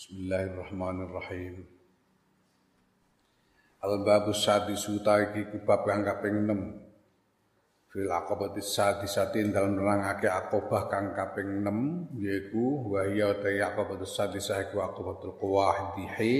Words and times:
Bismillahirrahmanirrahim. 0.00 1.60
Al-babus 3.84 4.48
sadisu 4.48 4.96
iki 5.04 5.52
ku 5.52 5.60
bab 5.60 5.84
kang 5.84 6.00
kaping 6.00 6.48
6. 6.48 7.92
Fil 7.92 8.08
aqabati 8.08 8.64
sadisatin 8.64 9.52
dalam 9.52 9.76
nerangake 9.76 10.24
akobah 10.24 10.88
kang 10.88 11.12
kaping 11.12 11.60
6 11.60 12.16
yaiku 12.16 12.96
wa 12.96 13.04
hiya 13.04 13.44
ta 13.44 13.52
aqabatu 13.52 14.08
sadisah 14.08 14.72
iku 14.72 14.80
aqabatul 14.80 15.36
qawadhihi 15.36 16.32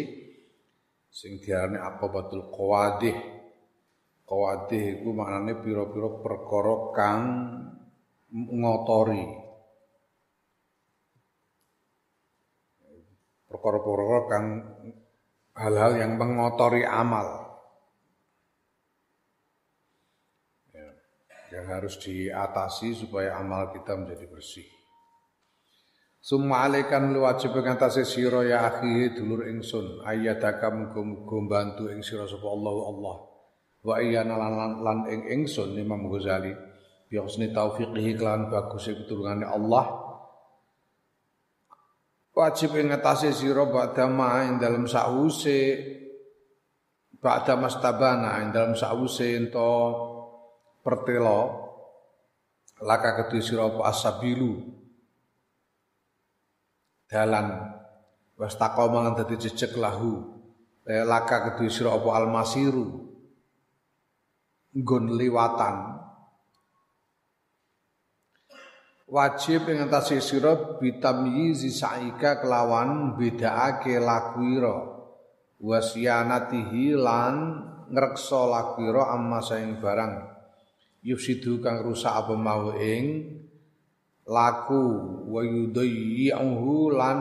sing 1.12 1.36
diarani 1.44 1.84
aqabatul 1.84 2.48
qawadih. 2.48 3.44
Qawadih 4.24 5.04
iku 5.04 5.12
maknane 5.12 5.60
pira-pira 5.60 6.08
perkara 6.24 6.76
kang 6.96 7.24
ngotori 8.32 9.39
perkara-perkara 13.50 14.18
kang 14.30 14.46
hal-hal 15.58 15.92
yang 15.98 16.14
mengotori 16.14 16.86
amal. 16.86 17.50
Ya, 20.70 20.86
yang 21.58 21.66
harus 21.66 21.98
diatasi 21.98 22.94
supaya 22.94 23.36
amal 23.42 23.74
kita 23.74 23.98
menjadi 23.98 24.30
bersih. 24.30 24.68
Summa 26.20 26.68
alaikan 26.68 27.16
lu 27.16 27.24
wajib 27.24 27.56
ngatasi 27.56 28.04
sira 28.04 28.44
ya 28.44 28.68
akhi 28.68 29.16
dulur 29.16 29.48
ingsun 29.48 30.04
ayyadaka 30.04 30.68
muga-muga 30.68 31.36
bantu 31.48 31.88
ing 31.88 32.04
sira 32.04 32.28
sapa 32.28 32.44
Allah 32.44 32.76
Allah. 32.92 33.16
Wa 33.80 33.94
iyana 34.04 34.36
lan 34.36 34.84
lan 34.84 34.98
ing 35.08 35.20
ingsun 35.40 35.80
Imam 35.80 36.12
Ghazali 36.12 36.52
bi 37.08 37.16
husni 37.16 37.48
taufiqihi 37.48 38.20
kelan 38.20 38.52
bagus 38.52 38.92
pitulungane 38.92 39.48
Allah 39.48 39.99
wajib 42.40 42.80
ing 42.80 42.88
ngatasi 42.88 43.36
sira 43.36 43.68
ba'da 43.68 44.08
ma 44.08 44.40
ing 44.48 44.56
dalem 44.56 44.88
sause 44.88 45.76
ba'da 47.20 47.60
mastabana 47.60 48.40
ing 48.40 48.48
dalem 48.56 48.72
sause 48.72 49.36
ento 49.36 49.70
pertelo. 50.80 51.68
Laka 52.80 53.12
kedue 53.20 53.44
sira 53.44 53.68
apa 53.68 53.92
asabilu. 53.92 54.56
Dalan. 57.04 57.76
Was 58.40 58.56
taqoma 58.56 59.04
lan 59.04 59.12
dadi 59.20 59.36
jejeg 59.36 59.76
lahu. 59.76 60.40
Laka 60.88 61.52
kedue 61.52 61.68
sira 61.68 61.92
apa 61.92 62.08
almasiru. 62.16 62.88
Nggon 64.80 65.12
liwatan 65.12 65.99
wajib 69.10 69.66
ing 69.66 69.82
atase 69.82 70.22
sira 70.22 70.78
bitamyizi 70.78 71.74
saika 71.74 72.38
kelawan 72.38 73.18
bedaake 73.18 73.98
lakuira 73.98 74.86
wasianatihi 75.58 76.94
lan 76.94 77.34
ngreksa 77.90 78.40
lakuira 78.46 79.10
amma 79.10 79.42
saing 79.42 79.82
barang. 79.82 80.30
Yufsidu 81.02 81.58
kang 81.58 81.82
rusak 81.82 82.12
apa 82.12 82.38
mau 82.38 82.76
ing 82.76 83.34
laku 84.30 84.84
wa 85.26 85.42
yudayyi'uhu 85.42 86.94
lan 86.94 87.18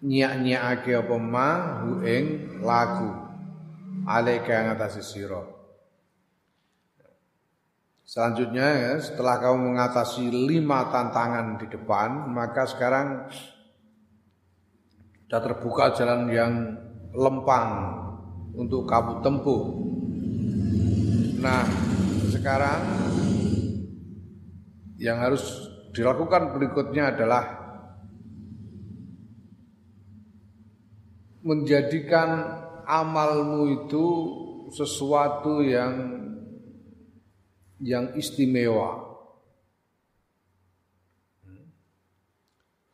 nyak-nyakake 0.00 0.94
apa 0.96 1.16
mau 1.20 2.00
ing 2.00 2.24
laku 2.64 3.10
alaika 4.08 4.72
ngatasi 4.72 5.02
sira 5.04 5.53
Selanjutnya 8.14 8.68
ya, 8.78 8.94
setelah 9.02 9.42
kamu 9.42 9.74
mengatasi 9.74 10.30
lima 10.30 10.86
tantangan 10.86 11.58
di 11.58 11.66
depan, 11.66 12.30
maka 12.30 12.62
sekarang 12.62 13.26
sudah 15.26 15.42
terbuka 15.42 15.90
jalan 15.98 16.30
yang 16.30 16.78
lempang 17.10 17.74
untuk 18.54 18.86
kamu 18.86 19.18
tempuh. 19.18 19.62
Nah, 21.42 21.66
sekarang 22.30 22.82
yang 24.94 25.18
harus 25.18 25.74
dilakukan 25.90 26.54
berikutnya 26.54 27.18
adalah 27.18 27.44
menjadikan 31.42 32.30
amalmu 32.86 33.74
itu 33.74 34.06
sesuatu 34.70 35.66
yang 35.66 36.23
yang 37.82 38.14
istimewa. 38.14 39.14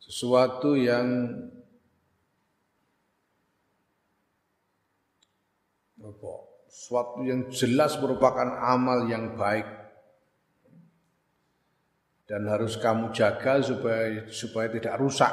Sesuatu 0.01 0.73
yang 0.75 1.07
apa? 6.01 6.33
Sesuatu 6.71 7.21
yang 7.27 7.51
jelas 7.51 7.99
merupakan 7.99 8.47
amal 8.63 9.05
yang 9.07 9.35
baik 9.37 9.67
dan 12.31 12.47
harus 12.47 12.79
kamu 12.79 13.11
jaga 13.11 13.59
supaya 13.59 14.23
supaya 14.31 14.71
tidak 14.71 14.95
rusak. 14.99 15.31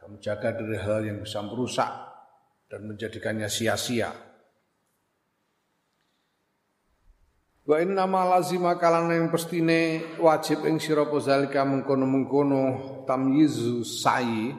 Kamu 0.00 0.16
jaga 0.18 0.56
dari 0.56 0.76
hal 0.80 1.04
yang 1.04 1.20
bisa 1.20 1.44
merusak 1.44 1.92
dan 2.72 2.88
menjadikannya 2.88 3.46
sia-sia. 3.52 4.31
Wa 7.62 7.78
inna 7.78 8.10
ma 8.10 8.26
lazima 8.26 8.74
kalane 8.74 9.22
yang 9.22 9.30
pestine 9.30 10.02
wajib 10.18 10.66
ing 10.66 10.82
sira 10.82 11.06
zalika 11.22 11.62
mengkono-mengkono 11.62 12.62
tamyizu 13.06 13.86
sa'i. 13.86 14.50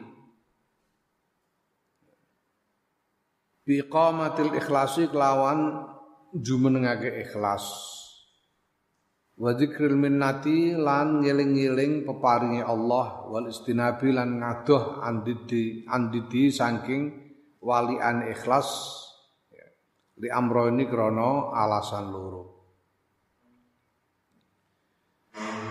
Bi 3.60 3.84
qamatil 3.92 4.56
ikhlasi 4.56 5.12
kelawan 5.12 5.84
jumenengake 6.32 7.28
ikhlas. 7.28 7.68
Wa 9.36 9.52
dzikril 9.52 10.00
minnati 10.00 10.72
lan 10.72 11.20
ngeling-eling 11.20 12.08
peparinge 12.08 12.64
Allah 12.64 13.28
wal 13.28 13.52
istinabi 13.52 14.16
lan 14.16 14.40
ngadoh 14.40 15.04
andidi 15.04 15.84
andidi 15.92 16.48
saking 16.48 17.12
walian 17.60 18.32
ikhlas. 18.32 18.68
Li 20.16 20.32
amro 20.32 20.72
ini 20.72 20.88
krana 20.88 21.52
alasan 21.52 22.08
loro 22.08 22.53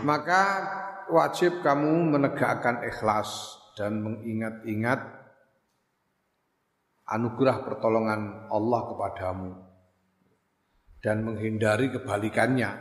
maka 0.03 0.41
wajib 1.08 1.64
kamu 1.64 2.14
menegakkan 2.14 2.84
ikhlas 2.84 3.59
dan 3.80 4.03
mengingat-ingat 4.03 5.00
anugerah 7.09 7.58
pertolongan 7.66 8.47
Allah 8.47 8.81
kepadamu 8.94 9.52
dan 11.03 11.19
menghindari 11.28 11.91
kebalikannya. 11.91 12.72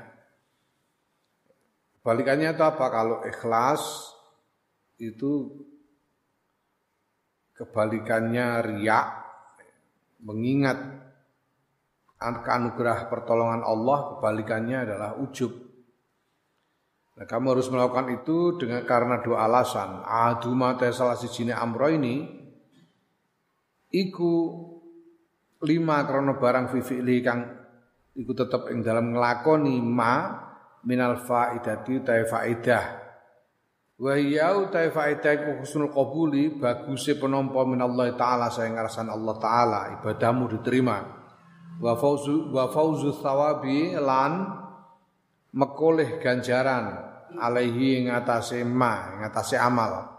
Kebalikannya 1.98 2.54
itu 2.54 2.62
apa? 2.62 2.86
Kalau 2.90 3.18
ikhlas 3.26 3.82
itu 5.02 5.50
kebalikannya 7.58 8.62
riak, 8.62 9.06
mengingat 10.22 10.78
anugerah 12.22 13.10
pertolongan 13.10 13.66
Allah, 13.66 13.98
kebalikannya 14.16 14.78
adalah 14.86 15.10
ujub. 15.18 15.71
Nah, 17.22 17.30
kamu 17.30 17.54
harus 17.54 17.70
melakukan 17.70 18.18
itu 18.18 18.58
dengan 18.58 18.82
karena 18.82 19.22
dua 19.22 19.46
alasan. 19.46 20.02
Aduma 20.02 20.74
te 20.74 20.90
salah 20.90 21.14
sijine 21.14 21.54
amro 21.54 21.86
ini 21.86 22.18
iku 23.94 24.34
lima 25.62 26.02
krono 26.02 26.34
barang 26.34 26.74
fi'li 26.74 27.22
kang 27.22 27.46
iku 28.18 28.34
tetep 28.34 28.74
ing 28.74 28.82
dalam 28.82 29.14
nglakoni 29.14 29.78
ma 29.78 30.34
minal 30.82 31.14
faidati 31.22 32.02
ta 32.02 32.18
faidah. 32.26 32.84
Wa 34.02 34.18
ya 34.18 34.58
ta 34.66 34.82
faidah 34.82 35.32
iku 35.38 35.50
husnul 35.62 35.94
qabuli 35.94 36.58
baguse 36.58 37.22
penampa 37.22 37.62
minallah 37.62 38.18
taala 38.18 38.50
saya 38.50 38.74
ngarasan 38.74 39.06
Allah 39.06 39.38
taala 39.38 39.80
ibadahmu 40.02 40.58
diterima. 40.58 40.98
Wa 41.78 41.94
fauzu 41.94 42.50
wa 42.50 42.66
fauzu 42.66 43.14
thawabi 43.14 43.94
lan 43.94 44.58
mekoleh 45.54 46.18
ganjaran 46.18 47.11
alaihi 47.40 48.08
ngatasi 48.08 48.64
ma, 48.64 49.22
ngatasi 49.22 49.56
amal. 49.56 50.12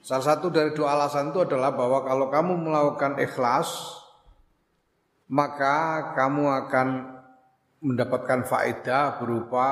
Salah 0.00 0.24
satu 0.24 0.48
dari 0.48 0.72
dua 0.72 0.96
alasan 0.96 1.36
itu 1.36 1.44
adalah 1.44 1.76
bahwa 1.76 2.00
kalau 2.00 2.32
kamu 2.32 2.52
melakukan 2.64 3.20
ikhlas, 3.20 3.68
maka 5.28 6.08
kamu 6.16 6.48
akan 6.64 6.88
mendapatkan 7.84 8.48
faedah 8.48 9.20
berupa 9.20 9.66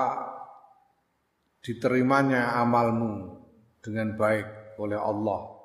diterimanya 1.64 2.60
amalmu 2.60 3.40
dengan 3.80 4.12
baik 4.14 4.76
oleh 4.76 5.00
Allah 5.00 5.56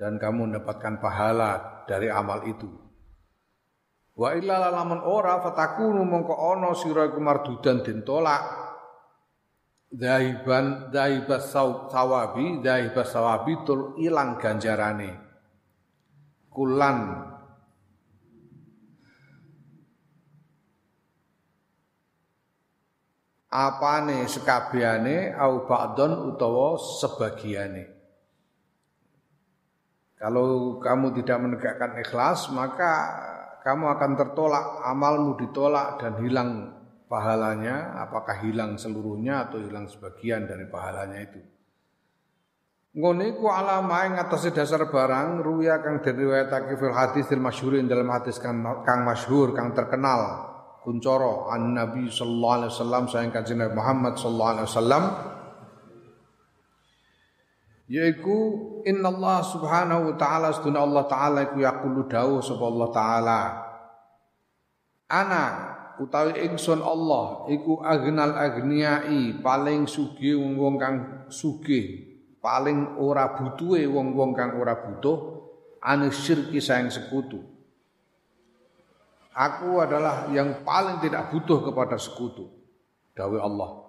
dan 0.00 0.16
kamu 0.16 0.48
mendapatkan 0.48 0.96
pahala 0.98 1.84
dari 1.84 2.08
amal 2.08 2.40
itu. 2.48 2.85
Wa 4.16 4.32
illa 4.32 4.72
lamun 4.72 5.04
ora 5.04 5.44
fatakunu 5.44 6.00
mongko 6.08 6.34
ana 6.56 6.72
sira 6.72 7.04
iku 7.04 7.20
mardudan 7.20 7.84
den 7.84 8.00
tolak. 8.00 8.66
dahiban 9.86 10.90
dahibas 10.90 11.54
sawabi 11.54 12.60
dahibas 12.60 13.12
sawabi 13.12 13.54
tul 13.64 13.96
ilang 14.00 14.36
ganjarane. 14.36 15.14
Kulan. 16.50 16.98
Apane 23.46 24.28
sekabehane 24.28 25.32
au 25.32 25.64
ba'don 25.64 26.28
utawa 26.28 26.76
sebagiane. 26.76 27.88
Kalau 30.16 30.76
kamu 30.80 31.12
tidak 31.20 31.38
menegakkan 31.40 31.96
ikhlas 32.00 32.52
maka 32.52 32.92
kamu 33.66 33.98
akan 33.98 34.10
tertolak 34.14 34.86
amalmu 34.86 35.34
ditolak 35.42 35.98
dan 35.98 36.14
hilang 36.22 36.70
pahalanya. 37.10 37.98
Apakah 37.98 38.38
hilang 38.46 38.78
seluruhnya 38.78 39.50
atau 39.50 39.58
hilang 39.58 39.90
sebagian 39.90 40.46
dari 40.46 40.70
pahalanya 40.70 41.18
itu? 41.18 41.42
Ngene 42.96 43.34
ku 43.34 43.50
alama 43.50 44.06
ing 44.06 44.22
atase 44.22 44.54
dasar 44.54 44.86
barang 44.86 45.42
ruya 45.42 45.82
kang 45.82 45.98
diriwayatake 45.98 46.78
fil 46.78 46.94
hadis 46.94 47.26
fil 47.26 47.42
masyhur 47.42 47.74
dalam 47.90 48.06
hadis 48.08 48.38
kang, 48.38 48.62
kang 48.86 49.02
masyhur 49.02 49.50
kang 49.50 49.74
terkenal. 49.74 50.54
Kuncoro 50.86 51.50
an 51.50 51.74
Nabi 51.74 52.06
sallallahu 52.06 52.56
alaihi 52.62 52.70
wasallam 52.70 53.02
sayang 53.10 53.34
kanjeng 53.34 53.58
Muhammad 53.74 54.14
sallallahu 54.14 54.52
alaihi 54.54 54.68
wasallam 54.70 55.04
yaiku 57.90 58.38
Allah 58.86 59.42
subhanahu 59.42 60.12
wa 60.12 60.14
ta'ala 60.14 60.54
seduna 60.54 60.86
Allah 60.86 61.04
taala 61.10 61.38
iku 61.50 61.58
yaqulu 61.58 62.06
dawuh 62.06 62.38
sapa 62.38 62.62
Allah 62.62 62.88
taala 62.94 63.40
ana 65.10 65.44
utawi 65.98 66.46
ingsun 66.46 66.78
Allah 66.78 67.50
iku 67.50 67.82
agnal 67.82 68.38
agniai 68.38 69.42
paling 69.42 69.90
sugih 69.90 70.38
wong-wong 70.38 70.74
kang 70.78 70.96
sugih 71.26 72.14
paling 72.38 72.94
ora 73.02 73.34
butuhe 73.34 73.90
wong-wong 73.90 74.38
kang 74.38 74.54
ora 74.54 74.78
butuh 74.78 75.36
ane 75.86 76.10
syirki 76.10 76.58
sayang 76.58 76.90
sekutu. 76.90 77.38
Aku 79.36 79.78
adalah 79.78 80.26
yang 80.34 80.66
paling 80.66 80.98
tidak 80.98 81.30
butuh 81.30 81.62
kepada 81.62 81.94
sekutu. 82.00 82.50
Dawe 83.14 83.38
Allah. 83.38 83.85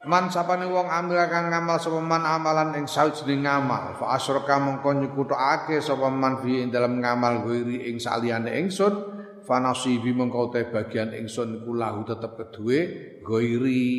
Man 0.00 0.32
sapane 0.32 0.64
wong 0.64 0.88
amil 0.88 1.20
kang 1.28 1.52
ngamal 1.52 1.76
sapa 1.76 2.00
man 2.00 2.24
amalan 2.24 2.72
ing 2.72 2.88
sawijining 2.88 3.44
ngamal, 3.44 4.00
fa 4.00 4.16
asyraka 4.16 4.56
mongko 4.56 4.96
nyekutake 4.96 5.76
sapa 5.84 6.08
man 6.08 6.40
fi 6.40 6.64
ing 6.64 6.72
dalam 6.72 7.04
ngamal 7.04 7.44
ghairi 7.44 7.84
ing 7.92 8.00
saliyane 8.00 8.48
ingsun, 8.64 8.96
fa 9.44 9.60
nasibi 9.60 10.16
mongko 10.16 10.56
te 10.56 10.64
bagian 10.72 11.12
ingsun 11.12 11.68
kulahu 11.68 12.08
tetep 12.08 12.32
kedue 12.32 12.80
ghairi 13.20 13.92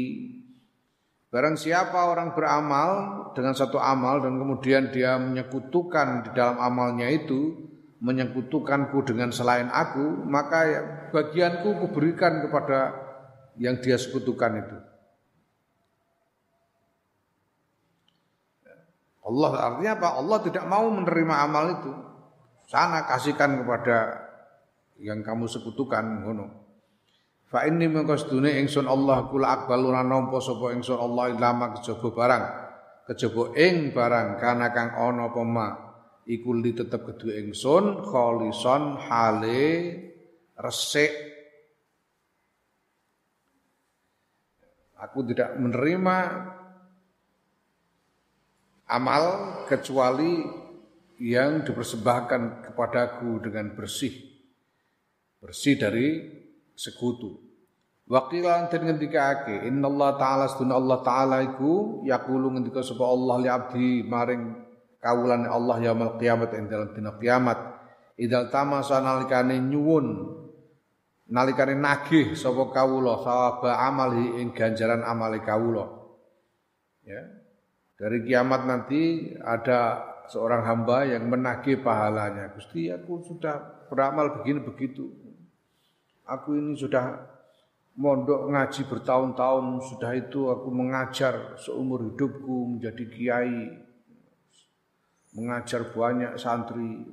Barang 1.30 1.56
siapa 1.56 2.12
orang 2.12 2.34
beramal 2.34 2.90
dengan 3.38 3.54
satu 3.54 3.78
amal 3.78 4.26
dan 4.26 4.36
kemudian 4.42 4.92
dia 4.92 5.16
menyekutukan 5.22 6.28
di 6.28 6.30
dalam 6.34 6.60
amalnya 6.60 7.08
itu, 7.08 7.56
menyekutukanku 8.02 9.06
dengan 9.06 9.30
selain 9.32 9.70
aku, 9.70 10.28
maka 10.28 10.60
ya, 10.68 10.82
bagianku 11.14 11.78
kuberikan 11.78 12.42
kepada 12.44 12.92
yang 13.56 13.80
dia 13.80 13.96
sekutukan 13.96 14.60
itu. 14.60 14.91
Allah 19.32 19.52
artinya 19.72 19.92
apa? 19.96 20.08
Allah 20.20 20.38
tidak 20.44 20.66
mau 20.68 20.92
menerima 20.92 21.36
amal 21.48 21.66
itu. 21.80 21.92
Sana 22.68 23.08
kasihkan 23.08 23.64
kepada 23.64 24.28
yang 25.00 25.24
kamu 25.24 25.48
sekutukan 25.48 26.28
ngono. 26.28 26.46
Fa 27.48 27.64
inni 27.68 27.88
mengko 27.88 28.16
sedune 28.16 28.60
ingsun 28.60 28.88
Allah 28.88 29.28
kula 29.28 29.64
akbalu 29.64 29.92
nampa 29.92 30.40
sapa 30.44 30.76
ingsun 30.76 31.00
Allah 31.00 31.32
ilama 31.32 31.80
kejaba 31.80 32.08
barang. 32.12 32.44
Kejaba 33.12 33.44
ing 33.56 33.96
barang 33.96 34.28
kana 34.40 34.72
kang 34.76 34.96
ana 34.96 35.32
apa 35.32 35.42
ma 35.44 35.68
iku 36.28 36.56
li 36.56 36.72
tetep 36.72 37.04
kedue 37.04 37.40
ingsun 37.40 38.04
kholison 38.08 39.00
hale 39.00 39.68
resik 40.60 41.32
Aku 45.02 45.26
tidak 45.26 45.58
menerima 45.58 46.18
amal 48.92 49.24
kecuali 49.72 50.44
yang 51.22 51.64
dipersembahkan 51.64 52.68
kepadaku 52.68 53.40
dengan 53.40 53.72
bersih. 53.78 54.12
Bersih 55.40 55.80
dari 55.80 56.08
sekutu. 56.76 57.52
Waqilan 58.12 58.68
den 58.68 58.92
ngendikake 58.92 59.64
innallaha 59.72 60.20
ta'ala 60.20 60.46
sunna 60.52 60.76
Allah 60.76 61.00
taala 61.00 61.38
iku 61.48 62.04
yaqulu 62.04 62.52
ngendika 62.52 62.84
sapa 62.84 63.08
Allah 63.08 63.36
li 63.40 63.48
abdi 63.48 64.04
maring 64.04 64.52
kawulane 65.00 65.48
Allah 65.48 65.80
yaumul 65.80 66.20
kiamat 66.20 66.52
ing 66.60 66.68
dalam 66.68 66.92
dina 66.92 67.16
kiamat 67.16 67.56
idal 68.20 68.52
tamasa 68.52 69.00
nalikane 69.00 69.64
nyuwun 69.64 70.28
nalikane 71.32 71.80
nagih 71.80 72.36
sapa 72.36 72.68
kawula 72.76 73.24
sawaba 73.24 73.80
amali 73.80 74.44
ing 74.44 74.52
ganjaran 74.52 75.08
amali 75.08 75.40
kawula 75.40 75.88
ya 77.08 77.41
dari 78.02 78.26
kiamat 78.26 78.66
nanti 78.66 79.30
ada 79.38 80.10
seorang 80.26 80.66
hamba 80.66 81.06
yang 81.06 81.30
menagih 81.30 81.86
pahalanya 81.86 82.50
Gusti 82.58 82.90
aku 82.90 83.22
sudah 83.22 83.86
beramal 83.94 84.42
begini 84.42 84.66
begitu 84.66 85.22
Aku 86.32 86.56
ini 86.56 86.78
sudah 86.80 87.28
mondok 88.00 88.56
ngaji 88.56 88.88
bertahun-tahun, 88.88 89.84
sudah 89.84 90.12
itu 90.16 90.48
aku 90.48 90.72
mengajar 90.72 91.60
seumur 91.60 92.08
hidupku 92.08 92.78
menjadi 92.78 93.04
kiai, 93.12 93.62
mengajar 95.36 95.92
banyak 95.92 96.40
santri, 96.40 97.04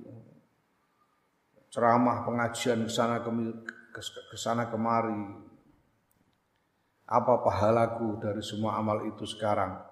ceramah 1.74 2.22
pengajian 2.22 2.86
ke 2.86 2.92
sana 2.94 3.18
ke 3.18 4.36
sana 4.36 4.70
kemari. 4.70 5.48
Apa 7.08 7.40
pahalaku 7.40 8.20
dari 8.20 8.44
semua 8.44 8.78
amal 8.78 9.02
itu 9.08 9.24
sekarang? 9.24 9.87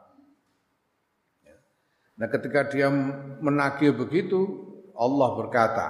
Nah, 2.16 2.28
ketika 2.32 2.64
dia 2.68 2.88
menagih 3.40 3.92
begitu, 3.92 4.40
Allah 4.96 5.28
berkata, 5.36 5.86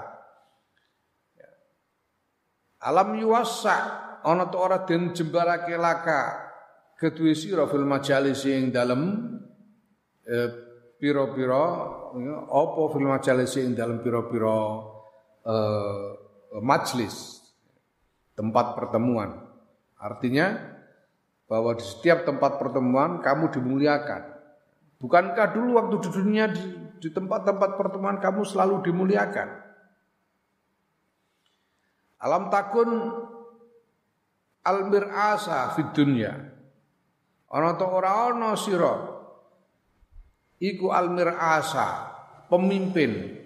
Alam 2.86 3.18
yuwassa 3.18 3.76
ana 4.22 4.46
to 4.46 4.58
ora 4.62 4.86
den 4.86 5.10
jembarake 5.10 5.74
laka 5.74 6.38
kedue 6.94 7.34
sira 7.34 7.66
fil 7.66 7.82
majalis 7.82 8.46
ing 8.46 8.70
dalem 8.70 9.32
eh, 10.22 10.50
pira-pira 11.00 11.64
ya, 12.14 12.36
apa 12.46 12.82
fil 12.94 13.08
majalis 13.10 13.58
ing 13.58 13.74
dalem 13.74 13.98
pira-pira 14.04 14.58
eh, 15.50 16.08
majlis 16.62 17.42
tempat 18.38 18.76
pertemuan. 18.76 19.34
Artinya 19.96 20.54
bahwa 21.48 21.74
di 21.74 21.82
setiap 21.82 22.22
tempat 22.28 22.60
pertemuan 22.60 23.24
kamu 23.24 23.50
dimuliakan. 23.50 24.35
Bukankah 24.96 25.52
dulu 25.52 25.76
waktu 25.76 25.96
di 26.00 26.08
dunia 26.08 26.44
di, 26.48 27.08
tempat-tempat 27.12 27.76
pertemuan 27.76 28.16
kamu 28.16 28.42
selalu 28.48 28.80
dimuliakan? 28.88 29.48
Alam 32.16 32.48
takun 32.48 32.88
al 34.64 34.78
mir'asa 34.88 35.76
fid 35.76 35.92
dunya. 35.92 36.32
Ana 37.52 37.76
ta 37.76 37.86
ora 37.86 38.32
ana 38.32 38.56
sira 38.56 39.14
iku 40.58 40.90
al 40.90 41.12
mir'asa 41.12 42.10
pemimpin 42.48 43.36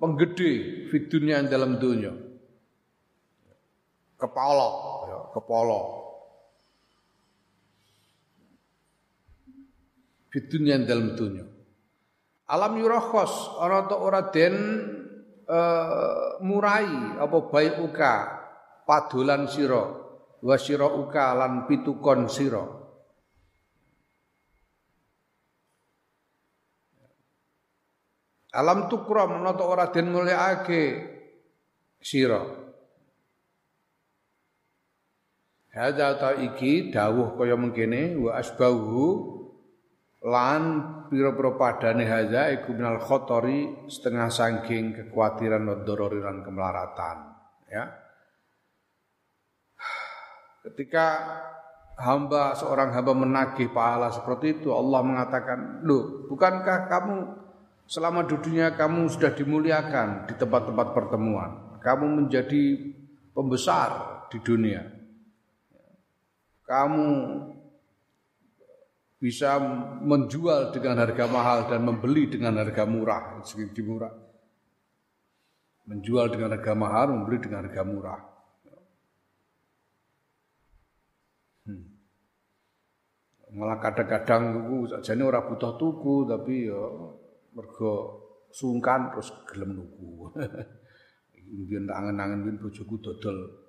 penggede 0.00 0.50
fid 0.88 1.12
dunya 1.12 1.44
dalam 1.44 1.76
dunia. 1.76 2.16
Kepala, 4.18 4.68
ya, 5.06 5.18
kepala. 5.30 5.97
Fid 10.28 10.52
dunya 10.52 10.76
dalam 10.84 11.16
dunia. 11.16 11.48
Alam 12.48 12.80
yurakhos 12.80 13.60
ana 13.60 13.84
ta 13.84 13.96
ora 14.00 14.32
den 14.32 14.56
uh, 15.48 16.40
murai 16.40 17.20
apa 17.20 17.38
baik 17.48 17.76
uka 17.84 18.14
padolan 18.88 19.44
sira 19.48 19.84
wa 20.40 20.56
sira 20.56 20.88
uka 20.88 21.36
lan 21.36 21.68
pitukon 21.68 22.28
sira 22.32 22.64
Alam 28.48 28.88
tukram 28.88 29.44
menata 29.44 29.60
ora 29.60 29.92
den 29.92 30.08
mulyakake 30.08 30.84
sira 32.00 32.42
Hadza 35.68 36.16
ta 36.16 36.32
iki 36.32 36.88
dawuh 36.88 37.36
kaya 37.36 37.60
mengkene 37.60 38.16
wa 38.16 38.40
asbahu 38.40 39.37
lan 40.28 40.62
pira-pira 41.08 41.56
padane 41.56 42.04
haza 42.04 42.52
iku 42.52 42.76
minal 42.76 43.00
khotori 43.00 43.88
setengah 43.88 44.28
saking 44.28 44.92
kekhawatiran 44.92 45.64
wa 45.64 45.76
dororiran 45.80 46.44
kemelaratan 46.44 47.16
ya 47.72 47.84
ketika 50.68 51.06
hamba 51.96 52.52
seorang 52.52 52.92
hamba 52.92 53.16
menagih 53.16 53.72
pahala 53.72 54.12
seperti 54.12 54.60
itu 54.60 54.70
Allah 54.70 55.00
mengatakan, 55.02 55.82
"Loh, 55.82 56.28
bukankah 56.30 56.86
kamu 56.86 57.16
selama 57.88 58.28
di 58.28 58.36
dunia 58.36 58.76
kamu 58.76 59.08
sudah 59.08 59.32
dimuliakan 59.32 60.28
di 60.28 60.36
tempat-tempat 60.36 60.92
pertemuan. 60.92 61.80
Kamu 61.80 62.04
menjadi 62.04 62.92
pembesar 63.32 64.22
di 64.28 64.38
dunia. 64.44 64.84
Kamu 66.68 67.08
bisa 69.18 69.58
menjual 69.98 70.70
dengan 70.70 71.02
harga 71.02 71.26
mahal 71.26 71.66
dan 71.66 71.82
membeli 71.82 72.30
dengan 72.30 72.62
harga 72.62 72.86
murah, 72.86 73.42
sedikit 73.42 73.82
murah. 73.82 74.14
Menjual 75.90 76.30
dengan 76.30 76.54
harga 76.54 76.72
mahal, 76.78 77.06
membeli 77.10 77.38
dengan 77.42 77.66
harga 77.66 77.82
murah. 77.82 78.20
Hmm. 81.66 81.84
Malah 83.58 83.78
kadang-kadang 83.82 84.42
tuku 84.54 84.76
sajane 84.94 85.22
ora 85.26 85.40
butuh 85.42 85.74
tuku 85.74 86.28
tapi 86.28 86.68
ya 86.70 86.82
mergo 87.56 87.94
sungkan 88.54 89.10
terus 89.10 89.34
gelem 89.50 89.82
nuku. 89.82 90.30
Mbiyen 91.48 91.88
tak 91.88 91.96
angen-angen 91.96 92.60
bojoku 92.60 93.00
dodol 93.00 93.67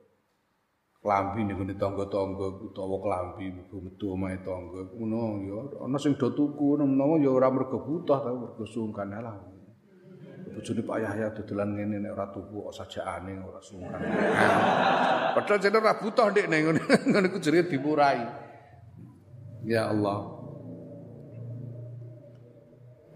klambi 1.00 1.48
ning 1.48 1.56
ngene 1.56 1.80
tangga-tangga 1.80 2.60
utawa 2.60 3.00
klambi 3.00 3.48
metu 3.56 4.12
omahe 4.12 4.36
tangga 4.44 4.84
ngono 5.00 5.40
ya 5.48 5.56
ana 5.88 5.96
sing 5.96 6.20
do 6.20 6.28
tuku 6.36 6.76
menawa 6.76 7.16
ya 7.24 7.32
ora 7.32 7.48
mergo 7.48 7.80
butuh 7.80 8.20
tapi 8.20 8.36
mergo 8.36 8.64
sungkan 8.68 9.16
lah. 9.16 9.36
Bojone 10.50 10.82
Pak 10.84 10.98
Yahya 11.00 11.32
dodolan 11.32 11.72
ngene 11.72 12.04
nek 12.04 12.12
ora 12.20 12.28
tuku 12.36 12.52
kok 12.52 12.76
sajakane 12.76 13.32
ora 13.40 13.62
sungkan. 13.64 14.00
Padahal 15.40 15.60
jenenge 15.64 15.80
ora 15.80 15.96
butuh 15.96 16.26
ndek 16.36 16.46
ngene 16.52 16.82
ngene 17.16 17.28
ku 17.32 17.38
jenenge 17.40 17.72
dimurai. 17.72 18.20
Ya 19.64 19.88
Allah. 19.88 20.20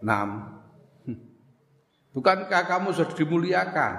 Nam. 0.03 0.29
Bukankah 2.15 2.63
kamu 2.69 2.93
sudah 2.93 3.11
dimuliakan 3.17 3.93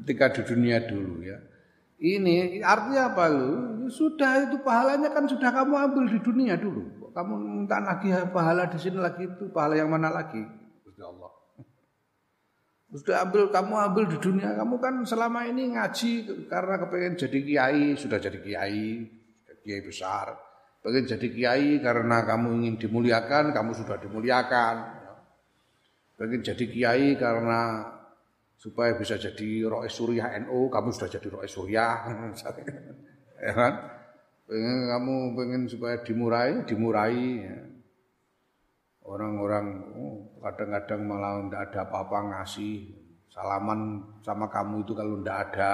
ketika 0.00 0.32
di 0.34 0.40
dunia 0.48 0.80
dulu 0.82 1.20
ya? 1.22 1.53
Ini 1.98 2.60
artinya 2.60 3.14
apa 3.14 3.24
lu? 3.30 3.52
Sudah 3.86 4.50
itu 4.50 4.58
pahalanya 4.64 5.14
kan 5.14 5.28
sudah 5.30 5.50
kamu 5.54 5.74
ambil 5.90 6.04
di 6.10 6.18
dunia 6.18 6.58
dulu. 6.58 7.12
Kamu 7.14 7.34
minta 7.38 7.78
lagi 7.78 8.10
pahala 8.34 8.66
di 8.66 8.78
sini 8.80 8.98
lagi 8.98 9.30
itu 9.30 9.46
pahala 9.54 9.78
yang 9.78 9.92
mana 9.92 10.10
lagi? 10.10 10.42
Ya 10.98 11.06
Allah. 11.06 11.30
Sudah 12.94 13.26
ambil 13.26 13.50
kamu 13.50 13.74
ambil 13.74 14.04
di 14.10 14.18
dunia 14.18 14.54
kamu 14.54 14.78
kan 14.78 14.94
selama 15.02 15.46
ini 15.46 15.74
ngaji 15.74 16.12
karena 16.46 16.74
kepengen 16.78 17.14
jadi 17.18 17.38
kiai 17.42 17.84
sudah 17.94 18.18
jadi 18.18 18.38
kiai 18.42 18.86
kiai 19.62 19.82
besar. 19.82 20.34
Pengen 20.82 21.06
jadi 21.06 21.26
kiai 21.30 21.78
karena 21.78 22.26
kamu 22.26 22.62
ingin 22.62 22.74
dimuliakan 22.76 23.54
kamu 23.54 23.70
sudah 23.74 23.98
dimuliakan 24.02 25.04
pengen 26.14 26.40
jadi 26.46 26.64
kiai 26.70 27.08
karena 27.18 27.90
supaya 28.56 28.96
bisa 28.96 29.20
jadi 29.20 29.68
rois 29.68 29.92
suriah 29.92 30.32
NU, 30.46 30.72
kamu 30.72 30.88
sudah 30.94 31.10
jadi 31.10 31.28
rois 31.28 31.52
suriah, 31.52 32.06
ya 33.44 33.52
kan? 33.52 33.72
Pengen 34.44 34.78
kamu 34.92 35.14
pengen 35.36 35.62
supaya 35.64 35.96
dimurai, 36.04 36.64
dimurai. 36.68 37.48
Orang-orang 39.04 39.84
oh, 40.00 40.16
kadang-kadang 40.40 41.04
malah 41.04 41.44
tidak 41.44 41.60
ada 41.68 41.80
apa-apa 41.84 42.18
ngasih 42.32 42.88
salaman 43.28 44.00
sama 44.24 44.48
kamu 44.48 44.80
itu 44.80 44.96
kalau 44.96 45.20
tidak 45.20 45.38
ada 45.48 45.70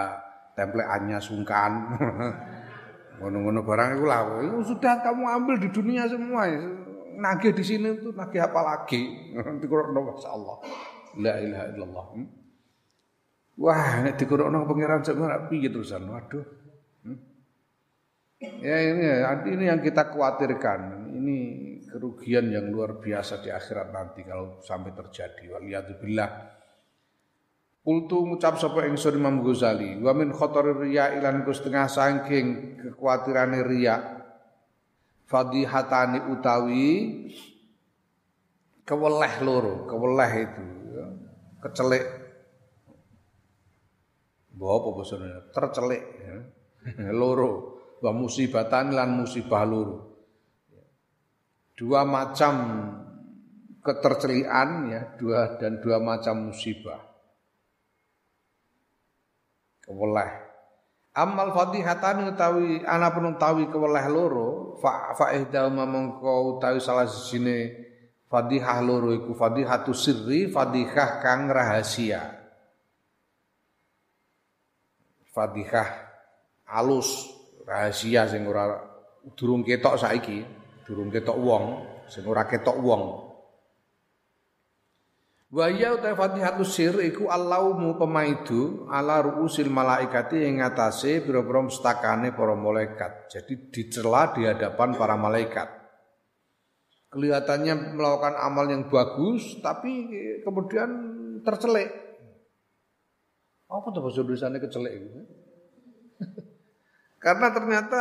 templeannya 0.58 1.18
sungkan. 1.22 1.72
Ngono-ngono 3.22 3.60
barang 3.62 3.90
itu 4.00 4.04
lah. 4.08 4.20
Sudah 4.66 4.98
kamu 5.04 5.24
ambil 5.30 5.54
di 5.62 5.68
dunia 5.70 6.10
semua 6.10 6.48
nagih 7.20 7.52
di 7.52 7.64
sini 7.64 8.00
tuh 8.00 8.16
nagih 8.16 8.40
apa 8.40 8.60
lagi? 8.64 9.02
Nanti 9.36 9.66
kurang 9.68 9.92
Allah. 9.94 10.56
La 11.20 11.34
ilaha 11.36 11.64
illallah. 11.74 12.06
Hmm? 12.16 12.28
Wah, 13.60 14.00
nek 14.00 14.16
dikurokno 14.16 14.64
pangeran 14.64 15.04
sak 15.04 15.20
ora 15.20 15.44
piye 15.44 15.68
terusan. 15.68 16.08
Waduh. 16.08 16.44
Hmm? 17.04 17.18
Ya 18.40 18.76
ini 18.80 19.04
ini 19.52 19.64
yang 19.68 19.84
kita 19.84 20.08
khawatirkan. 20.08 21.12
Ini 21.12 21.36
kerugian 21.92 22.48
yang 22.48 22.72
luar 22.72 22.96
biasa 22.96 23.44
di 23.44 23.52
akhirat 23.52 23.92
nanti 23.92 24.24
kalau 24.24 24.64
sampai 24.64 24.96
terjadi. 24.96 25.52
Waliyadzubillah. 25.52 26.30
Kultu 27.80 28.28
ngucap 28.28 28.60
sapa 28.60 28.84
ingsun 28.88 29.16
Imam 29.16 29.40
Ghazali, 29.40 29.96
wa 30.04 30.12
min 30.12 30.36
khatar 30.36 30.68
riya 30.84 31.16
ilan 31.16 31.44
setengah 31.48 31.88
saking 31.88 32.76
kekhawatiran 32.76 33.56
riya 33.64 34.20
fadihatani 35.24 36.28
utawi 36.28 36.88
keweleh 38.84 39.32
loro, 39.40 39.88
keweleh 39.88 40.32
itu 40.44 40.64
ya. 40.92 41.06
Kecelik. 41.64 42.19
Bawa 44.60 44.76
apa 44.76 44.88
bahasanya? 44.92 45.40
Tercelik 45.56 46.02
ya. 46.20 46.36
loro. 47.16 47.80
Wa 48.04 48.12
musibatan 48.12 48.92
lan 48.92 49.16
musibah 49.16 49.64
loro. 49.64 49.98
Dua 51.72 52.04
macam 52.04 52.54
ketercelian 53.80 54.92
ya, 54.92 55.00
dua 55.16 55.56
dan 55.56 55.80
dua 55.80 55.96
macam 55.96 56.52
musibah. 56.52 57.00
Keweleh. 59.80 60.52
Amal 61.16 61.56
fatihatan 61.56 62.28
utawi 62.28 62.84
ana 62.84 63.10
pun 63.16 63.32
utawi 63.32 63.64
keweleh 63.72 64.06
loro 64.12 64.76
fa 64.78 65.16
fa 65.16 65.32
ihdama 65.32 65.88
mengko 65.88 66.56
utawi 66.56 66.78
salah 66.78 67.08
sini 67.08 67.66
fadihah 68.30 68.78
loro 68.78 69.10
iku 69.10 69.34
fadihatu 69.34 69.90
sirri 69.90 70.46
fadihah 70.46 71.18
kang 71.18 71.50
rahasia 71.50 72.39
fadihah 75.40 75.88
alus 76.68 77.32
rahasia 77.64 78.28
sing 78.28 78.44
ora 78.44 78.76
durung 79.32 79.64
ketok 79.64 79.96
saiki 79.96 80.44
durung 80.84 81.08
ketok 81.08 81.40
wong 81.40 81.64
sing 82.12 82.28
ora 82.28 82.44
ketok 82.44 82.76
wong 82.76 83.30
Wa 85.50 85.66
ya 85.66 85.98
uta 85.98 86.14
Fatihatus 86.14 86.78
Sir 86.78 86.94
iku 87.02 87.26
Allahumma 87.26 87.98
pemaidu 87.98 88.86
ala 88.86 89.18
ruusil 89.18 89.66
malaikati 89.66 90.46
ing 90.46 90.62
ngatasé 90.62 91.26
pira-pira 91.26 91.66
mustakane 91.66 92.30
para 92.30 92.54
malaikat. 92.54 93.26
Jadi 93.26 93.66
dicela 93.66 94.30
di 94.30 94.46
hadapan 94.46 94.94
para 94.94 95.18
malaikat. 95.18 95.66
Kelihatannya 97.10 97.98
melakukan 97.98 98.38
amal 98.38 98.70
yang 98.70 98.86
bagus 98.86 99.58
tapi 99.58 100.06
kemudian 100.46 100.90
tercelik. 101.42 102.09
Apa 103.70 103.86
tuh 103.94 104.02
bahasa 104.02 104.26
tulisannya 104.26 104.58
kecelek 104.58 104.94
itu? 104.98 105.08
Karena 107.24 107.54
ternyata 107.54 108.00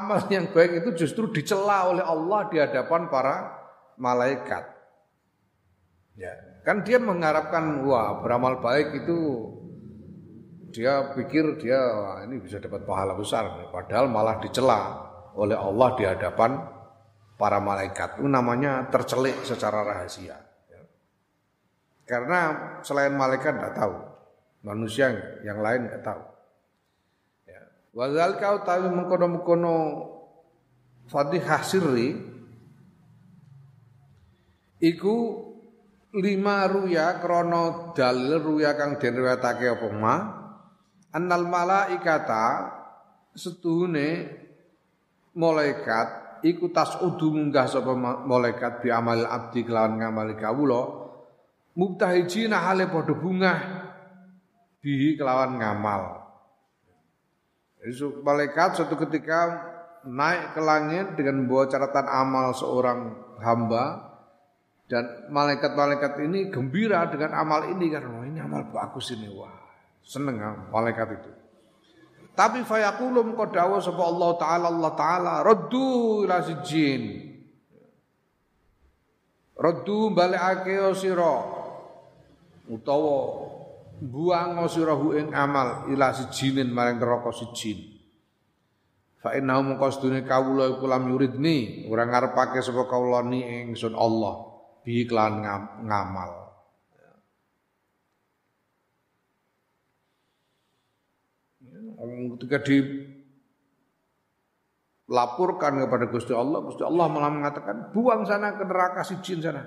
amal 0.00 0.26
yang 0.32 0.50
baik 0.50 0.82
itu 0.82 1.06
justru 1.06 1.30
dicela 1.30 1.86
oleh 1.92 2.02
Allah 2.02 2.40
di 2.50 2.56
hadapan 2.58 3.06
para 3.06 3.54
malaikat. 4.00 4.64
Ya. 6.18 6.32
Kan 6.66 6.82
dia 6.82 6.98
mengharapkan 6.98 7.86
wah 7.86 8.18
beramal 8.24 8.58
baik 8.58 9.06
itu 9.06 9.18
dia 10.74 11.14
pikir 11.14 11.60
dia 11.62 11.78
wah, 11.78 12.18
ini 12.26 12.42
bisa 12.42 12.58
dapat 12.58 12.82
pahala 12.82 13.14
besar 13.14 13.70
padahal 13.70 14.10
malah 14.10 14.42
dicela 14.42 15.04
oleh 15.36 15.54
Allah 15.54 15.88
di 15.94 16.04
hadapan 16.08 16.56
para 17.36 17.60
malaikat. 17.60 18.18
Itu 18.18 18.26
namanya 18.26 18.88
tercelik 18.88 19.44
secara 19.44 19.84
rahasia. 19.84 20.40
Karena 22.06 22.40
selain 22.86 23.12
malaikat 23.18 23.58
tidak 23.58 23.74
tahu, 23.74 23.94
manusia 24.66 25.14
yang 25.46 25.62
lain 25.62 25.86
tidak 25.86 26.02
tahu. 26.02 26.22
Ya. 27.46 27.62
Wazal 27.94 28.34
kau 28.42 28.66
tahu 28.66 28.90
mengkono-mengkono 28.90 29.76
fadihah 31.06 31.62
sirri 31.62 32.18
iku 34.82 35.46
lima 36.18 36.66
ruya 36.66 37.22
krono 37.22 37.94
dalil 37.94 38.42
ruya 38.42 38.74
kang 38.74 38.98
den 38.98 39.22
apa 39.22 39.88
ma 39.94 40.16
annal 41.14 41.46
malaikata 41.46 42.46
setuhune 43.38 44.34
malaikat 45.36 46.40
iku 46.42 46.72
udu 47.04 47.28
munggah 47.32 47.68
sapa 47.68 47.92
malaikat 48.24 48.80
bi 48.80 48.88
amal 48.88 49.28
abdi 49.28 49.62
kelawan 49.62 50.00
ngamal 50.00 50.32
kawula 50.40 50.82
mubtahijina 51.76 52.64
hale 52.64 52.88
padha 52.88 53.12
bungah 53.12 53.58
bihi 54.80 55.16
kelawan 55.16 55.58
ngamal 55.60 56.26
malaikat 58.26 58.74
suatu 58.76 58.98
ketika 59.06 59.62
naik 60.06 60.54
ke 60.54 60.60
langit 60.62 61.06
dengan 61.18 61.44
membawa 61.44 61.66
catatan 61.70 62.06
amal 62.06 62.54
seorang 62.54 63.14
hamba 63.42 64.06
dan 64.86 65.26
malaikat-malaikat 65.34 66.22
ini 66.22 66.46
gembira 66.50 67.10
dengan 67.10 67.34
amal 67.34 67.66
ini 67.66 67.90
karena 67.90 68.10
oh, 68.10 68.22
ini 68.22 68.38
amal 68.38 68.70
bagus 68.70 69.10
ini 69.14 69.26
wah 69.34 69.50
seneng 70.06 70.38
malaikat 70.70 71.18
itu. 71.18 71.30
Tapi 72.36 72.62
fayakulum 72.62 73.34
dawa 73.50 73.82
sapa 73.82 74.02
Allah 74.06 74.30
taala 74.38 74.66
Allah 74.70 74.92
taala 74.94 75.32
raddu 75.42 76.22
ila 76.22 76.38
sijin. 76.44 77.34
Raddu 79.56 80.12
balikake 80.12 80.78
sira 80.94 81.34
utawa 82.68 83.45
buang 84.00 84.60
sira 84.68 84.92
ing 85.16 85.32
amal 85.32 85.88
ila 85.88 86.12
sijinin 86.12 86.68
maring 86.68 87.00
neraka 87.00 87.32
sijin. 87.32 87.96
Fa 89.20 89.34
innahu 89.34 89.74
mungko 89.74 89.90
sedune 89.90 90.22
kawula 90.22 90.76
iku 90.76 90.86
lam 90.86 91.08
yuridni 91.10 91.88
ora 91.90 92.06
ngarepake 92.06 92.60
sapa 92.62 92.86
kawula 92.86 93.26
ni 93.26 93.42
ingsun 93.42 93.96
Allah 93.96 94.34
bi 94.84 95.02
iklan 95.02 95.42
ngamal. 95.82 96.46
ketika 102.36 102.60
dilaporkan 105.08 105.80
kepada 105.80 106.12
Gusti 106.12 106.36
Allah, 106.36 106.60
Gusti 106.60 106.84
Allah 106.84 107.08
malah 107.08 107.32
mengatakan, 107.32 107.90
buang 107.96 108.28
sana 108.28 108.52
ke 108.54 108.64
neraka 108.68 109.00
si 109.02 109.16
jin 109.24 109.40
sana. 109.40 109.64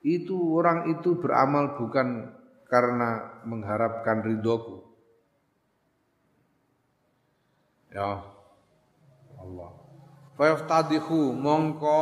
Itu 0.00 0.56
orang 0.56 0.92
itu 0.96 1.16
beramal 1.20 1.76
bukan 1.76 2.39
karena 2.70 3.42
mengharapkan 3.42 4.22
ridhoku. 4.22 4.86
Ya 7.90 8.22
Allah. 9.34 9.70
Fayaftadihu 10.38 11.34
mongko 11.34 12.00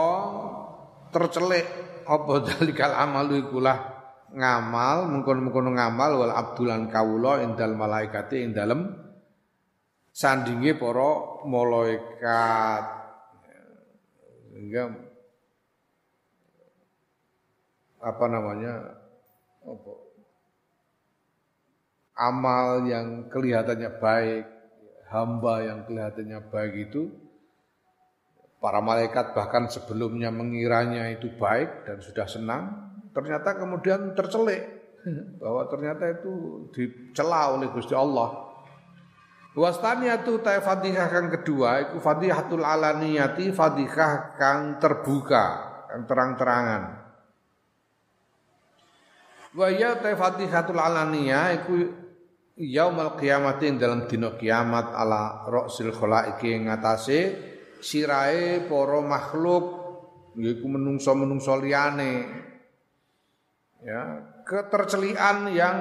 tercelik 1.11 1.65
apa 2.05 2.33
dalikal 2.45 2.93
amalu 2.93 3.49
ikulah 3.49 3.99
ngamal 4.29 5.09
mengkono-mengkono 5.09 5.73
ngamal 5.73 6.11
wal 6.21 6.35
abdulan 6.37 6.93
kawula 6.93 7.41
indal 7.41 7.73
malaikati 7.73 8.45
ing 8.45 8.53
dalem 8.53 8.93
sandinge 10.13 10.77
para 10.77 11.43
malaikat 11.49 12.85
sehingga 14.53 14.93
apa 17.99 18.25
namanya 18.27 18.73
apa, 19.65 19.93
amal 22.19 22.83
yang 22.85 23.31
kelihatannya 23.31 23.91
baik 24.03 24.45
hamba 25.09 25.55
yang 25.65 25.87
kelihatannya 25.87 26.41
baik 26.51 26.91
itu 26.91 27.09
para 28.59 28.83
malaikat 28.83 29.33
bahkan 29.33 29.71
sebelumnya 29.71 30.35
mengiranya 30.35 31.09
itu 31.15 31.31
baik 31.39 31.87
dan 31.87 32.03
sudah 32.03 32.27
senang 32.27 32.65
ternyata 33.15 33.55
kemudian 33.55 34.13
tercelik 34.19 34.67
bahwa 35.39 35.63
ternyata 35.71 36.11
itu 36.11 36.67
dicela 36.75 37.55
oleh 37.55 37.71
Gusti 37.71 37.95
Allah 37.95 38.49
Wastaniyatu 39.59 40.39
ta 40.39 40.63
fadhihah 40.63 41.11
kang 41.11 41.35
kedua 41.35 41.83
iku 41.83 41.99
fadhihatul 41.99 42.63
alaniyati 42.63 43.51
fadhihah 43.51 44.39
kang 44.39 44.79
terbuka, 44.79 45.45
kang 45.91 46.07
terang-terangan. 46.07 46.83
Wa 49.59 49.67
ya 49.67 49.99
ta 49.99 50.15
fadhihatul 50.15 50.79
alaniyah 50.79 51.59
iku 51.59 51.75
yaumul 52.59 53.15
qiyamati 53.15 53.71
ing 53.71 53.79
dalam 53.79 54.11
dina 54.11 54.35
kiamat 54.35 54.91
ala 54.91 55.47
ra'sil 55.47 55.95
khalaiqi 55.95 56.67
ngatasé 56.67 57.19
sirahe 57.79 58.67
para 58.67 58.99
makhluk 58.99 59.65
yaiku 60.35 60.67
menungso-menungso 60.67 61.55
liyane. 61.63 62.27
Ya, 63.79 64.27
ketercelian 64.43 65.55
yang 65.55 65.79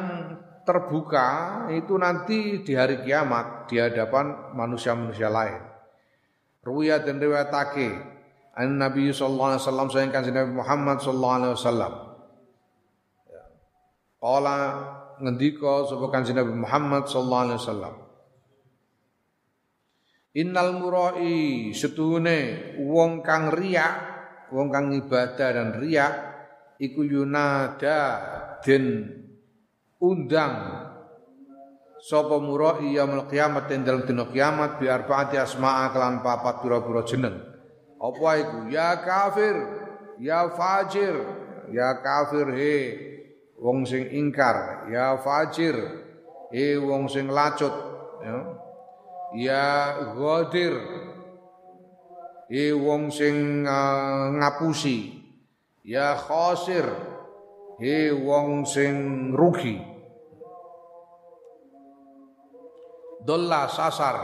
terbuka 0.61 1.65
itu 1.73 1.97
nanti 1.97 2.61
di 2.61 2.77
hari 2.77 3.01
kiamat 3.01 3.65
di 3.65 3.81
hadapan 3.81 4.53
manusia-manusia 4.53 5.33
lain. 5.33 5.65
Ruya 6.61 7.01
dan 7.01 7.17
riwayatake 7.17 7.89
an 8.53 8.77
Nabi 8.77 9.09
sallallahu 9.09 9.49
alaihi 9.55 9.63
wasallam 9.65 9.87
sayang 9.89 10.11
kan 10.13 10.27
Nabi 10.29 10.53
Muhammad 10.53 10.97
sallallahu 11.01 11.37
alaihi 11.41 11.53
wasallam. 11.57 11.93
Qala 14.17 14.57
ngendika 15.21 15.87
sapa 15.89 16.05
kanjeng 16.13 16.37
Nabi 16.37 16.53
Muhammad 16.53 17.09
sallallahu 17.09 17.43
alaihi 17.49 17.59
wasallam. 17.61 17.95
Innal 20.37 20.73
murai 20.77 21.73
setuhune 21.73 22.39
wong 22.85 23.25
kang 23.25 23.49
riak, 23.49 23.95
wong 24.53 24.69
kang 24.69 24.93
ibadah 24.93 25.49
dan 25.49 25.69
riak 25.81 26.13
iku 26.77 27.01
yunada 27.01 27.99
den 28.61 29.09
undang 29.97 30.53
sapa 31.97 32.37
murai 32.37 32.93
yaumul 32.93 33.25
kiamat 33.25 33.65
ing 33.73 33.81
dalem 33.81 34.05
dina 34.05 34.29
kiamat 34.29 34.77
bi 34.77 34.85
arbaati 34.85 35.41
asma'a 35.41 35.89
kelan 35.89 36.21
papat 36.21 36.61
pira-pira 36.61 37.01
jeneng. 37.01 37.35
Apa 37.97 38.29
iku? 38.37 38.57
Ya 38.69 38.93
kafir 39.01 39.57
ya 40.21 40.53
fajir 40.53 41.17
ya 41.73 41.97
kafir 41.97 42.45
he 42.53 42.77
wong 43.57 43.83
sing 43.83 44.05
ingkar 44.13 44.87
ya 44.93 45.17
fajir. 45.21 45.75
He 46.53 46.79
wong 46.79 47.11
sing 47.11 47.27
lacut 47.27 47.73
ya. 48.23 48.37
Ya 49.35 49.67
ghadir. 50.15 50.75
He 52.47 52.71
wong 52.71 53.11
sing 53.11 53.67
uh, 53.67 54.31
ngapusi. 54.39 55.19
Ya 55.83 56.15
khosir. 56.15 56.87
He 57.83 58.15
wong 58.15 58.63
sing 58.63 58.95
rugi. 59.35 59.83
Dolla 63.27 63.67
sasar. 63.67 64.15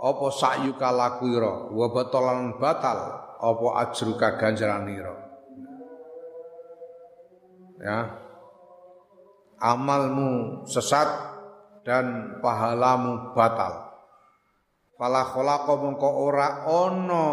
Apa 0.00 0.26
sakyuka 0.32 0.94
lakuira 0.94 1.74
wa 1.74 1.86
batalan 1.90 2.54
batal. 2.62 2.98
Apa 3.40 3.66
ajruka 3.82 4.38
ganjaranira 4.38 5.29
ya. 7.80 8.28
Amalmu 9.60 10.64
sesat 10.64 11.08
dan 11.84 12.38
pahalamu 12.40 13.36
batal. 13.36 13.92
Fala 14.96 15.24
khalaqa 15.24 15.72
mongko 15.80 16.10
ora 16.28 16.64
ana 16.64 17.24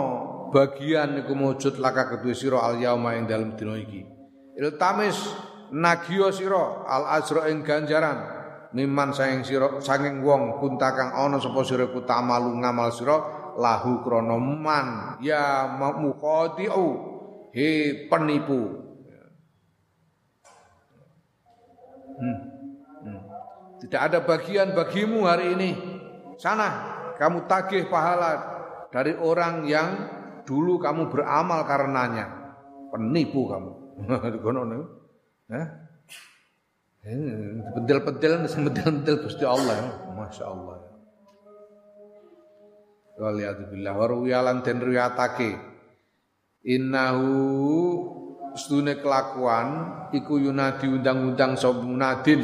bagian 0.52 1.20
iku 1.24 1.36
mujud 1.36 1.80
laka 1.84 2.16
kedue 2.16 2.32
sira 2.32 2.64
al 2.64 2.80
yauma 2.80 3.16
ing 3.16 3.28
dalem 3.28 3.56
dina 3.60 3.76
iki. 3.76 4.08
Iltamis 4.56 5.36
nagiyo 5.72 6.32
sira 6.32 6.88
al 6.88 7.20
azra 7.20 7.52
ing 7.52 7.64
ganjaran 7.64 8.24
miman 8.72 9.12
saing 9.16 9.44
sira 9.44 9.80
saking 9.84 10.24
wong 10.24 10.60
kunta 10.60 10.96
kang 10.96 11.12
ana 11.12 11.40
sapa 11.40 11.64
sira 11.64 11.92
ku 11.92 12.04
tamalu 12.04 12.60
ngamal 12.60 12.92
sira 12.92 13.18
lahu 13.56 14.04
krana 14.04 14.36
man 14.40 14.88
ya 15.20 15.68
muqadiu 15.76 16.88
he 17.52 18.06
penipu 18.08 18.87
hmm. 22.18 22.38
Hmm. 23.06 23.22
tidak 23.86 24.02
ada 24.12 24.20
bagian 24.26 24.74
bagimu 24.74 25.26
hari 25.26 25.54
ini 25.54 25.70
sana 26.38 26.98
kamu 27.18 27.50
tagih 27.50 27.90
pahala 27.90 28.58
dari 28.94 29.14
orang 29.18 29.66
yang 29.66 29.90
dulu 30.46 30.78
kamu 30.82 31.10
beramal 31.10 31.66
karenanya 31.66 32.26
penipu 32.94 33.50
kamu 33.50 33.72
niku. 34.70 34.86
Hah? 35.48 35.68
Bedel-bedel 37.78 38.44
bedel-bedel 38.44 39.16
Gusti 39.24 39.46
Allah. 39.48 39.96
Masya 40.12 40.44
Allah. 40.44 40.76
Waliyadzubillah 43.18 43.94
wa 43.98 44.06
ruwiyalan 44.06 44.62
den 44.62 44.78
riwayatake 44.78 45.58
innahu 46.62 47.26
stune 48.58 48.98
kelakuan 49.00 49.94
iku 50.12 50.42
yunadi 50.42 50.90
undang-undang 50.90 51.56
sapa 51.56 51.80
munadin 51.80 52.44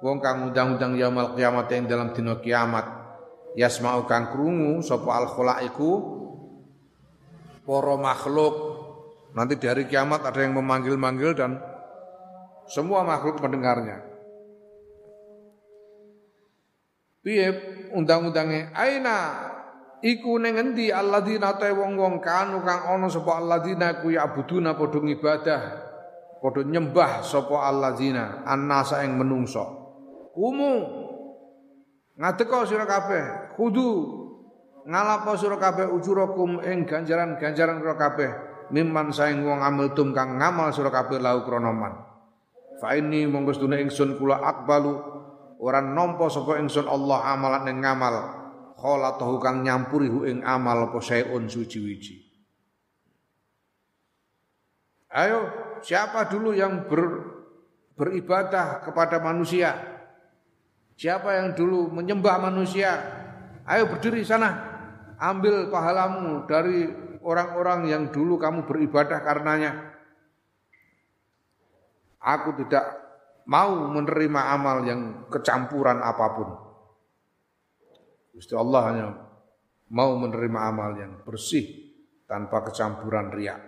wong 0.00 0.18
kang 0.20 0.48
undang-undang 0.48 0.96
yaumul 0.96 1.36
kiamat 1.36 1.68
ing 1.72 1.84
dalam 1.88 2.12
dina 2.12 2.40
kiamat. 2.40 2.86
Yasma'u 3.58 4.06
kang 4.06 4.30
krungu 4.30 4.78
sapa 4.80 5.10
al 5.10 5.26
khalaiku 5.26 5.90
para 7.66 7.94
makhluk. 7.98 8.54
Nanti 9.34 9.54
di 9.58 9.66
hari 9.70 9.86
kiamat 9.86 10.26
ada 10.26 10.40
yang 10.42 10.58
memanggil-manggil 10.58 11.38
dan 11.38 11.58
semua 12.66 13.06
makhluk 13.06 13.38
mendengarnya. 13.38 14.02
Piye 17.20 17.52
undang-undangnya? 17.92 18.72
Aina 18.72 19.49
iku 20.00 20.40
ning 20.40 20.56
endi 20.56 20.88
alladzina 20.88 21.56
ta 21.60 21.68
wong-wong 21.72 22.20
kanu 22.24 22.64
kang 22.64 22.88
ana 22.88 23.06
sapa 23.08 23.40
alladzina 23.40 24.00
ku 24.00 24.08
ya'buduna 24.12 24.76
padha 24.76 24.98
ibadah 25.04 25.62
padha 26.40 26.60
nyembah 26.64 27.20
sapa 27.20 27.56
alladzina 27.68 28.44
annasa 28.48 29.04
ing 29.04 29.16
menungso. 29.20 29.64
Kumu. 30.32 30.74
Ngadeka 32.16 32.68
sira 32.68 32.84
kabeh 32.88 33.56
kudu. 33.56 34.18
Ngalapo 34.88 35.36
sira 35.36 35.60
kabeh 35.60 35.92
ujurakum 35.92 36.64
ing 36.64 36.88
ganjaran-ganjaran 36.88 37.84
sira 37.84 37.96
kabeh 38.00 38.30
mimman 38.72 39.12
saing 39.12 39.44
wong 39.44 39.60
tum 39.92 40.16
kang 40.16 40.40
ngamal 40.40 40.72
sira 40.72 40.88
kabeh 40.88 41.20
lau 41.20 41.44
krana 41.44 41.72
man. 41.72 41.94
Fa 42.80 42.96
ini 42.96 43.28
monggo 43.28 43.52
sedune 43.52 43.76
ingsun 43.84 44.16
kula 44.16 44.40
akbalu 44.40 44.96
ora 45.60 45.84
nampa 45.84 46.32
sapa 46.32 46.56
ingsun 46.56 46.88
Allah 46.88 47.36
amalan 47.36 47.68
ing 47.68 47.84
ngamal 47.84 48.39
kholatahu 48.80 49.36
kang 49.36 49.60
nyampuri 49.60 50.08
hu 50.08 50.24
ing 50.24 50.40
amal 50.40 50.88
apa 50.88 50.98
sayun 51.04 51.44
suci-wiji 51.46 52.30
Ayo, 55.10 55.50
siapa 55.82 56.30
dulu 56.30 56.54
yang 56.54 56.86
ber, 56.86 57.02
beribadah 57.98 58.78
kepada 58.86 59.18
manusia? 59.18 59.74
Siapa 60.94 61.34
yang 61.34 61.58
dulu 61.58 61.90
menyembah 61.90 62.38
manusia? 62.38 62.94
Ayo 63.66 63.90
berdiri 63.90 64.22
sana, 64.22 64.54
ambil 65.18 65.66
pahalamu 65.66 66.46
dari 66.46 66.86
orang-orang 67.26 67.90
yang 67.90 68.02
dulu 68.14 68.38
kamu 68.38 68.70
beribadah 68.70 69.18
karenanya. 69.18 69.98
Aku 72.22 72.54
tidak 72.62 72.86
mau 73.50 73.90
menerima 73.90 74.40
amal 74.54 74.86
yang 74.86 75.26
kecampuran 75.26 75.98
apa 76.06 76.26
pun. 76.38 76.69
Gusti 78.40 78.56
Allah 78.56 78.82
hanya 78.88 79.06
mau 79.92 80.16
menerima 80.16 80.60
amal 80.72 80.96
yang 80.96 81.20
bersih 81.28 81.92
tanpa 82.24 82.64
kecampuran 82.64 83.28
riak. 83.36 83.60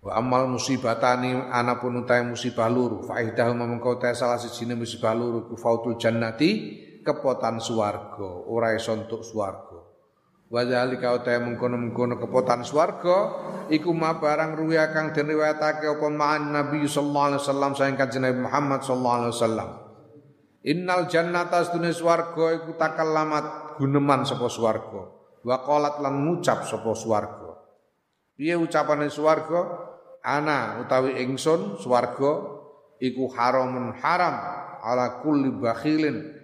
Wa 0.00 0.16
amal 0.16 0.48
musibatani 0.48 1.36
anapun 1.52 2.00
utai 2.00 2.24
musibah 2.24 2.72
luru 2.72 3.04
faidah 3.04 3.52
memengkau 3.52 4.00
ta 4.00 4.16
salah 4.16 4.40
sijine 4.40 4.72
musibah 4.80 5.12
luru 5.12 5.44
ku 5.44 5.60
fautul 5.60 6.00
jannati 6.00 6.72
kepotan 7.04 7.60
swarga 7.60 8.48
ora 8.48 8.72
iso 8.72 8.96
entuk 8.96 9.20
swarga 9.20 9.76
Wa 10.46 10.62
zalika 10.62 11.10
uta 11.20 11.36
mengkono-mengkono 11.36 12.16
kepotan 12.16 12.64
swarga 12.64 13.18
iku 13.68 13.92
ma 13.92 14.16
barang 14.16 14.56
ruya 14.56 14.88
kang 14.94 15.12
den 15.12 15.36
riwayatake 15.36 15.84
apa 15.84 16.06
ma'an 16.08 16.54
Nabi 16.54 16.86
sallallahu 16.86 17.26
alaihi 17.34 17.42
wasallam 17.44 17.72
saing 17.76 17.98
kanjeng 17.98 18.24
Muhammad 18.40 18.80
sallallahu 18.86 19.16
alaihi 19.20 19.34
wasallam. 19.36 19.85
Innal 20.66 21.06
jannata 21.06 21.62
astune 21.62 21.94
swarga 21.94 22.58
iku 22.58 22.74
takallamat 22.74 23.78
guneman 23.78 24.26
sapa 24.26 24.50
swarga. 24.50 25.14
Wa 25.46 25.62
qalat 25.62 26.02
lan 26.02 26.26
ngucap 26.26 26.66
sapa 26.66 26.90
swarga. 26.98 27.54
Piye 28.34 28.58
ucapane 28.58 29.06
swarga? 29.06 29.62
Ana 30.26 30.82
utawi 30.82 31.22
ingsun 31.22 31.78
swarga 31.78 32.58
iku 32.98 33.30
haramun 33.30 33.94
haram 34.02 34.34
ala 34.82 35.22
kulli 35.22 35.54
bakhilin 35.54 36.34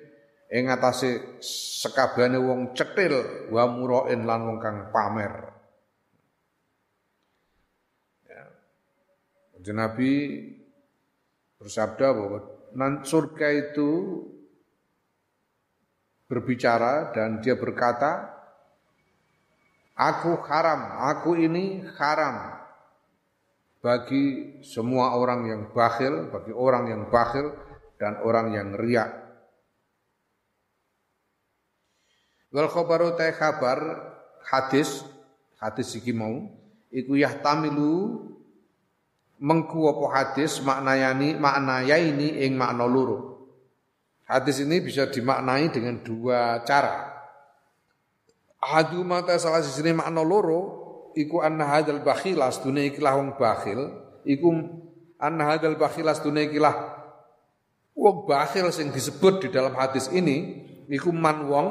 ing 0.55 0.71
atase 0.71 1.43
sekabehane 1.83 2.39
wong 2.39 2.79
cetil 2.79 3.51
wa 3.51 3.67
murain 3.67 4.23
lan 4.23 4.47
wong 4.47 4.59
kang 4.63 4.95
pamer. 4.95 5.51
Ya. 8.31 8.45
Bersabda 11.59 12.07
bahwa 12.15 12.52
surga 13.05 13.49
itu 13.53 13.91
berbicara 16.27 17.13
dan 17.13 17.45
dia 17.45 17.57
berkata, 17.57 18.33
Aku 19.93 20.41
haram, 20.49 21.05
aku 21.13 21.37
ini 21.37 21.85
haram 22.01 22.57
bagi 23.85 24.57
semua 24.65 25.13
orang 25.21 25.45
yang 25.45 25.63
bakhil, 25.75 26.33
bagi 26.33 26.55
orang 26.57 26.85
yang 26.89 27.03
bakhil 27.13 27.53
dan 28.01 28.17
orang 28.25 28.57
yang 28.57 28.69
riak. 28.73 29.23
Wal 32.53 32.69
khabaru 32.73 33.17
ta 33.17 33.29
kabar 33.37 33.81
hadis 34.49 35.05
hadis 35.57 35.97
iki 35.97 36.13
mau 36.13 36.53
iku 36.93 37.17
yahtamilu 37.17 38.29
mengku 39.43 39.91
apa 39.91 40.05
hadis 40.15 40.63
maknayani 40.63 41.35
maknayaini 41.35 42.47
ing 42.47 42.55
makna 42.55 42.87
loro. 42.87 43.43
Hadis 44.31 44.63
ini 44.63 44.79
bisa 44.79 45.11
dimaknai 45.11 45.69
dengan 45.75 45.99
dua 45.99 46.63
cara. 46.63 47.11
Hadu 48.63 49.03
mata 49.03 49.35
salah 49.43 49.59
sisi 49.67 49.83
makna 49.91 50.23
loro 50.23 50.81
iku 51.19 51.43
anna 51.43 51.67
hadzal 51.67 52.01
bakhil 52.07 52.39
astune 52.39 52.87
ikilah 52.95 53.19
wong 53.19 53.35
bakhil 53.35 53.91
iku 54.23 54.49
anna 55.19 55.51
hadzal 55.51 55.75
bakhil 55.75 56.07
astune 56.07 56.47
ikilah 56.47 57.03
wong 57.99 58.25
bakhil 58.25 58.71
sing 58.71 58.95
disebut 58.95 59.43
di 59.43 59.49
dalam 59.51 59.75
hadis 59.75 60.07
ini 60.15 60.63
iku 60.87 61.11
man 61.11 61.51
wong 61.51 61.69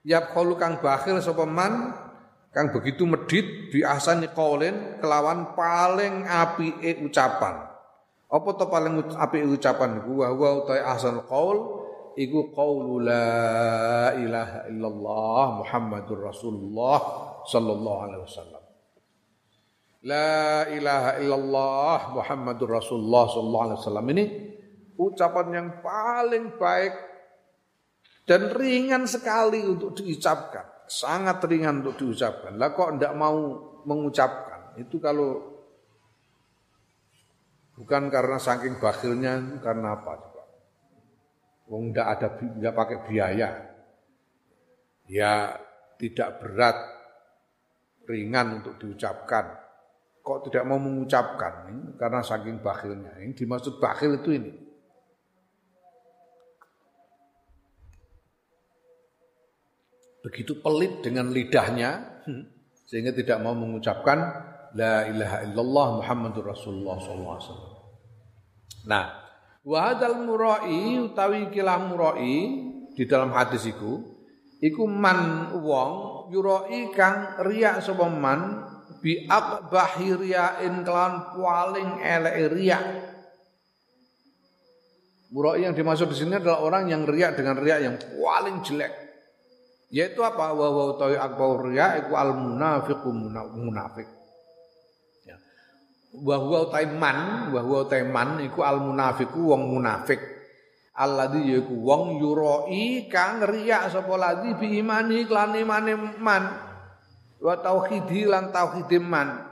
Yap 0.00 0.32
kang 0.32 0.80
bakhil 0.80 1.20
sapa 1.20 1.44
man 1.44 1.92
kang 2.50 2.74
begitu 2.74 3.06
medit 3.06 3.70
bi 3.70 3.86
ahsani 3.86 4.30
qaulin 4.34 4.98
kelawan 4.98 5.54
paling 5.54 6.26
apike 6.26 6.98
ucapan. 7.02 7.66
Apa 8.30 8.48
to 8.54 8.66
paling 8.70 9.02
apike 9.18 9.46
ucapan 9.46 10.02
iku 10.02 10.22
wa 10.22 10.28
wa 10.34 10.48
utai 10.62 10.82
ahsan 10.82 11.26
qaul 11.26 11.82
iku 12.14 12.54
qaulu 12.54 13.02
la 13.02 14.14
ilaha 14.14 14.70
illallah 14.70 15.44
Muhammadur 15.66 16.30
Rasulullah 16.30 16.98
sallallahu 17.46 18.00
alaihi 18.06 18.22
wasallam. 18.22 18.62
La 20.06 20.64
ilaha 20.70 21.10
illallah 21.18 21.98
Muhammadur 22.14 22.70
Rasulullah 22.70 23.26
sallallahu 23.26 23.64
alaihi 23.66 23.80
wasallam 23.82 24.06
ini 24.14 24.24
ucapan 24.94 25.46
yang 25.50 25.68
paling 25.82 26.54
baik 26.54 26.94
dan 28.30 28.54
ringan 28.54 29.10
sekali 29.10 29.58
untuk 29.66 29.98
diucapkan, 29.98 30.69
sangat 30.90 31.38
ringan 31.46 31.86
untuk 31.86 32.02
diucapkan. 32.02 32.58
Lah 32.58 32.74
kok 32.74 32.98
tidak 32.98 33.14
mau 33.14 33.38
mengucapkan? 33.86 34.74
Itu 34.74 34.98
kalau 34.98 35.38
bukan 37.78 38.10
karena 38.10 38.36
saking 38.42 38.82
bakhilnya, 38.82 39.62
karena 39.62 39.94
apa 39.94 40.18
coba? 40.18 40.44
Wong 41.70 41.94
tidak 41.94 42.06
ada 42.18 42.28
tidak 42.34 42.74
pakai 42.74 42.98
biaya. 43.06 43.48
Ya 45.06 45.54
tidak 45.94 46.42
berat, 46.42 46.76
ringan 48.10 48.58
untuk 48.58 48.74
diucapkan. 48.82 49.62
Kok 50.20 50.50
tidak 50.50 50.66
mau 50.66 50.82
mengucapkan? 50.82 51.70
Ini 51.70 51.94
karena 51.94 52.20
saking 52.20 52.58
bakhilnya. 52.60 53.14
Yang 53.22 53.46
dimaksud 53.46 53.78
bakhil 53.78 54.18
itu 54.18 54.36
ini. 54.36 54.52
Begitu 60.20 60.60
pelit 60.60 61.00
dengan 61.00 61.32
lidahnya 61.32 62.22
hmm, 62.28 62.44
sehingga 62.84 63.16
tidak 63.16 63.40
mau 63.40 63.56
mengucapkan 63.56 64.18
la 64.76 65.08
ilaha 65.08 65.38
illallah 65.46 65.86
Muhammadur 66.04 66.44
Rasulullah 66.52 66.96
sallallahu 67.00 67.34
alaihi 67.36 67.48
wasallam. 67.48 67.72
Nah, 68.86 69.04
wa 69.66 69.78
hadzal 69.86 70.18
murai 70.24 70.98
utawi 71.00 71.50
kilah 71.50 71.78
murai 71.90 72.36
di 72.94 73.04
dalam 73.08 73.32
hadis 73.34 73.66
iku 73.66 73.98
iku 74.60 74.84
man 74.84 75.52
wong 75.56 75.92
yurai 76.30 76.92
kang 76.92 77.40
riya 77.42 77.80
sapa 77.80 78.06
man 78.06 78.66
bi 79.00 79.24
aqbahi 79.24 80.08
riyain 80.16 80.84
kelan 80.84 81.32
paling 81.34 81.90
elek 82.04 82.36
riya. 82.52 82.78
Murai 85.30 85.62
yang 85.62 85.78
dimaksud 85.78 86.10
di 86.10 86.16
sini 86.18 86.42
adalah 86.42 86.58
orang 86.66 86.90
yang 86.90 87.06
riak 87.06 87.38
dengan 87.38 87.54
riak 87.54 87.78
yang 87.86 87.96
paling 88.18 88.66
jelek. 88.66 88.92
Yaitu 89.90 90.22
apa? 90.22 90.54
Wa 90.54 90.70
wa 90.70 90.94
utawi 90.94 91.18
akbar 91.18 91.66
riya 91.66 91.98
iku 92.06 92.14
al 92.14 92.38
munafiqu 92.38 93.10
munafik. 93.58 94.06
Ya. 95.26 95.34
Wa 96.14 96.38
huwa 96.38 96.70
utai 96.70 96.86
man, 96.94 97.50
wa 97.50 97.60
huwa 97.60 97.90
utai 97.90 98.06
man 98.06 98.38
iku 98.38 98.62
al 98.62 98.78
munafiqu 98.78 99.34
wong 99.34 99.66
munafik. 99.66 100.22
Alladzi 100.94 101.42
yaiku 101.42 101.74
wong 101.74 102.22
yuroi 102.22 103.10
kang 103.10 103.42
riya 103.42 103.90
sapa 103.90 104.14
ladzi 104.14 104.54
bi 104.54 104.78
imani 104.78 105.26
lan 105.26 105.58
imane 105.58 105.94
man. 106.22 106.44
Wa 107.42 107.58
tauhidi 107.58 108.30
lan 108.30 108.54
tauhid 108.54 108.94
man. 109.02 109.42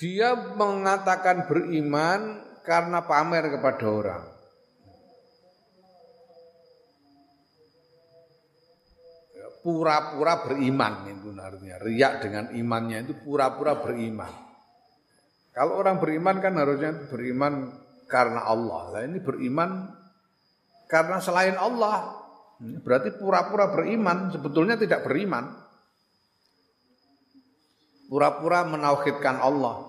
Dia 0.00 0.32
mengatakan 0.56 1.44
beriman 1.44 2.40
karena 2.64 3.04
pamer 3.04 3.52
kepada 3.52 3.84
orang. 3.84 4.29
Pura-pura 9.60 10.44
beriman 10.44 11.08
itu 11.08 11.32
artinya. 11.36 11.76
Riak 11.80 12.12
dengan 12.24 12.44
imannya 12.52 13.04
itu 13.08 13.14
pura-pura 13.20 13.76
beriman. 13.80 14.32
Kalau 15.50 15.76
orang 15.80 16.00
beriman 16.00 16.36
kan 16.40 16.56
harusnya 16.56 17.10
beriman 17.10 17.74
karena 18.08 18.46
Allah. 18.48 18.96
Nah 18.96 19.02
ini 19.04 19.18
beriman 19.20 19.70
karena 20.88 21.18
selain 21.22 21.56
Allah. 21.56 22.16
Berarti 22.60 23.16
pura-pura 23.16 23.72
beriman, 23.72 24.28
sebetulnya 24.28 24.76
tidak 24.76 25.00
beriman. 25.08 25.48
Pura-pura 28.10 28.68
menauhidkan 28.68 29.40
Allah. 29.40 29.88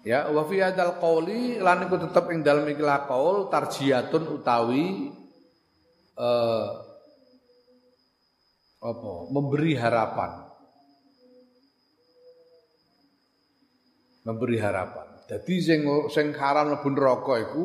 Ya, 0.00 0.32
wa 0.32 0.48
fi 0.48 0.64
hadzal 0.64 0.96
qauli 0.96 1.60
lan 1.60 1.84
iku 1.84 2.00
tetep 2.00 2.24
ing 2.32 2.40
dalem 2.40 2.72
ikilah 2.72 3.04
qaul 3.04 3.52
tarjiyatun 3.52 4.32
utawi 4.32 5.12
eh 6.16 6.89
apa 8.80 9.12
memberi 9.28 9.76
harapan 9.76 10.50
memberi 14.24 14.60
harapan. 14.60 15.06
Jadi 15.30 15.54
sing 15.62 15.80
sing 16.10 16.34
haram 16.34 16.74
mlebu 16.74 16.88
neraka 16.92 17.34
iku 17.38 17.64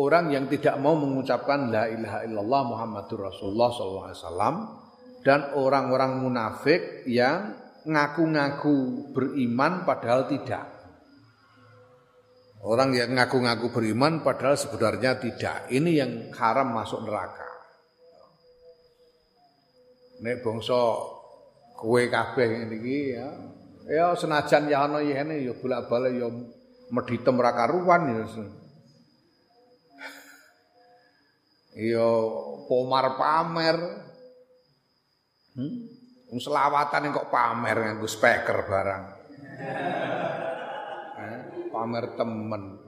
orang 0.00 0.32
yang 0.32 0.48
tidak 0.48 0.80
mau 0.80 0.96
mengucapkan 0.96 1.68
la 1.68 1.86
ilaha 1.86 2.24
illallah 2.24 2.62
Muhammadur 2.66 3.28
Rasulullah 3.28 3.68
sallallahu 3.68 4.06
alaihi 4.08 4.20
wasallam 4.20 4.56
dan 5.20 5.40
orang-orang 5.52 6.12
munafik 6.24 7.04
yang 7.04 7.52
ngaku-ngaku 7.84 9.08
beriman 9.12 9.84
padahal 9.84 10.24
tidak. 10.28 10.80
Orang 12.60 12.92
yang 12.92 13.16
ngaku-ngaku 13.16 13.72
beriman 13.72 14.20
padahal 14.20 14.56
sebenarnya 14.56 15.16
tidak. 15.16 15.72
Ini 15.72 15.90
yang 15.96 16.12
haram 16.36 16.76
masuk 16.76 17.08
neraka. 17.08 17.49
Nek 20.20 20.44
bangsa 20.44 20.76
kowe 21.80 22.02
kabeh 22.12 22.44
ngene 22.44 22.76
iki 22.76 22.98
ya. 23.16 23.28
Ya 23.88 24.06
senajan 24.12 24.68
ya 24.68 24.84
ana 24.84 25.00
yene 25.00 25.40
ya 25.40 25.56
bolak-balik 25.56 26.12
ya 26.20 26.28
meditem 26.92 27.40
ra 27.40 27.56
karuan 27.56 28.02
ya. 28.12 28.24
Ya 31.80 32.08
pomar 32.68 33.16
pamer. 33.16 33.76
Hmm? 35.56 35.98
selawatan 36.30 37.10
kok 37.10 37.26
pamer 37.32 37.76
nganggo 37.80 38.06
speaker 38.06 38.58
barang. 38.68 39.04
Eh, 41.20 41.68
pamer 41.68 42.16
temen. 42.16 42.80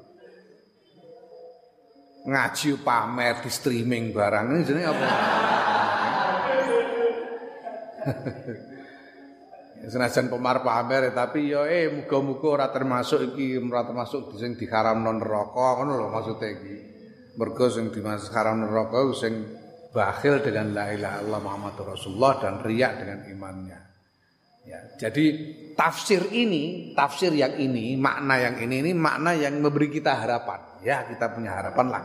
Ngaji 2.24 2.80
pamer 2.80 3.44
di 3.44 3.50
streaming 3.52 4.08
barang 4.08 4.56
ini 4.56 4.64
jenenge 4.64 4.88
apa? 4.88 5.08
Senajan 9.92 10.30
pemar 10.30 10.62
pamer 10.62 11.10
tapi 11.10 11.50
ya 11.50 11.66
eh 11.66 11.90
muga-muga 11.90 12.46
ora 12.54 12.66
termasuk 12.70 13.34
iki 13.34 13.58
ora 13.58 13.82
termasuk 13.82 14.38
sing 14.38 14.54
diharamno 14.54 15.10
neraka 15.18 15.82
ngono 15.82 15.98
lho 15.98 16.06
maksude 16.06 16.48
iki. 16.54 16.76
Mergo 17.34 17.66
sing 17.66 17.90
dimasuk 17.90 18.30
haram 18.30 18.62
neraka 18.62 19.02
sing 19.16 19.42
bakhil 19.90 20.38
dengan 20.38 20.70
la 20.70 20.94
ilaha 20.94 21.18
illallah 21.20 21.40
Muhammadur 21.42 21.86
Rasulullah 21.98 22.38
dan 22.38 22.62
riak 22.62 22.92
dengan 23.02 23.18
imannya. 23.26 23.80
Ya, 24.62 24.78
jadi 24.94 25.24
tafsir 25.74 26.30
ini, 26.30 26.94
tafsir 26.94 27.34
yang 27.34 27.58
ini, 27.58 27.98
makna 27.98 28.38
yang 28.38 28.62
ini 28.62 28.78
ini 28.78 28.92
makna 28.94 29.34
yang 29.34 29.58
memberi 29.58 29.90
kita 29.90 30.14
harapan. 30.14 30.78
Ya, 30.86 31.02
kita 31.10 31.34
punya 31.34 31.58
harapan 31.58 31.86
lah. 31.90 32.04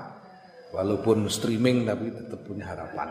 Walaupun 0.74 1.30
streaming 1.30 1.86
tapi 1.86 2.10
tetap 2.10 2.42
punya 2.42 2.66
harapan. 2.74 3.08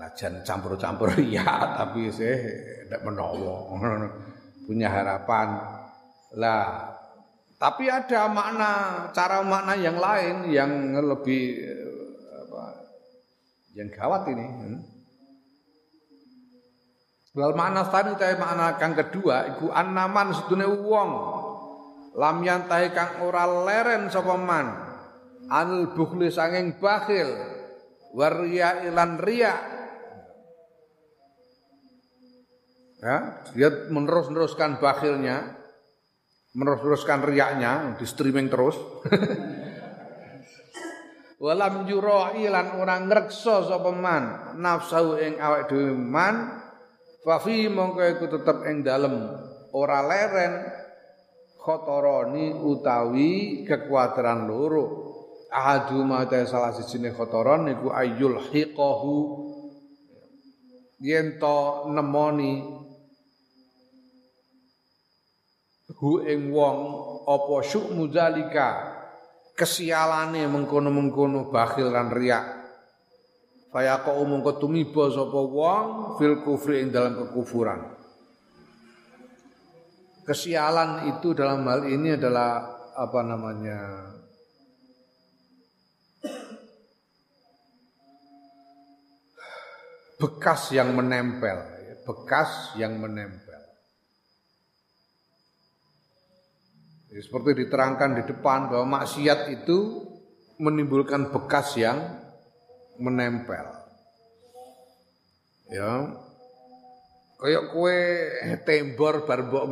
Senajan 0.00 0.40
campur-campur 0.40 1.12
ya 1.28 1.76
tapi 1.76 2.08
saya 2.08 2.40
tidak 2.88 3.04
menowo 3.04 3.76
punya 4.64 4.88
harapan. 4.88 5.60
Lah 6.40 6.96
tapi 7.60 7.92
ada 7.92 8.32
makna 8.32 8.70
cara 9.12 9.44
makna 9.44 9.76
yang 9.76 10.00
lain 10.00 10.48
yang 10.48 10.72
lebih 10.96 11.60
apa 12.48 12.64
yang 13.76 13.88
gawat 13.92 14.24
ini 14.32 14.46
hmm. 14.48 14.80
Wal 17.30 17.54
makna 17.54 17.86
tadi 17.86 18.16
tapi 18.16 18.40
makna 18.40 18.80
kang 18.80 18.96
kedua 18.96 19.54
iku 19.54 19.68
anaman 19.70 20.34
sedune 20.34 20.66
wong. 20.66 21.10
Lam 22.18 22.42
yantahi 22.42 22.90
kang 22.90 23.22
ora 23.22 23.46
leren 23.46 24.10
sapa 24.10 24.34
man. 24.34 24.66
Anil 25.46 25.94
bukhli 25.94 26.26
sanging 26.26 26.74
bakhil. 26.82 27.30
Waria 28.18 28.82
ilan 28.82 29.22
riya 29.22 29.79
ya 33.00 33.16
dia 33.56 33.68
menerus-neruskan 33.88 34.76
bakhilnya 34.76 35.60
menerus-neruskan 36.54 37.22
riaknya 37.22 37.94
di 37.96 38.06
streaming 38.06 38.50
terus. 38.50 38.76
Walam 41.40 41.88
yura'i 41.88 42.52
lan 42.52 42.76
ora 42.76 43.00
ngreksa 43.00 43.64
sapa 43.64 43.88
man 43.96 44.52
nafsu 44.60 45.16
ing 45.16 45.40
awake 45.40 45.72
dhewe 45.72 45.96
man 45.96 46.60
fa 47.24 47.40
mongko 47.48 48.00
iku 48.12 48.24
tetep 48.28 48.68
ing 48.68 48.84
dalem. 48.84 49.40
Ora 49.72 50.04
leren 50.04 50.68
khotoroni 51.56 52.52
utawi 52.52 53.64
kekuatan 53.64 54.44
loro. 54.44 55.08
Ahadu 55.50 56.04
ma 56.06 56.28
salah 56.28 56.76
sijine 56.76 57.16
khotoron 57.16 57.72
niku 57.72 57.88
ayul 57.88 58.36
hiqahu. 58.52 59.48
Yen 61.00 61.40
to 61.40 61.88
nemoni 61.88 62.79
hu 66.00 66.24
ing 66.24 66.50
wong 66.50 66.76
apa 67.28 67.54
syukmu 67.62 68.08
zalika? 68.08 68.96
Kesialane 69.54 70.48
mengkono-mengkono 70.48 71.52
bakhil 71.52 71.92
lan 71.92 72.08
riak. 72.08 72.60
Faya 73.70 74.02
kok 74.02 74.18
mongko 74.18 74.58
tumiba 74.58 75.12
sapa 75.12 75.36
wong 75.36 76.16
fil 76.18 76.42
kufri 76.42 76.82
ing 76.82 76.90
dalam 76.90 77.14
kekufuran. 77.14 77.78
Kesialan 80.26 81.12
itu 81.12 81.36
dalam 81.36 81.62
hal 81.68 81.86
ini 81.86 82.16
adalah 82.16 82.80
apa 82.96 83.20
namanya 83.22 83.78
bekas 90.20 90.68
yang 90.76 90.92
menempel 90.92 91.56
bekas 92.04 92.76
yang 92.76 93.00
menempel 93.00 93.49
Ya, 97.10 97.18
seperti 97.18 97.66
diterangkan 97.66 98.22
di 98.22 98.22
depan 98.22 98.70
bahwa 98.70 99.02
maksiat 99.02 99.50
itu 99.50 100.06
menimbulkan 100.62 101.34
bekas 101.34 101.74
yang 101.74 101.98
menempel. 103.02 103.66
Ya. 105.74 106.06
Kayak 107.40 107.72
kue 107.72 107.98
tembor 108.62 109.24
bar 109.24 109.48
mbok 109.48 109.64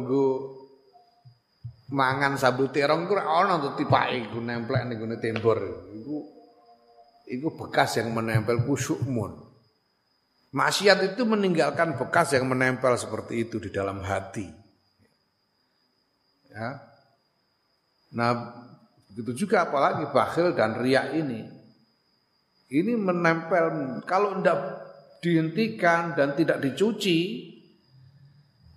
mangan 1.89 2.37
sambel 2.41 2.73
terong 2.73 3.09
ku 3.09 3.17
ana 3.17 3.61
to 3.61 3.77
tipake 3.77 4.29
iku 4.29 4.41
nemplek 4.41 4.89
ning 4.89 4.99
tembor. 5.21 5.63
Iku 5.95 6.17
iku 7.29 7.49
bekas 7.55 8.01
yang 8.01 8.11
menempel 8.11 8.65
kusyukmun. 8.65 9.47
Maksiat 10.49 11.13
itu 11.13 11.29
meninggalkan 11.29 12.01
bekas 12.01 12.33
yang 12.33 12.49
menempel 12.49 12.97
seperti 12.97 13.45
itu 13.45 13.61
di 13.61 13.69
dalam 13.69 14.01
hati. 14.01 14.49
Ya. 16.49 16.88
Nah, 18.17 18.33
begitu 19.13 19.45
juga 19.45 19.69
apalagi 19.69 20.09
bakhil 20.09 20.57
dan 20.57 20.79
riak 20.81 21.13
ini. 21.13 21.45
Ini 22.69 22.93
menempel 23.01 23.99
kalau 24.05 24.41
tidak 24.41 24.61
dihentikan 25.25 26.13
dan 26.13 26.37
tidak 26.37 26.61
dicuci 26.61 27.49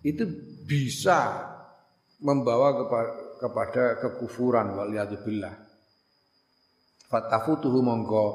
itu 0.02 0.24
bisa 0.64 1.52
membawa 2.24 2.74
kepada, 2.80 3.12
kepada 3.38 3.84
kekufuran 4.00 4.74
waliyadzubillah. 4.80 5.54
Fatafutuhu 7.12 7.84
mongko 7.84 8.26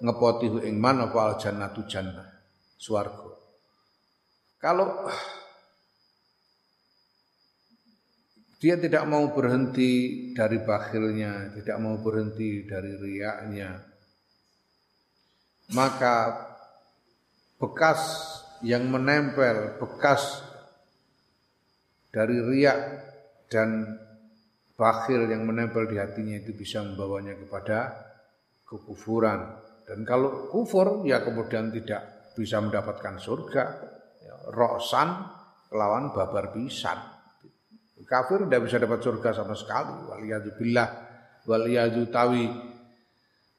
ngepotihu 0.00 0.64
ing 0.64 0.80
man 0.80 1.04
apa 1.04 1.18
al 1.20 1.34
jannatu 1.36 1.84
jannah 1.84 2.26
swarga. 2.80 3.30
Kalau 4.58 5.06
Dia 8.62 8.78
tidak 8.78 9.10
mau 9.10 9.26
berhenti 9.34 9.90
dari 10.30 10.62
bakhilnya, 10.62 11.50
tidak 11.50 11.82
mau 11.82 11.98
berhenti 11.98 12.62
dari 12.62 12.94
riaknya. 12.94 13.74
Maka 15.74 16.46
bekas 17.58 18.00
yang 18.62 18.86
menempel, 18.86 19.82
bekas 19.82 20.46
dari 22.14 22.38
riak 22.38 22.78
dan 23.50 23.98
bakhil 24.78 25.26
yang 25.26 25.42
menempel 25.42 25.90
di 25.90 25.98
hatinya 25.98 26.38
itu 26.38 26.54
bisa 26.54 26.86
membawanya 26.86 27.34
kepada 27.34 27.98
kekufuran. 28.62 29.58
Dan 29.82 30.06
kalau 30.06 30.46
kufur 30.54 31.02
ya 31.02 31.18
kemudian 31.26 31.74
tidak 31.74 32.30
bisa 32.38 32.62
mendapatkan 32.62 33.18
surga. 33.18 33.64
Ya, 34.22 34.34
roksan 34.54 35.08
lawan 35.74 36.14
babar 36.14 36.54
pisan. 36.54 37.21
Kafir 38.12 38.44
tidak 38.44 38.68
bisa 38.68 38.76
dapat 38.76 39.00
surga 39.00 39.32
sama 39.32 39.56
sekali. 39.56 40.04
Waliyadzubillah. 40.12 40.88
Waliyadzutawi. 41.48 42.44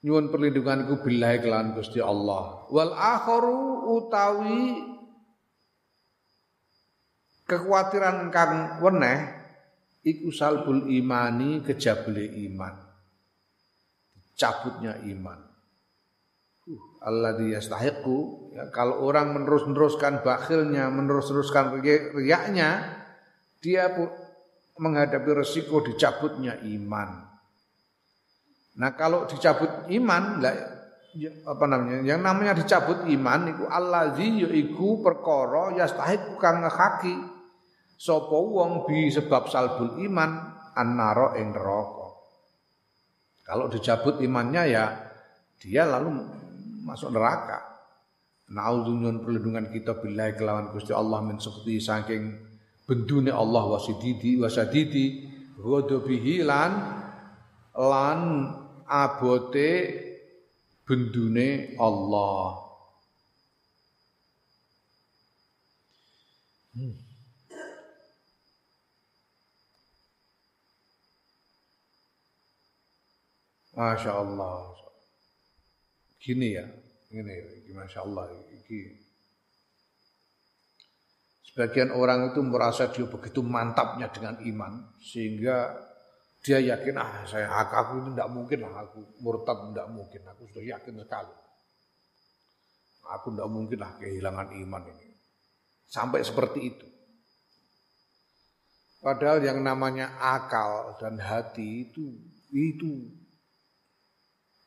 Nyuwun 0.06 0.30
perlindunganku 0.30 1.02
billahi 1.02 1.42
kelawan 1.42 1.74
Gusti 1.74 1.98
Allah. 1.98 2.70
Wal 2.70 2.94
akharu 2.94 3.90
utawi 3.98 4.94
kekhawatiran 7.50 8.30
kang 8.30 8.78
weneh 8.78 9.32
iku 10.06 10.30
salbul 10.30 10.86
imani 10.86 11.66
kejabule 11.66 12.22
iman. 12.52 12.78
Cabutnya 14.38 15.02
iman. 15.18 15.40
Uh, 16.70 16.84
Allah 17.02 17.42
yastahiqu 17.42 18.54
ya, 18.54 18.70
kalau 18.70 19.02
orang 19.02 19.34
menerus-neruskan 19.34 20.22
bakhilnya, 20.22 20.88
menerus-neruskan 20.94 21.80
riaknya, 22.16 23.02
dia 23.64 23.92
menghadapi 24.78 25.30
resiko 25.38 25.82
dicabutnya 25.86 26.58
iman. 26.66 27.10
Nah 28.74 28.92
kalau 28.98 29.30
dicabut 29.30 29.86
iman, 29.94 30.42
ya, 31.14 31.30
apa 31.46 31.66
namanya? 31.70 32.02
Yang 32.02 32.20
namanya 32.26 32.54
dicabut 32.58 33.06
iman 33.06 33.42
itu 33.54 33.64
allazi 33.70 34.28
yaiku 34.46 35.06
perkara 35.06 35.78
yastahiq 35.78 36.42
kang 36.42 36.66
ngekaki 36.66 37.34
wong 38.10 38.84
bi 38.90 39.08
sebab 39.14 39.48
salbul 39.48 40.02
iman 40.02 40.32
annara 40.74 41.38
ing 41.38 41.54
neraka. 41.54 42.08
Kalau 43.46 43.70
dicabut 43.70 44.20
imannya 44.20 44.64
ya 44.74 44.86
dia 45.62 45.86
lalu 45.86 46.12
masuk 46.84 47.14
neraka. 47.14 47.72
Nauzunyun 48.54 49.24
perlindungan 49.24 49.72
kita 49.72 49.98
billahi 50.04 50.36
kelawan 50.36 50.76
Gusti 50.76 50.92
Allah 50.92 51.24
min 51.24 51.40
saking 51.40 52.53
bendune 52.88 53.32
Allah 53.32 53.64
wasididi 53.78 54.38
wasadidi 54.42 55.30
ghadabihi 55.60 56.44
lan 56.44 56.72
lan 57.78 58.20
abote 58.88 59.72
bendune 60.86 61.76
Allah. 61.80 62.60
Hmm. 66.74 66.94
Masya 73.74 74.12
Allah. 74.14 74.70
Gini 76.22 76.54
ya, 76.56 76.66
ini, 77.10 77.74
Masya 77.74 78.06
Allah. 78.06 78.30
Ini. 78.70 79.03
Sebagian 81.54 81.94
orang 81.94 82.34
itu 82.34 82.42
merasa 82.42 82.90
dia 82.90 83.06
begitu 83.06 83.46
mantapnya 83.46 84.10
dengan 84.10 84.42
iman, 84.42 84.90
sehingga 84.98 85.70
dia 86.42 86.58
yakin 86.58 86.98
ah 86.98 87.22
saya 87.30 87.46
aku 87.46 88.02
ini 88.02 88.10
tidak 88.18 88.30
mungkin 88.34 88.66
lah 88.66 88.84
aku 88.84 89.22
murtad 89.22 89.70
tidak 89.70 89.88
mungkin 89.94 90.22
aku 90.26 90.50
sudah 90.50 90.66
yakin 90.66 90.98
sekali. 90.98 91.36
Aku 93.06 93.38
tidak 93.38 93.50
mungkin 93.54 93.80
lah 93.86 93.94
kehilangan 94.02 94.50
iman 94.66 94.84
ini. 94.98 95.08
Sampai 95.86 96.26
seperti 96.26 96.60
itu. 96.74 96.88
Padahal 98.98 99.46
yang 99.46 99.62
namanya 99.62 100.18
akal 100.18 100.98
dan 100.98 101.22
hati 101.22 101.86
itu 101.86 102.18
itu 102.50 103.14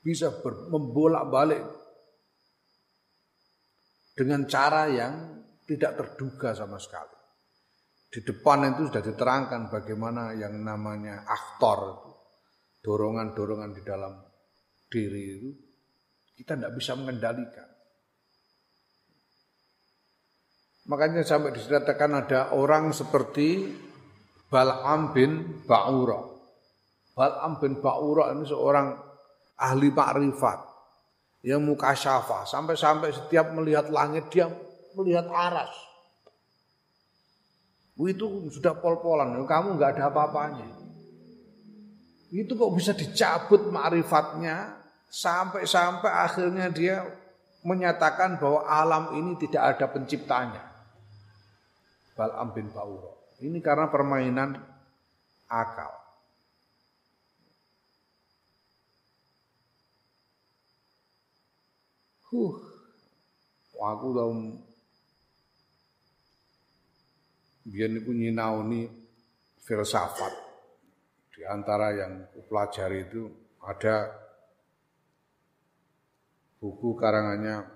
bisa 0.06 0.30
membolak-balik 0.70 1.66
dengan 4.14 4.46
cara 4.46 4.86
yang 4.86 5.35
tidak 5.66 5.98
terduga 5.98 6.54
sama 6.54 6.78
sekali 6.78 7.16
di 8.16 8.24
depan 8.24 8.72
itu 8.72 8.88
sudah 8.88 9.02
diterangkan 9.04 9.68
bagaimana 9.68 10.32
yang 10.32 10.56
namanya 10.62 11.26
aktor 11.26 11.78
itu, 12.00 12.10
dorongan-dorongan 12.86 13.70
di 13.76 13.82
dalam 13.84 14.14
diri 14.88 15.22
itu 15.36 15.50
kita 16.38 16.56
tidak 16.56 16.72
bisa 16.80 16.96
mengendalikan. 16.96 17.68
Makanya 20.86 21.26
sampai 21.26 21.50
diceritakan 21.50 22.12
ada 22.24 22.40
orang 22.54 22.94
seperti 22.94 23.74
Bal'am 24.46 25.10
bin 25.10 25.60
Ba'ura. 25.66 26.20
Bal'am 27.12 27.58
bin 27.58 27.82
Ba'ura 27.82 28.30
ini 28.32 28.46
seorang 28.46 28.96
ahli 29.60 29.92
makrifat 29.92 30.58
yang 31.42 31.60
muka 31.60 31.90
syafa 31.92 32.46
sampai-sampai 32.46 33.10
setiap 33.10 33.50
melihat 33.52 33.90
langit 33.90 34.30
dia 34.30 34.46
melihat 34.96 35.28
aras 35.28 35.70
itu 38.04 38.52
sudah 38.52 38.76
pol-polan, 38.76 39.32
kamu 39.48 39.80
nggak 39.80 39.96
ada 39.96 40.12
apa-apanya. 40.12 40.68
Itu 42.28 42.52
kok 42.52 42.76
bisa 42.76 42.92
dicabut 42.92 43.72
ma'rifatnya 43.72 44.76
sampai-sampai 45.08 46.12
akhirnya 46.12 46.68
dia 46.68 47.08
menyatakan 47.64 48.36
bahwa 48.36 48.68
alam 48.68 49.16
ini 49.16 49.40
tidak 49.40 49.80
ada 49.80 49.86
penciptanya. 49.88 50.60
Bal'am 52.12 52.52
bin 52.52 52.68
Ba'uro. 52.68 53.32
Ini 53.40 53.56
karena 53.64 53.88
permainan 53.88 54.60
akal. 55.48 55.92
Huh. 62.28 62.60
Aku 63.76 64.04
udah 64.12 64.26
biar 67.66 67.90
niku 67.90 68.14
nyinaoni 68.14 68.86
filsafat. 69.58 70.34
Di 71.34 71.42
antara 71.42 71.90
yang 71.92 72.30
pelajari 72.46 73.10
itu 73.10 73.26
ada 73.66 74.08
buku 76.62 76.94
karangannya 76.94 77.66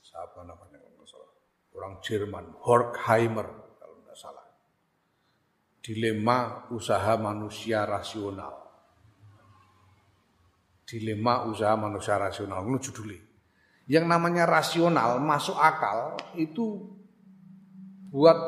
siapa 0.00 0.46
namanya 0.46 0.78
kalau 0.78 1.04
salah? 1.04 1.32
Orang 1.74 1.94
Jerman 2.00 2.46
Horkheimer 2.62 3.48
kalau 3.76 3.94
tidak 4.00 4.16
salah. 4.16 4.46
Dilema 5.82 6.70
usaha 6.70 7.12
manusia 7.18 7.82
rasional. 7.82 8.54
Dilema 10.86 11.50
usaha 11.50 11.74
manusia 11.74 12.16
rasional 12.16 12.62
itu 12.64 12.90
judulnya 12.90 13.30
yang 13.90 14.06
namanya 14.06 14.46
rasional 14.46 15.18
masuk 15.18 15.58
akal 15.58 16.14
itu 16.38 16.94
buat 18.10 18.38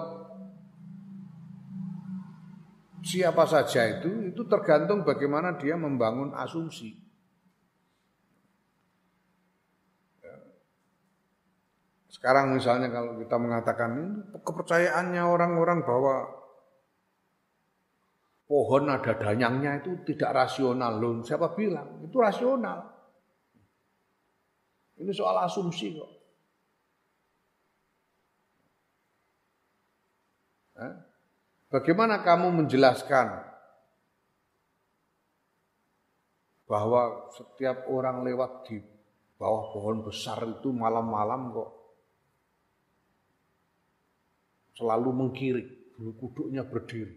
siapa 3.03 3.46
saja 3.46 3.98
itu 3.98 4.31
itu 4.31 4.42
tergantung 4.46 5.03
bagaimana 5.03 5.59
dia 5.59 5.75
membangun 5.75 6.35
asumsi. 6.35 6.94
Ya. 10.22 10.35
Sekarang 12.11 12.55
misalnya 12.55 12.90
kalau 12.90 13.18
kita 13.18 13.37
mengatakan 13.38 13.90
ini 13.98 14.07
kepercayaannya 14.42 15.22
orang-orang 15.22 15.83
bahwa 15.83 16.42
pohon 18.46 18.85
ada 18.90 19.18
danyangnya 19.18 19.83
itu 19.83 19.98
tidak 20.07 20.46
rasional 20.46 20.98
loh. 21.03 21.22
Siapa 21.27 21.55
bilang? 21.59 22.07
Itu 22.07 22.18
rasional. 22.22 22.92
Ini 25.03 25.11
soal 25.11 25.42
asumsi 25.42 25.98
kok. 25.98 26.21
Bagaimana 31.72 32.20
kamu 32.20 32.64
menjelaskan 32.64 33.52
bahwa 36.68 37.28
setiap 37.36 37.84
orang 37.88 38.24
lewat 38.24 38.68
di 38.68 38.80
bawah 39.36 39.72
pohon 39.74 40.04
besar 40.04 40.40
itu 40.46 40.72
malam-malam 40.72 41.52
kok 41.52 41.70
selalu 44.76 45.10
mengkiri, 45.12 45.64
bulu 45.96 46.12
kuduknya 46.16 46.64
berdiri. 46.64 47.16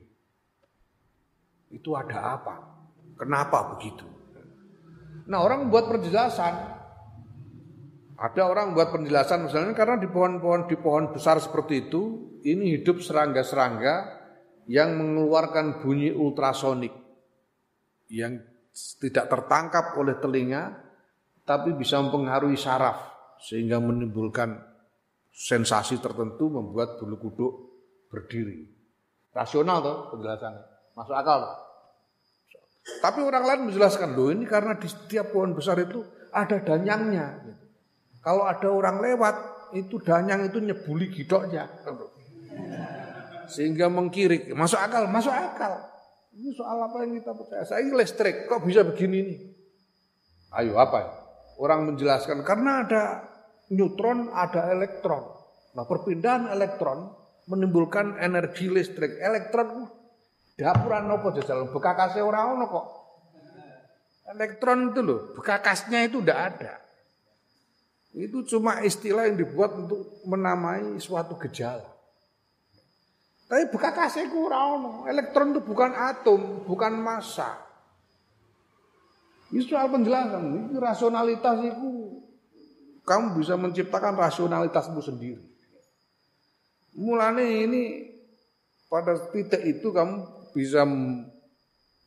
Itu 1.71 1.95
ada 1.95 2.36
apa? 2.36 2.56
Kenapa 3.15 3.75
begitu? 3.75 4.06
Nah 5.25 5.39
orang 5.41 5.67
membuat 5.67 5.89
penjelasan. 5.89 6.75
Ada 8.15 8.47
orang 8.47 8.71
membuat 8.71 8.95
penjelasan 8.95 9.51
misalnya 9.51 9.75
karena 9.75 9.99
di 9.99 10.08
pohon-pohon 10.08 10.71
di 10.71 10.80
pohon 10.80 11.12
besar 11.12 11.36
seperti 11.43 11.89
itu 11.89 12.25
ini 12.46 12.78
hidup 12.78 13.02
serangga-serangga 13.02 14.22
yang 14.70 14.94
mengeluarkan 14.94 15.82
bunyi 15.82 16.14
ultrasonik 16.14 16.94
yang 18.14 18.38
tidak 19.02 19.26
tertangkap 19.26 19.98
oleh 19.98 20.22
telinga 20.22 20.78
tapi 21.42 21.74
bisa 21.74 21.98
mempengaruhi 22.02 22.58
saraf 22.58 23.14
sehingga 23.42 23.82
menimbulkan 23.82 24.62
sensasi 25.34 25.98
tertentu 25.98 26.54
membuat 26.54 27.02
bulu 27.02 27.18
kuduk 27.18 27.54
berdiri. 28.14 28.70
Rasional 29.34 29.82
tuh 29.82 29.98
penjelasannya. 30.16 30.64
Masuk 30.96 31.18
akal 31.18 31.38
tuh. 31.44 31.56
Tapi 33.02 33.20
orang 33.26 33.44
lain 33.44 33.62
menjelaskan, 33.68 34.14
loh 34.14 34.30
ini 34.30 34.46
karena 34.46 34.78
di 34.78 34.86
setiap 34.86 35.34
pohon 35.34 35.58
besar 35.58 35.82
itu 35.82 36.06
ada 36.30 36.62
danyangnya. 36.62 37.41
Kalau 38.22 38.46
ada 38.46 38.70
orang 38.70 39.02
lewat, 39.02 39.36
itu 39.74 39.98
danyang 40.00 40.46
itu 40.46 40.62
nyebuli 40.62 41.10
gidoknya 41.10 41.66
sehingga 43.50 43.89
mengkirik. 43.89 44.52
Masuk 44.54 44.80
akal, 44.80 45.10
masuk 45.10 45.34
akal. 45.34 45.96
Ini 46.36 46.52
soal 46.52 46.78
apa 46.84 47.08
yang 47.08 47.16
kita 47.16 47.32
percaya? 47.32 47.64
Saya 47.64 47.88
listrik, 47.96 48.52
kok 48.52 48.60
bisa 48.68 48.84
begini 48.84 49.18
nih? 49.24 49.39
Ayo 50.56 50.76
apa 50.76 50.98
ya? 51.00 51.10
Orang 51.56 51.88
menjelaskan 51.88 52.43
karena 52.43 52.84
ada 52.84 53.04
neutron, 53.72 54.28
ada 54.36 54.68
elektron. 54.76 55.24
Nah 55.76 55.88
perpindahan 55.88 56.52
elektron 56.52 57.12
menimbulkan 57.48 58.20
energi 58.20 58.68
listrik. 58.68 59.16
Elektron 59.24 59.88
uh, 59.88 59.89
dapuran 60.60 61.08
apa 61.08 61.28
jajal 61.39 61.72
bekakasnya 61.72 62.24
orang 62.28 62.60
ono 62.60 62.66
kok. 62.68 62.88
Elektron 64.36 64.91
itu 64.91 65.00
loh, 65.06 65.20
bekakasnya 65.38 66.10
itu 66.10 66.20
tidak 66.20 66.39
ada. 66.52 66.74
Itu 68.12 68.43
cuma 68.43 68.84
istilah 68.84 69.32
yang 69.32 69.39
dibuat 69.39 69.72
untuk 69.76 70.20
menamai 70.28 71.00
suatu 71.00 71.39
gejala. 71.39 71.95
Tapi 73.46 73.70
bekakase 73.70 74.26
ku 74.34 74.50
ora 74.50 74.74
ono. 74.74 75.06
Elektron 75.06 75.54
itu 75.54 75.62
bukan 75.62 75.93
atom, 75.93 76.66
bukan 76.66 76.93
massa. 76.98 77.62
Ini 79.54 79.62
soal 79.62 79.93
penjelasan, 79.93 80.43
ini 80.50 80.76
rasionalitas 80.82 81.62
itu 81.62 82.20
kamu 83.06 83.38
bisa 83.38 83.54
menciptakan 83.54 84.18
rasionalitasmu 84.18 84.98
sendiri. 85.00 85.46
Mulanya 86.98 87.46
ini 87.46 88.10
pada 88.89 89.14
titik 89.30 89.62
itu 89.62 89.93
kamu 89.93 90.50
bisa 90.58 90.82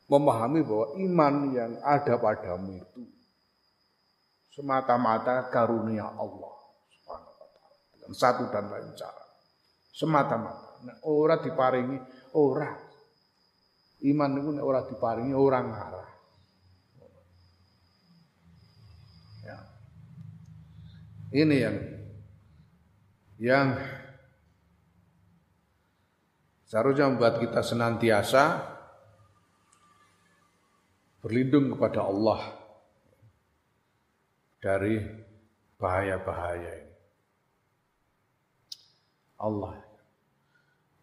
memahami 0.09 0.59
bahwa 0.65 0.87
iman 0.99 1.35
yang 1.55 1.71
ada 1.85 2.19
padamu 2.19 2.83
itu 2.83 3.01
semata-mata 4.51 5.47
karunia 5.53 6.03
Allah 6.03 6.53
Subhanahu 6.91 8.13
satu 8.17 8.43
dan 8.51 8.67
lain 8.67 8.91
cara. 8.97 9.23
Semata-mata. 9.93 10.68
Ora 11.07 11.39
diparingi 11.39 11.97
ora. 12.35 12.71
Iman 14.07 14.31
itu 14.39 14.49
ora 14.63 14.81
diparingi 14.87 15.35
orang 15.35 15.65
ngarah. 15.67 16.09
Ya. 19.43 19.57
Ini 21.35 21.55
yang 21.59 21.75
yang 23.39 23.67
seharusnya 26.63 27.11
membuat 27.11 27.43
kita 27.43 27.59
senantiasa 27.59 28.43
berlindung 31.19 31.75
kepada 31.75 32.07
Allah 32.07 32.41
dari 34.63 34.99
bahaya-bahaya 35.79 36.71
ini. 36.83 36.95
Allah 39.39 39.88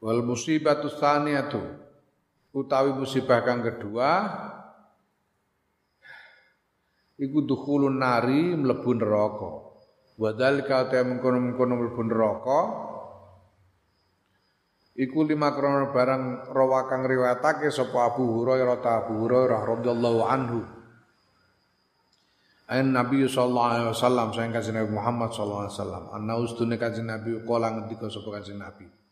Wal 0.01 0.21
musibatu 0.21 0.93
tsaniyatu 0.93 1.63
utawi 2.53 2.93
musibah 2.97 3.41
kang 3.45 3.65
kedua 3.65 4.11
iku 7.17 7.39
dukhulun 7.45 8.01
nari 8.01 8.57
mlebu 8.57 8.91
neraka. 8.97 9.51
Wa 10.17 10.33
dzalika 10.33 10.89
ta 10.89 11.05
mengkono-mengkono 11.05 11.73
mlebu 11.77 12.03
neraka 12.09 12.61
iku 14.97 15.29
lima 15.29 15.53
krono 15.53 15.93
barang 15.93 16.53
rawa 16.57 16.89
kang 16.89 17.05
riwayatake 17.05 17.69
sapa 17.69 18.17
Abu 18.17 18.25
Hurairah 18.41 18.81
ta 18.81 19.05
Abu 19.05 19.21
Hurairah 19.21 19.61
radhiyallahu 19.65 20.21
anhu. 20.25 20.61
Ain 22.67 22.91
Nabi 22.91 23.29
sallallahu 23.31 23.69
alaihi 23.71 23.91
wasallam 23.95 24.27
sayang 24.35 24.51
kanjeng 24.51 24.75
Nabi 24.75 24.91
Muhammad 24.91 25.31
sallallahu 25.31 25.63
alaihi 25.69 25.77
wasallam. 25.79 26.05
Anna 26.11 26.35
ustune 26.41 26.75
kanjeng 26.81 27.07
Nabi 27.07 27.39
kala 27.47 27.69
ngendika 27.77 28.11
sapa 28.11 28.41
kanjeng 28.41 28.59
Nabi. 28.59 29.06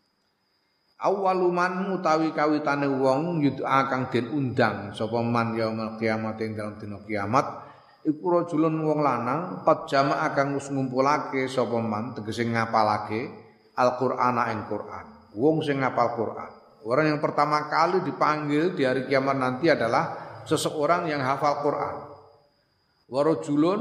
Awaluman 1.04 1.92
utawi 1.92 2.32
kawitane 2.32 2.88
wong 2.88 3.44
yud'a 3.44 3.92
kang 3.92 4.08
den 4.08 4.32
undang 4.32 4.96
sapa 4.96 5.20
man 5.20 5.52
yaumul 5.52 6.00
kiamat 6.00 6.40
ing 6.40 6.56
dalem 6.56 6.80
dina 6.80 6.96
kiamat 7.04 7.44
iku 8.08 8.40
rajulun 8.40 8.72
wong 8.80 9.04
lanang 9.04 9.60
qad 9.68 9.84
jama'a 9.84 10.32
kang 10.32 10.56
wis 10.56 10.72
ngumpulake 10.72 11.44
sapa 11.44 11.76
man 11.76 12.16
tegese 12.16 12.48
ngapalake 12.48 13.44
Al-Qur'ana 13.74 14.54
ing 14.54 14.70
Qur'an. 14.70 15.34
Wong 15.34 15.60
sing 15.66 15.82
ngapal 15.82 16.14
Qur'an. 16.14 16.50
Orang 16.86 17.10
yang 17.10 17.20
pertama 17.20 17.66
kali 17.66 18.06
dipanggil 18.06 18.76
di 18.76 18.86
hari 18.86 19.04
kiamat 19.10 19.34
nanti 19.34 19.66
adalah 19.66 20.14
seseorang 20.46 21.10
yang 21.10 21.20
hafal 21.20 21.58
Qur'an. 21.64 21.96
Warajulun 23.10 23.80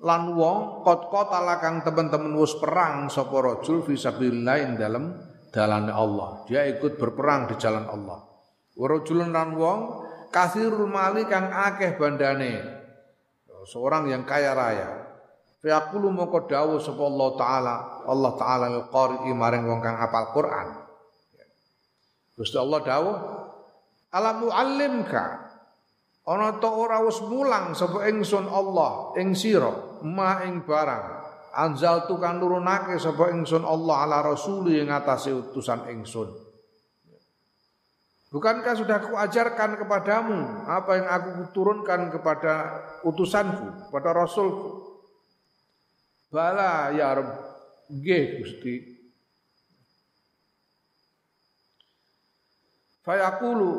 lan 0.00 0.22
wong 0.32 0.82
qad 0.82 1.00
qatala 1.12 1.60
kang 1.60 1.84
teman-teman 1.84 2.32
wis 2.40 2.56
perang 2.56 3.12
sapa 3.12 3.36
rajul 3.38 3.84
fi 3.84 3.94
sabilillah 3.94 4.56
ing 4.66 4.72
dalem 4.80 5.04
jalan 5.56 5.88
Allah. 5.88 6.44
Dia 6.44 6.68
ikut 6.68 7.00
berperang 7.00 7.48
di 7.48 7.56
jalan 7.56 7.88
Allah. 7.88 8.20
Warajulun 8.76 9.32
lan 9.32 9.56
wong 9.56 9.80
kasirul 10.28 10.84
mali 10.84 11.24
kang 11.24 11.48
akeh 11.48 11.96
bandane. 11.96 12.60
Seorang 13.64 14.12
yang 14.12 14.28
kaya 14.28 14.52
raya. 14.52 15.08
Fiyaqulu 15.64 16.12
moko 16.12 16.44
dawuh 16.44 16.78
sapa 16.78 17.02
Allah 17.02 17.30
taala, 17.40 17.74
Allah 18.04 18.32
taala 18.36 18.66
al-qari 18.68 19.32
maring 19.32 19.64
wong 19.64 19.80
kang 19.80 19.96
apal 19.96 20.30
Quran. 20.30 20.68
Gusti 22.36 22.60
Allah 22.60 22.84
dawuh, 22.84 23.16
"Alam 24.12 24.46
muallimka 24.46 25.24
ana 26.26 26.58
ta 26.60 26.68
ora 26.68 27.00
wis 27.06 27.22
mulang 27.24 27.72
sapa 27.72 28.06
ingsun 28.10 28.50
Allah 28.50 29.16
ing 29.16 29.32
sira 29.32 29.72
ma 30.04 30.42
ing 30.42 30.66
barang 30.66 31.15
anzal 31.56 32.04
tu 32.04 32.20
kan 32.20 32.36
nurunake 32.36 33.00
sapa 33.00 33.32
ingsun 33.32 33.64
Allah 33.64 34.04
ala 34.04 34.18
rasuli 34.20 34.76
yang 34.76 34.92
atase 34.92 35.32
utusan 35.32 35.88
ingsun. 35.88 36.28
Bukankah 38.28 38.76
sudah 38.76 39.00
kuajarkan 39.00 39.80
kepadamu 39.80 40.68
apa 40.68 40.90
yang 41.00 41.08
aku 41.08 41.30
turunkan 41.56 42.12
kepada 42.12 42.84
utusanku, 43.08 43.88
kepada 43.88 44.12
rasulku? 44.12 45.00
Bala 46.28 46.92
ya 46.92 47.16
Rabb, 47.16 47.32
nggih 47.88 48.24
Gusti. 48.44 48.74
Fayaqulu 53.06 53.72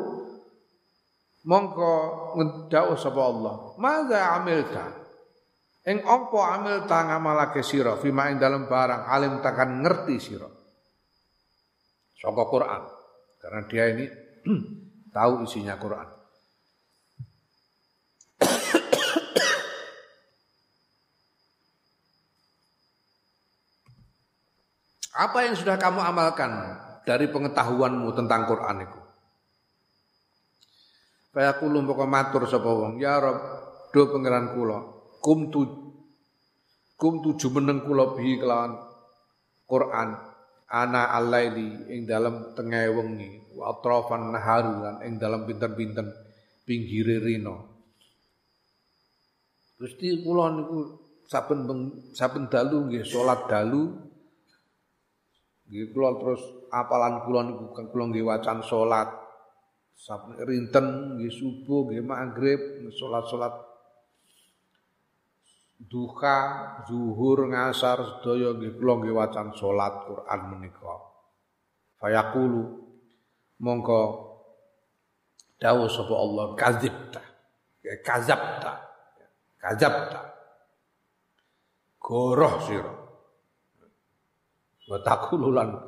mongko 1.44 1.94
ngedawuh 2.40 2.96
sapa 2.96 3.20
Allah, 3.20 3.54
"Madza 3.76 4.20
amilta?" 4.40 5.07
Ing 5.88 6.04
apa 6.04 6.60
amil 6.60 6.84
ta 6.84 7.08
ngamalake 7.08 7.64
sira 7.64 7.96
fima 7.96 8.28
ing 8.28 8.36
dalam 8.36 8.68
barang 8.68 9.08
alim 9.08 9.40
takkan 9.40 9.80
ngerti 9.80 10.20
sira. 10.20 10.44
Saka 12.12 12.44
Quran. 12.44 12.84
Karena 13.40 13.64
dia 13.64 13.88
ini 13.96 14.04
tahu 15.16 15.48
isinya 15.48 15.80
Quran. 15.80 16.04
Apa 25.24 25.48
yang 25.48 25.56
sudah 25.56 25.80
kamu 25.80 26.04
amalkan 26.04 26.52
dari 27.08 27.32
pengetahuanmu 27.32 28.12
tentang 28.12 28.44
Quran 28.44 28.84
itu? 28.84 29.00
Kaya 31.32 31.56
kulo 31.56 31.80
mbok 31.86 32.04
matur 32.04 32.44
sapa 32.50 32.66
wong, 32.66 32.98
ya 32.98 33.22
Rob, 33.22 33.38
do 33.94 34.10
pangeran 34.10 34.58
kula, 34.58 34.97
kum 35.22 35.52
tu 35.52 35.62
kum 36.98 37.22
tujuh 37.22 37.50
meneng 37.54 37.86
kula 37.86 38.18
bihi 38.18 38.42
kelawan 38.42 38.74
Quran. 39.68 40.08
Ana 40.68 41.16
alaili 41.16 41.88
ing 41.96 42.04
dalam 42.04 42.52
tengah 42.52 42.92
wengi 42.92 43.56
wa 43.56 43.72
atrafan 43.72 44.36
nahari 44.36 44.68
lan 44.68 45.00
ing 45.00 45.16
dalam 45.16 45.48
pinten-pinten 45.48 46.12
pinggire 46.68 47.24
rino 47.24 47.78
Gusti 49.78 50.26
kula 50.26 50.58
niku 50.58 50.98
saben 51.30 51.62
saben 52.10 52.50
dalu 52.50 52.90
nggih 52.90 53.06
salat 53.06 53.46
dalu. 53.46 53.94
Nggih 55.70 55.94
kula 55.94 56.18
terus 56.18 56.42
apalan 56.74 57.22
kula 57.22 57.40
niku 57.46 57.64
kula 57.72 58.04
nggih 58.10 58.26
wacan 58.26 58.58
salat. 58.66 59.06
Saben 59.94 60.34
rinten 60.42 61.14
nggih 61.14 61.30
subuh 61.30 61.88
nggih 61.88 62.02
magrib 62.02 62.60
salat-salat 62.90 63.67
duha, 65.78 66.38
zuhur, 66.90 67.46
ngasar 67.46 68.02
sedaya 68.02 68.58
nggih 68.58 68.74
kula 68.74 68.92
nggih 68.98 69.14
wacan 69.14 69.54
salat 69.54 69.94
Quran 70.02 70.40
menika. 70.50 70.94
Fayaqulu 72.02 72.62
mongko 73.62 74.00
dawuh 75.58 75.86
sapa 75.86 76.14
Allah 76.14 76.46
kadzibta. 76.58 77.22
Ya 77.82 77.94
kadzabta. 78.02 78.72
Kadzabta. 79.58 80.20
Goroh 81.98 82.54
sira. 82.66 82.94
Wa 84.88 84.98
taqululan 85.02 85.78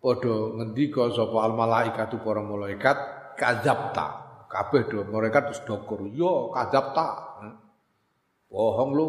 padha 0.00 0.34
ngendika 0.58 1.10
sapa 1.14 1.38
al 1.46 1.54
malaikatu 1.54 2.18
para 2.22 2.42
malaikat 2.42 2.98
kadzabta. 3.38 4.06
Kabeh 4.50 4.90
do 4.90 5.06
malaikat 5.06 5.54
wis 5.54 5.62
dokur. 5.62 6.10
Yo 6.10 6.50
kadzabta. 6.50 7.29
Bohong 8.50 8.90
lu. 8.98 9.08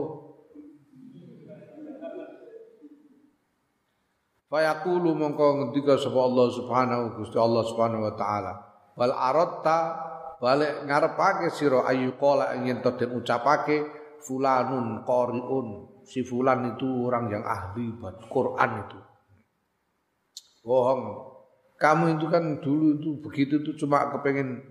Fayaqulu 4.52 5.18
mongko 5.18 5.48
ngendika 5.58 5.98
sapa 5.98 6.20
Allah 6.22 6.48
Subhanahu 6.54 7.04
Gusti 7.18 7.38
Allah 7.42 7.64
Subhanahu 7.66 8.06
wa 8.06 8.14
taala. 8.14 8.54
Wal 8.94 9.16
aratta 9.16 9.80
balik 10.38 10.86
ngarepake 10.86 11.50
sira 11.50 11.88
ayu 11.89 12.14
qala 12.22 12.54
ingin 12.60 12.86
to 12.86 12.94
den 13.00 13.18
ucapake 13.18 13.82
fulanun 14.22 15.02
qariun. 15.08 15.89
Si 16.06 16.22
fulan 16.26 16.76
itu 16.76 17.08
orang 17.08 17.32
yang 17.32 17.44
ahli 17.46 17.94
buat 17.98 18.26
Quran 18.28 18.72
itu. 18.86 19.00
Bohong. 20.68 21.02
Kamu 21.82 22.20
itu 22.20 22.26
kan 22.30 22.62
dulu 22.62 23.02
itu 23.02 23.10
begitu 23.26 23.54
itu 23.66 23.74
cuma 23.86 24.12
kepengen 24.14 24.62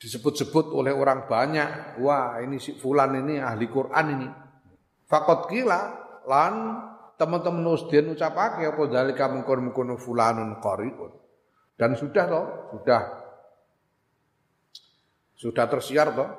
disebut-sebut 0.00 0.72
oleh 0.72 0.96
orang 0.96 1.28
banyak, 1.28 2.00
wah 2.00 2.40
ini 2.40 2.56
si 2.56 2.72
fulan 2.72 3.20
ini 3.20 3.36
ahli 3.36 3.68
Quran 3.68 4.06
ini. 4.16 4.28
Fakot 5.04 5.44
kila 5.52 5.80
lan 6.24 6.54
teman-teman 7.20 7.76
usdien 7.76 8.08
ucapake 8.08 8.64
apa 8.64 8.82
dalika 8.88 9.28
mengkon-mengkono 9.28 10.00
fulanun 10.00 10.56
qariun. 10.56 11.12
Dan 11.76 12.00
sudah 12.00 12.24
toh, 12.24 12.46
sudah 12.72 13.02
sudah 15.36 15.64
tersiar 15.68 16.16
toh. 16.16 16.30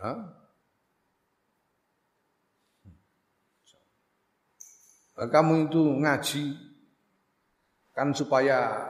Hah? 0.00 0.18
Kamu 5.18 5.68
itu 5.68 5.82
ngaji 5.82 6.44
kan 7.90 8.14
supaya 8.14 8.86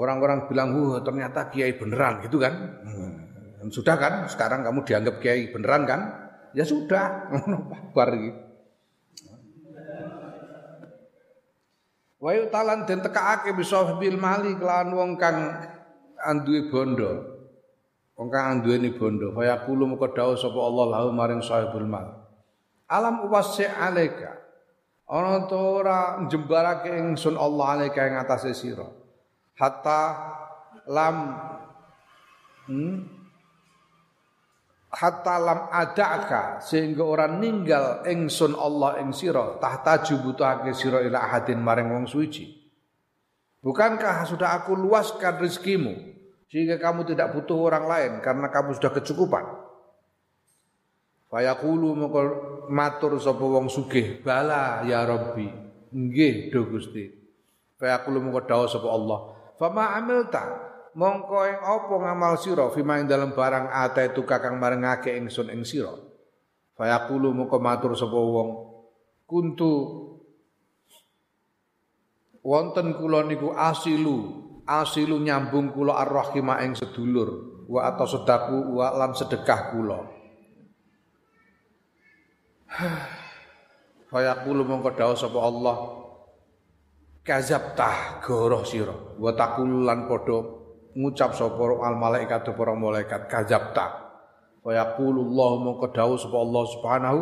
orang-orang 0.00 0.48
bilang, 0.48 0.72
"Wah, 0.72 1.04
ternyata 1.04 1.52
kiai 1.52 1.76
beneran." 1.76 2.24
gitu 2.24 2.40
kan. 2.40 2.54
Hmm. 2.88 3.68
Sudah 3.68 4.00
kan? 4.00 4.24
Sekarang 4.24 4.64
kamu 4.64 4.88
dianggap 4.88 5.20
kiai 5.20 5.52
beneran 5.52 5.84
kan? 5.84 6.00
Ya 6.56 6.64
sudah, 6.64 7.28
bar 7.94 8.10
gitu. 8.16 8.50
Wa 12.20 12.36
talan 12.52 12.84
den 12.84 13.00
tekake 13.00 13.56
bisa 13.56 13.96
bil 13.96 14.20
mali 14.20 14.52
kelawan 14.60 14.92
wong 14.92 15.10
kang 15.16 15.56
anduwe 16.20 16.68
bondo. 16.68 17.10
Wong 18.20 18.28
kang 18.28 18.60
anduweni 18.60 18.92
bondo, 18.92 19.32
fa 19.32 19.48
yaqulu 19.48 19.96
muka 19.96 20.12
dawuh 20.12 20.36
sapa 20.36 20.60
Allah 20.60 20.84
lahu 20.92 21.08
maring 21.16 21.40
sahibul 21.40 21.88
mal. 21.88 22.28
Alam 22.92 23.24
wasi 23.32 23.64
alaika. 23.64 24.36
Ana 25.08 25.48
to 25.48 25.56
ora 25.56 26.20
njembarake 26.20 26.92
ingsun 26.92 27.40
Allah 27.40 27.80
alaika 27.80 28.04
ing 28.04 28.20
atase 28.20 28.52
sira. 28.52 28.99
Hatta 29.60 30.00
lam 30.88 31.16
hmm, 32.64 32.96
hatta 34.88 35.34
lam 35.36 35.60
adaka 35.68 36.64
sehingga 36.64 37.04
orang 37.04 37.38
ninggal 37.38 38.08
ingsun 38.08 38.56
Allah 38.56 39.04
ing 39.04 39.12
sira 39.12 39.60
tahta 39.60 40.00
jubutuhake 40.00 40.72
sira 40.72 41.04
ila 41.04 41.20
ahadin 41.20 41.60
maring 41.60 41.92
wong 41.92 42.08
suci 42.08 42.48
bukankah 43.60 44.24
sudah 44.24 44.64
aku 44.64 44.74
luaskan 44.74 45.38
rezekimu 45.44 45.94
sehingga 46.48 46.80
kamu 46.80 47.06
tidak 47.12 47.36
butuh 47.36 47.60
orang 47.60 47.84
lain 47.86 48.12
karena 48.24 48.48
kamu 48.48 48.74
sudah 48.80 48.90
kecukupan 48.96 49.44
Fayaqulu 51.30 51.94
matur 52.74 53.14
sapa 53.22 53.38
wong 53.38 53.70
sugih, 53.70 54.18
bala 54.18 54.82
ya 54.82 55.06
Rabbi. 55.06 55.46
Nggih, 55.94 56.50
do 56.50 56.66
Gusti. 56.66 57.06
Fayaqulu 57.78 58.18
moko 58.18 58.42
dawuh 58.42 58.66
sapa 58.66 58.90
Allah, 58.90 59.38
"Fama 59.60 60.00
amilta?" 60.00 60.70
Mongko 60.90 61.46
ing 61.46 61.58
apa 61.62 61.94
ngamal 62.02 62.34
sira 62.34 62.66
fima 62.74 62.98
ing 62.98 63.06
dalem 63.06 63.30
barang 63.30 63.70
ate 63.70 64.10
itu 64.10 64.26
kakang 64.26 64.58
marengake 64.58 65.14
ingsun 65.14 65.54
ing 65.54 65.62
sira. 65.62 65.94
Fayaqulu 66.74 67.30
moko 67.30 67.62
matur 67.62 67.94
sapa 67.94 68.16
wong, 68.18 68.48
"Kuntu 69.22 69.70
wonten 72.42 72.98
kula 72.98 73.22
niku 73.22 73.54
asilu, 73.54 74.16
asilu 74.66 75.22
nyambung 75.22 75.70
kula 75.70 75.94
ar-rahima 76.02 76.58
ing 76.66 76.74
sedulur, 76.74 77.62
wa 77.70 77.86
atau 77.86 78.08
sedaku 78.10 78.74
wa 78.74 78.90
lan 78.90 79.14
sedekah 79.14 79.60
kula." 79.70 79.98
Fayaqulu 84.10 84.66
mongko 84.66 84.90
dawuh 84.98 85.14
sapa 85.14 85.38
Allah 85.38 85.99
kazabtah 87.30 88.18
goroh 88.26 88.66
sira. 88.66 89.14
Wa 89.14 89.30
taqul 89.38 89.86
lan 89.86 90.10
padha 90.10 90.60
ngucap 90.98 91.38
sapa 91.38 91.62
al 91.86 91.94
malaikat 91.94 92.50
para 92.50 92.74
malaikat 92.74 93.30
kazabtah 93.30 94.10
Fayaqulu 94.60 95.22
Allah 95.32 95.50
mongko 95.62 95.86
dawuh 95.94 96.18
sapa 96.18 96.36
Allah 96.36 96.64
subhanahu 96.68 97.20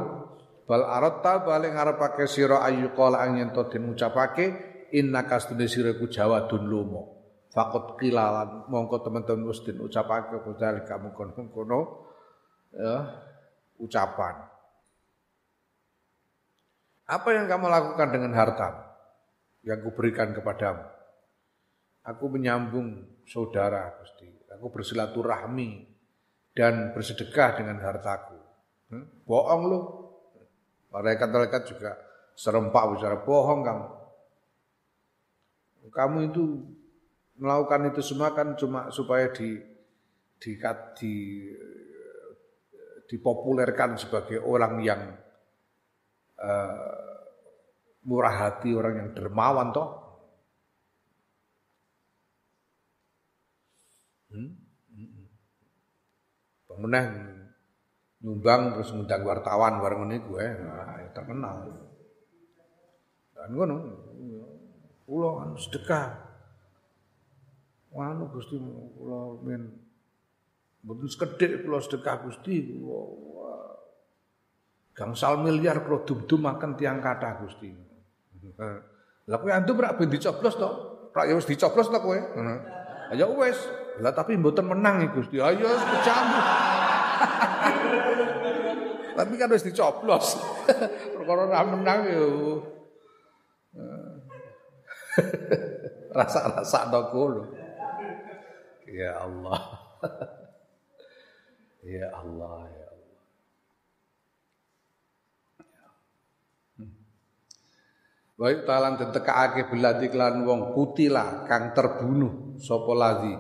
bal 0.65 0.83
aratta 0.83 1.45
balik 1.45 1.77
ngarepake 1.77 2.25
sira 2.27 2.65
ayu 2.67 2.91
qala 2.97 3.23
ang 3.23 3.39
yen 3.39 3.53
to 3.55 3.63
den 3.71 3.93
ucapake 3.95 4.57
innaka 4.91 5.39
stune 5.39 5.69
sira 5.71 5.95
ku 5.95 6.09
jawadun 6.09 6.65
lumo 6.67 7.03
Fakot 7.49 7.97
kilalan 7.97 8.69
mongko 8.69 9.05
teman-teman 9.05 9.49
wis 9.49 9.63
den 9.63 9.81
ucapake 9.81 10.35
apa 10.35 10.85
kamu 10.85 11.09
kono-kono 11.17 11.81
ya 12.75 12.97
ucapan. 13.81 14.35
Apa 17.09 17.29
yang 17.33 17.49
kamu 17.49 17.73
lakukan 17.73 18.09
dengan 18.13 18.37
harta 18.37 18.88
yang 19.67 19.81
kuberikan 19.83 20.35
kepadamu? 20.35 20.85
Aku 22.07 22.31
menyambung 22.33 23.05
saudara, 23.29 23.93
Gusti. 24.01 24.29
Aku 24.57 24.73
bersilaturahmi 24.73 25.85
dan 26.57 26.97
bersedekah 26.97 27.61
dengan 27.61 27.79
hartaku. 27.85 28.39
Hmm? 28.89 29.07
Bohong 29.29 29.63
lu. 29.69 29.81
Malaikat-malaikat 30.89 31.69
juga 31.69 32.01
serempak 32.33 32.97
bicara 32.97 33.21
bohong 33.21 33.61
kamu. 33.61 33.87
Kamu 35.93 36.19
itu 36.33 36.43
melakukan 37.39 37.93
itu 37.93 38.01
semua 38.01 38.33
kan 38.33 38.57
cuma 38.57 38.89
supaya 38.89 39.29
di 39.31 39.61
di, 40.39 40.55
di 40.97 41.15
dipopulerkan 43.09 43.97
sebagai 43.97 44.45
orang 44.45 44.85
yang 44.85 45.03
uh, 46.39 47.08
murah 48.09 48.49
hati, 48.49 48.73
orang 48.73 48.95
yang 48.97 49.09
dermawan 49.13 49.69
toh. 49.77 49.89
Hmm? 54.33 54.57
Pemenang 56.65 57.09
nyumbang 58.19 58.75
terus 58.75 58.91
ngundang 58.97 59.23
wartawan 59.29 59.79
bareng 59.79 60.09
ini 60.09 60.17
gue, 60.25 60.45
nah, 60.65 60.99
ya 60.99 61.09
terkenal. 61.15 61.57
Dan 63.37 63.51
ngono, 63.55 63.77
kula 65.07 65.47
anu 65.47 65.55
sedekah. 65.61 66.27
Anu 67.99 68.31
Gusti 68.31 68.55
kula 68.95 69.43
men 69.43 69.75
mboten 70.87 71.09
sekedhik 71.11 71.67
kula 71.67 71.79
sedekah 71.83 72.27
Gusti. 72.27 72.79
Gangsal 74.99 75.39
miliar 75.47 75.87
kalau 75.87 76.03
dum-dum 76.03 76.43
makan 76.43 76.75
tiang 76.75 76.99
kata 76.99 77.39
Gusti. 77.43 77.88
Lah 79.29 79.37
kowe 79.37 79.53
antum 79.53 79.77
rak 79.77 80.01
ben 80.01 80.09
dicoblos 80.09 80.57
to? 80.57 80.71
Rak 81.13 81.29
ya 81.29 81.37
wis 81.37 81.49
dicoblos 81.49 81.93
to 81.93 81.99
kowe. 82.01 82.17
Heeh. 82.17 82.59
Ya 83.17 83.27
wis. 83.29 83.59
Lah 84.01 84.15
tapi 84.15 84.39
mboten 84.39 84.69
menang 84.69 85.05
iki 85.05 85.13
Gusti. 85.19 85.37
Ayo 85.43 85.67
wis 85.67 85.85
kecambuk. 85.85 86.45
Tapi 89.19 89.35
kan 89.35 89.51
wis 89.51 89.67
dicoblos. 89.67 90.39
Perkara 91.19 91.51
ora 91.51 91.67
menang 91.67 92.07
yo. 92.07 92.27
Rasa-rasa 96.19 96.87
to 96.87 97.01
kono. 97.11 97.43
Ya 98.87 99.19
Allah. 99.19 99.61
ya 101.83 102.07
Allah 102.15 102.71
ya. 102.71 102.78
Wa 108.39 108.55
talan 108.63 108.95
ditekake 108.95 109.67
belati 109.67 110.07
kelan 110.15 110.47
wong 110.47 110.71
kutila 110.71 111.43
kang 111.51 111.75
terbunuh 111.75 112.55
sapa 112.55 112.93
ladzi 112.95 113.35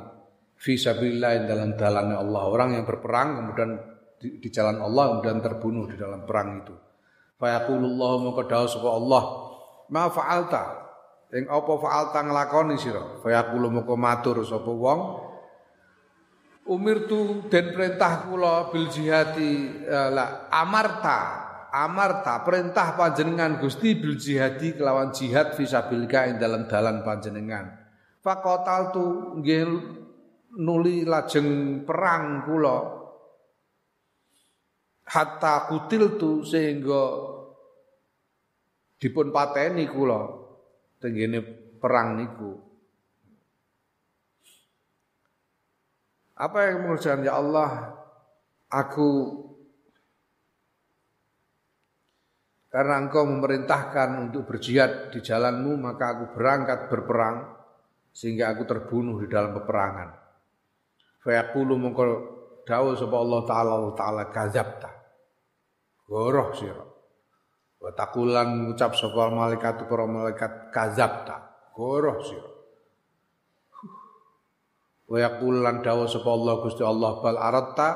fi 0.58 0.74
sabilillah 0.74 1.46
dalam 1.46 1.78
dalane 1.78 2.18
Allah. 2.18 2.42
Orang 2.50 2.74
yang 2.74 2.82
berperang 2.82 3.38
kemudian 3.38 3.78
di, 4.18 4.42
di 4.42 4.48
jalan 4.50 4.82
Allah 4.82 5.14
kemudian 5.14 5.38
terbunuh 5.38 5.86
di 5.86 5.94
dalam 5.94 6.26
perang 6.26 6.66
itu. 6.66 6.74
Fa 7.38 7.46
yaqulullahu 7.62 8.34
maka 8.34 8.42
dawuh 8.50 8.66
sapa 8.66 8.88
Allah, 8.90 9.22
"Ma 9.94 10.10
fa'alta?" 10.10 10.62
Ing 11.30 11.46
apa 11.46 11.72
fa'alta 11.78 12.18
nglakoni 12.26 12.74
sira? 12.74 13.22
Fa 13.22 13.30
yaqulu 13.30 13.70
maka 13.70 13.94
matur 13.94 14.42
sapa 14.42 14.66
wong, 14.66 15.00
Umirtu 16.68 17.48
dan 17.48 17.72
perintah 17.72 18.28
kula 18.28 18.68
bil 18.68 18.92
jihati 18.92 19.52
eh, 19.88 20.08
la 20.12 20.52
amarta 20.52 21.47
amarta 21.72 22.42
perintah 22.44 22.96
panjenengan 22.96 23.60
Gusti 23.60 23.96
bil 23.96 24.16
jihadi 24.16 24.76
kelawan 24.76 25.12
jihad 25.12 25.52
fisabilika 25.54 26.28
ing 26.28 26.40
dalam 26.40 26.64
dalan 26.68 27.04
panjenengan. 27.04 27.76
Fakotal 28.18 28.92
tu 28.92 29.06
nggih 29.40 29.64
nuli 30.58 31.04
lajeng 31.04 31.82
perang 31.84 32.44
kula 32.48 32.78
hatta 35.08 35.68
kutil 35.68 36.20
tu 36.20 36.44
sehingga 36.44 37.04
dipun 39.00 39.32
pateni 39.32 39.88
kula 39.88 40.20
tenggene 41.00 41.40
perang 41.78 42.18
niku. 42.18 42.52
Apa 46.38 46.70
yang 46.70 46.86
mengucapkan 46.86 47.26
ya 47.26 47.34
Allah 47.34 47.98
aku 48.70 49.08
Karena 52.68 53.00
engkau 53.00 53.24
memerintahkan 53.24 54.28
untuk 54.28 54.44
berjihad 54.44 55.08
di 55.08 55.24
jalanmu, 55.24 55.80
maka 55.80 56.12
aku 56.12 56.36
berangkat 56.36 56.92
berperang 56.92 57.48
sehingga 58.12 58.52
aku 58.52 58.68
terbunuh 58.68 59.24
di 59.24 59.28
dalam 59.32 59.56
peperangan. 59.56 60.08
Fayaqulu 61.24 61.74
mongko 61.80 62.04
dawuh 62.68 62.92
sapa 62.92 63.16
Allah 63.16 63.40
taala 63.48 63.70
Allah 63.72 63.94
taala 63.96 64.22
kadzabta. 64.28 64.90
Goroh 66.04 66.52
sira. 66.52 66.84
Wa 67.80 67.90
taqulan 67.96 68.68
ngucap 68.68 68.92
sapa 68.92 69.32
malaikat 69.32 69.88
para 69.88 70.04
malaikat 70.04 70.52
kadzabta. 70.68 71.36
Goroh 71.72 72.20
sira. 72.20 72.52
Wa 75.08 75.16
yaqulan 75.24 75.80
dawuh 75.80 76.04
sapa 76.04 76.28
Allah 76.28 76.54
Gusti 76.60 76.84
Allah 76.84 77.12
bal 77.24 77.40
aratta 77.40 77.88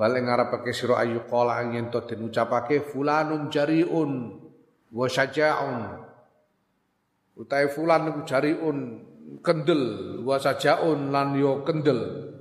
bal 0.00 0.16
ing 0.16 0.32
ngarepake 0.32 0.72
sira 0.72 1.04
ayu 1.04 1.28
qala 1.28 1.60
yen 1.68 1.92
to 1.92 2.00
den 2.08 2.24
ucapake 2.24 2.80
fulanun 2.80 3.52
jariun 3.52 4.40
wa 4.88 5.04
syaja'un 5.04 6.00
utahe 7.36 7.68
fulan 7.68 8.08
iku 8.08 8.24
jariun 8.24 8.78
kendel 9.44 9.82
wa 10.24 10.40
sajaun 10.40 11.12
lan 11.12 11.36
yo 11.36 11.60
kendel 11.68 12.32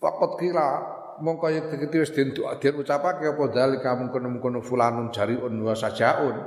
Fakot 0.00 0.40
kira 0.40 0.80
mongko 1.20 1.52
yang 1.52 1.68
tegeti 1.68 2.00
wis 2.00 2.10
den 2.16 2.32
den 2.32 2.74
ucapake 2.80 3.28
apa 3.28 3.44
dalika 3.52 3.92
mungkon-mungkon 4.00 4.64
fulanun 4.64 5.12
jariun 5.12 5.60
wa 5.60 5.76
sajaun. 5.76 6.40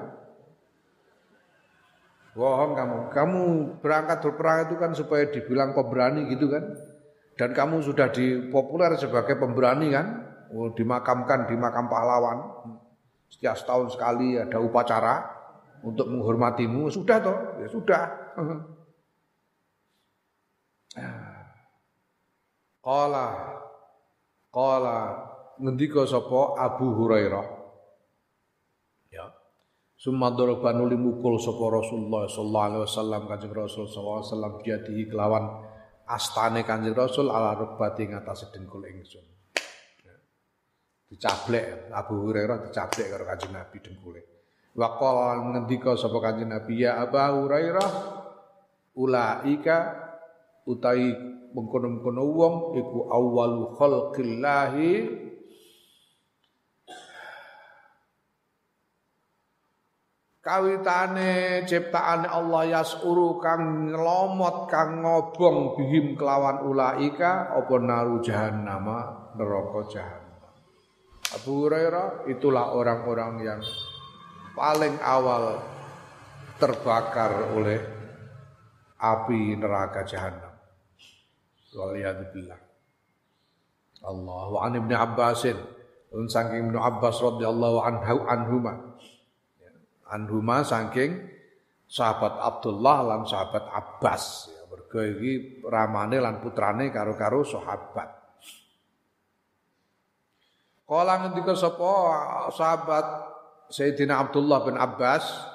Bohong 2.34 2.74
kamu. 2.74 2.98
Kamu 3.14 3.41
berangkat 3.78 4.26
berperang 4.26 4.66
itu 4.66 4.76
kan 4.82 4.91
supaya 4.98 5.30
dibilang 5.30 5.78
pemberani 5.78 6.34
gitu 6.34 6.50
kan. 6.50 6.66
Dan 7.34 7.50
kamu 7.54 7.82
sudah 7.82 8.14
dipopuler 8.14 8.94
sebagai 8.98 9.38
pemberani 9.42 9.90
kan. 9.90 10.08
Oh, 10.54 10.70
dimakamkan 10.70 11.50
di 11.50 11.58
makam 11.58 11.90
pahlawan. 11.90 12.70
Setiap 13.26 13.58
setahun 13.58 13.98
sekali 13.98 14.38
ada 14.38 14.62
upacara 14.62 15.26
untuk 15.82 16.06
menghormatimu. 16.14 16.94
Sudah 16.94 17.18
toh? 17.18 17.38
Ya 17.58 17.68
sudah. 17.70 18.04
Qala 22.84 23.28
Qala 24.54 24.98
ngendika 25.58 26.06
sapa 26.06 26.60
Abu 26.60 26.94
Hurairah 26.94 27.46
ya 29.10 29.26
Summa 29.98 30.36
daraba 30.36 30.76
nuli 30.76 31.00
mukul 31.00 31.40
sapa 31.40 31.64
Rasulullah 31.72 32.28
sallallahu 32.28 32.68
alaihi 32.68 32.84
wasallam 32.84 33.22
Kanjeng 33.26 33.56
Rasul 33.56 33.88
sallallahu 33.88 34.20
alaihi 34.20 34.30
wasallam 34.30 34.54
biadihi 34.62 35.04
kelawan 35.10 35.44
astane 36.08 36.68
Kanjeng 36.68 36.95
Rasul 36.95 37.32
ala 37.32 37.56
rubati 37.56 38.08
ngatas 38.08 38.51
dengkul 38.51 38.84
ingsun 38.88 39.26
ya. 40.04 40.16
dicablek 41.08 41.93
Abu 41.93 42.28
Hurairah 42.28 42.68
dicablek 42.68 43.08
karo 43.08 43.24
Kanjeng 43.24 43.54
Nabi 43.56 43.78
dengkule 43.80 44.22
wa 44.74 44.89
qala 44.99 45.39
ngendika 45.54 45.95
sapa 45.95 46.18
Kanjeng 46.20 46.51
Nabi 46.51 46.84
ya 46.84 46.99
Abu 46.99 47.18
Hurairah 47.18 47.91
ulaika 48.99 49.78
utai 50.68 51.12
mengkono-mengkono 51.54 52.24
wong 52.24 52.56
iku 52.80 52.99
awwalu 53.14 53.78
khalqillahi 53.78 54.91
kawitane 60.44 61.64
ciptaane 61.64 62.28
Allah 62.28 62.84
yasuru 62.84 63.39
kang 63.39 63.88
ngelomot 63.89 64.68
kang 64.68 65.00
ngobong 65.00 65.80
bihim 65.80 66.20
kelawan 66.20 66.68
ulaika 66.68 67.56
apa 67.56 67.76
naru 67.80 68.20
jahannam 68.20 68.86
neraka 69.39 69.80
jahannam 69.88 70.52
Abu 71.34 71.66
Hurairah 71.66 72.30
itulah 72.30 72.76
orang-orang 72.76 73.34
yang 73.41 73.62
paling 74.54 75.00
awal 75.02 75.64
terbakar 76.62 77.56
oleh 77.56 77.80
api 79.00 79.58
neraka 79.58 80.06
jahannam 80.06 80.54
Waliyadzubillah. 81.74 82.60
Allah 84.04 84.44
wa 84.52 84.60
an 84.62 84.78
Ibnu 84.78 84.94
Abbasin 84.94 85.58
un 86.14 86.30
saking 86.30 86.70
Ibnu 86.70 86.78
Abbas 86.78 87.18
radhiyallahu 87.18 87.78
anhu 87.82 88.18
anhuma. 88.30 88.93
Anhuma 90.14 90.61
saking 90.61 91.18
sahabat 91.89 92.38
Abdullah 92.38 92.97
lan 93.01 93.22
sahabat 93.26 93.66
Abbas. 93.74 94.53
Ya 94.53 94.64
mergo 94.70 95.01
iki 95.01 95.66
ramane 95.66 96.22
lan 96.22 96.38
putrane 96.38 96.93
karo-karo 96.93 97.41
sahabat. 97.41 98.09
Kala 100.86 101.26
ngendika 101.26 101.57
sapa 101.57 101.91
sahabat 102.53 103.05
Sayyidina 103.74 104.22
Abdullah 104.22 104.61
bin 104.61 104.78
Abbas 104.78 105.49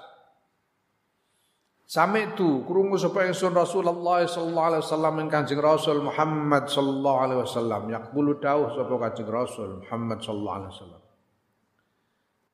Sami 1.88 2.20
itu 2.20 2.68
krungu 2.68 3.00
sapa 3.00 3.24
ingsun 3.24 3.56
Rasulullah 3.56 4.20
sallallahu 4.20 4.68
alaihi 4.76 4.84
wasallam 4.84 5.14
ing 5.24 5.28
Kanjeng 5.32 5.56
Rasul 5.56 6.04
Muhammad 6.04 6.68
sallallahu 6.68 7.18
alaihi 7.24 7.40
wasallam. 7.40 7.82
Yaqulu 7.88 8.36
dawuh 8.44 8.76
sapa 8.76 8.92
Kanjeng 9.08 9.30
Rasul 9.32 9.80
Muhammad 9.80 10.20
sallallahu 10.20 10.58
alaihi 10.60 10.72
wasallam 10.76 10.97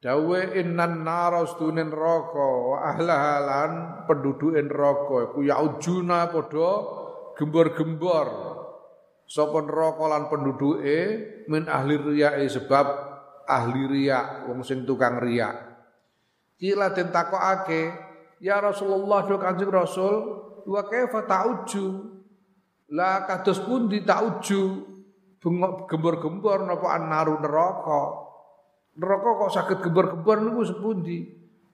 Dawe 0.05 0.53
innan 0.61 1.01
nara 1.01 1.49
stunin 1.49 1.89
neraka 1.89 2.45
wa 2.45 2.93
ahlahalan 2.93 4.05
penduduke 4.05 4.61
neraka 4.61 5.33
iku 5.33 5.41
yaujuna 5.49 6.29
padha 6.29 6.73
gembor-gembor 7.41 8.29
sapa 9.25 9.65
neraka 9.65 10.05
lan 10.05 10.29
penduduke 10.29 11.01
min 11.49 11.65
ahli 11.73 11.97
riyae 11.97 12.45
sebab 12.53 12.85
ahli 13.49 13.81
riya 13.89 14.45
wong 14.45 14.61
sing 14.61 14.85
tukang 14.85 15.25
riya 15.25 15.73
Kila 16.61 16.93
den 16.93 17.09
Ya 18.45 18.61
Rasulullah 18.61 19.25
do 19.25 19.41
Kanjeng 19.41 19.73
Rasul, 19.73 20.15
wa 20.69 20.83
kaifa 20.85 21.25
ta'uju? 21.25 21.87
La 22.93 23.25
kados 23.25 23.57
pundi 23.65 24.05
ta'uju? 24.05 24.63
Gembor-gembor 25.89 26.69
napa 26.69 26.93
annaru 26.93 27.41
neraka? 27.41 28.24
Neraka 28.95 29.29
kok 29.35 29.51
saged 29.51 29.79
gembor-gembor 29.83 30.39
niku 30.39 30.63
sepundi? 30.63 31.19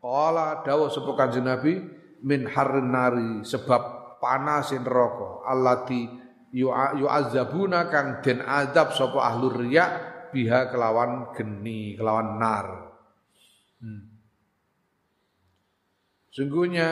Qala 0.00 0.64
dawuh 0.64 0.88
sapa 0.88 1.12
Kanjeng 1.12 1.44
Nabi 1.44 1.76
min 2.24 2.48
harrin 2.48 2.88
nari 2.88 3.44
sebab 3.44 4.16
panas 4.20 4.72
neraka 4.72 5.44
allati 5.44 6.08
yu'azzabuna 6.52 7.92
kang 7.92 8.24
den 8.24 8.40
azab 8.40 8.96
sapa 8.96 9.20
ahlur 9.20 9.60
riya 9.60 9.86
biha 10.32 10.72
kelawan 10.72 11.32
geni 11.36 11.96
kelawan 12.00 12.40
nar. 12.40 12.66
Hmm. 13.80 14.10
Sungguhnya 16.30 16.88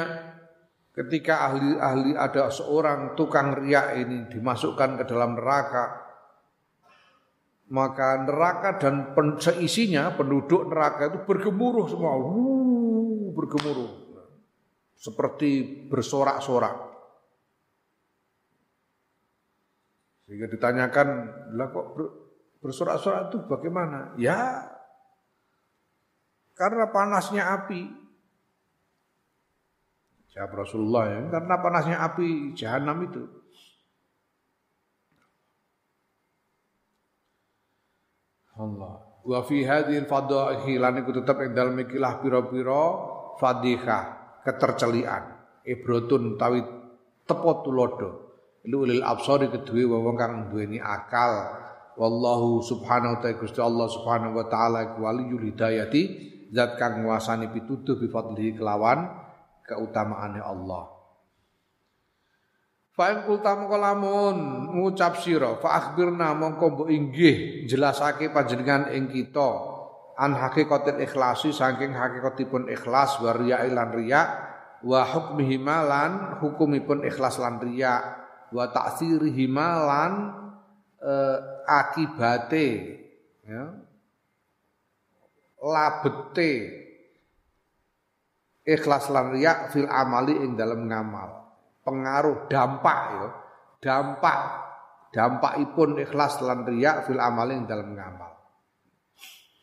ketika 0.93 1.47
ahli-ahli 1.53 2.19
ada 2.19 2.51
seorang 2.51 3.15
tukang 3.15 3.55
riak 3.55 3.95
ini 4.03 4.27
dimasukkan 4.27 4.99
ke 4.99 5.05
dalam 5.07 5.39
neraka, 5.39 6.08
maka 7.69 8.25
neraka 8.25 8.81
dan 8.81 9.13
seisinya 9.37 10.17
penduduk 10.17 10.69
neraka 10.73 11.13
itu 11.13 11.19
bergemuruh 11.29 11.87
semua, 11.89 12.17
Wuh, 12.17 13.33
bergemuruh 13.37 14.09
seperti 14.99 15.87
bersorak-sorak. 15.87 16.89
Sehingga 20.27 20.51
ditanyakan, 20.51 21.09
lah 21.57 21.69
kok 21.73 21.87
bersorak-sorak 22.61 23.33
itu 23.33 23.39
bagaimana? 23.49 24.13
Ya, 24.21 24.67
karena 26.59 26.91
panasnya 26.91 27.47
api. 27.63 27.87
Jawab 30.35 30.67
Rasulullah 30.67 31.05
ya, 31.09 31.21
karena 31.33 31.55
panasnya 31.63 31.97
api 32.03 32.53
jahanam 32.59 33.09
itu. 33.09 33.38
Allah. 38.59 39.23
Wa 39.23 39.41
fi 39.47 39.63
hadhil 39.63 40.05
fadaihi 40.11 40.83
lan 40.83 41.01
iku 41.03 41.15
tetep 41.15 41.39
ing 41.47 41.53
dalem 41.55 41.79
ikilah 41.87 42.19
pira-pira 42.19 42.83
fadihah, 43.39 44.03
ketercelian. 44.43 45.39
Ibrotun 45.63 46.35
tawi 46.35 46.65
tepo 47.23 47.63
tulodo. 47.63 48.11
Lulil 48.67 49.01
absari 49.07 49.49
kedue 49.49 49.87
wong 49.87 50.17
kang 50.19 50.51
duweni 50.51 50.83
akal. 50.83 51.55
Wallahu 51.99 52.63
subhanahu 52.63 53.17
wa 53.17 53.21
ta'ala 53.23 53.39
Gusti 53.39 53.61
Allah 53.63 53.87
subhanahu 53.91 54.39
wa 54.39 54.47
ta'ala 54.47 54.99
waliyul 55.03 55.51
hidayati 55.51 56.03
zat 56.55 56.79
kang 56.79 57.03
nguasani 57.03 57.51
pituduh 57.51 57.99
bi 57.99 58.07
fadlihi 58.07 58.59
kelawan 58.59 59.07
keutamaannya 59.67 60.43
Allah. 60.43 60.98
Fa'in 62.99 63.23
kulta 63.23 63.55
mongko 63.55 63.79
ngucap 64.75 65.23
sira 65.23 65.55
fa 65.63 65.79
akhbirna 65.79 66.35
mongko 66.35 66.67
mbok 66.75 66.89
inggih 66.91 67.63
jelasake 67.71 68.35
panjenengan 68.35 68.91
ing 68.91 69.07
kita 69.07 69.51
an 70.19 70.35
hakikatil 70.35 70.99
ikhlasi 70.99 71.55
saking 71.55 71.95
hakikatipun 71.95 72.67
ikhlas 72.67 73.23
wa 73.23 73.39
riya 73.39 73.63
lan 73.71 73.95
riya 73.95 74.23
wa 74.83 75.07
hukmihi 75.07 75.63
malan 75.63 76.43
hukumipun 76.43 77.07
ikhlas 77.07 77.39
lan 77.39 77.63
riya 77.63 78.19
wa 78.51 78.67
ta'sirihi 78.67 79.47
malan 79.47 80.35
eh, 80.99 81.39
akibate 81.71 82.69
ya 83.47 83.79
labete 85.63 86.53
ikhlas 88.67 89.07
lan 89.15 89.39
riya 89.39 89.71
fil 89.71 89.87
amali 89.87 90.35
ing 90.35 90.59
dalam 90.59 90.83
ngamal. 90.91 91.38
Pengaruh 91.89 92.45
dampak 92.53 93.01
ya. 93.17 93.27
Dampak 93.81 94.39
dampakipun 95.09 95.97
ikhlas 96.05 96.45
lan 96.45 96.69
riya 96.69 97.01
fil 97.09 97.17
amali 97.17 97.57
dalam 97.65 97.97
ngamal. 97.97 98.33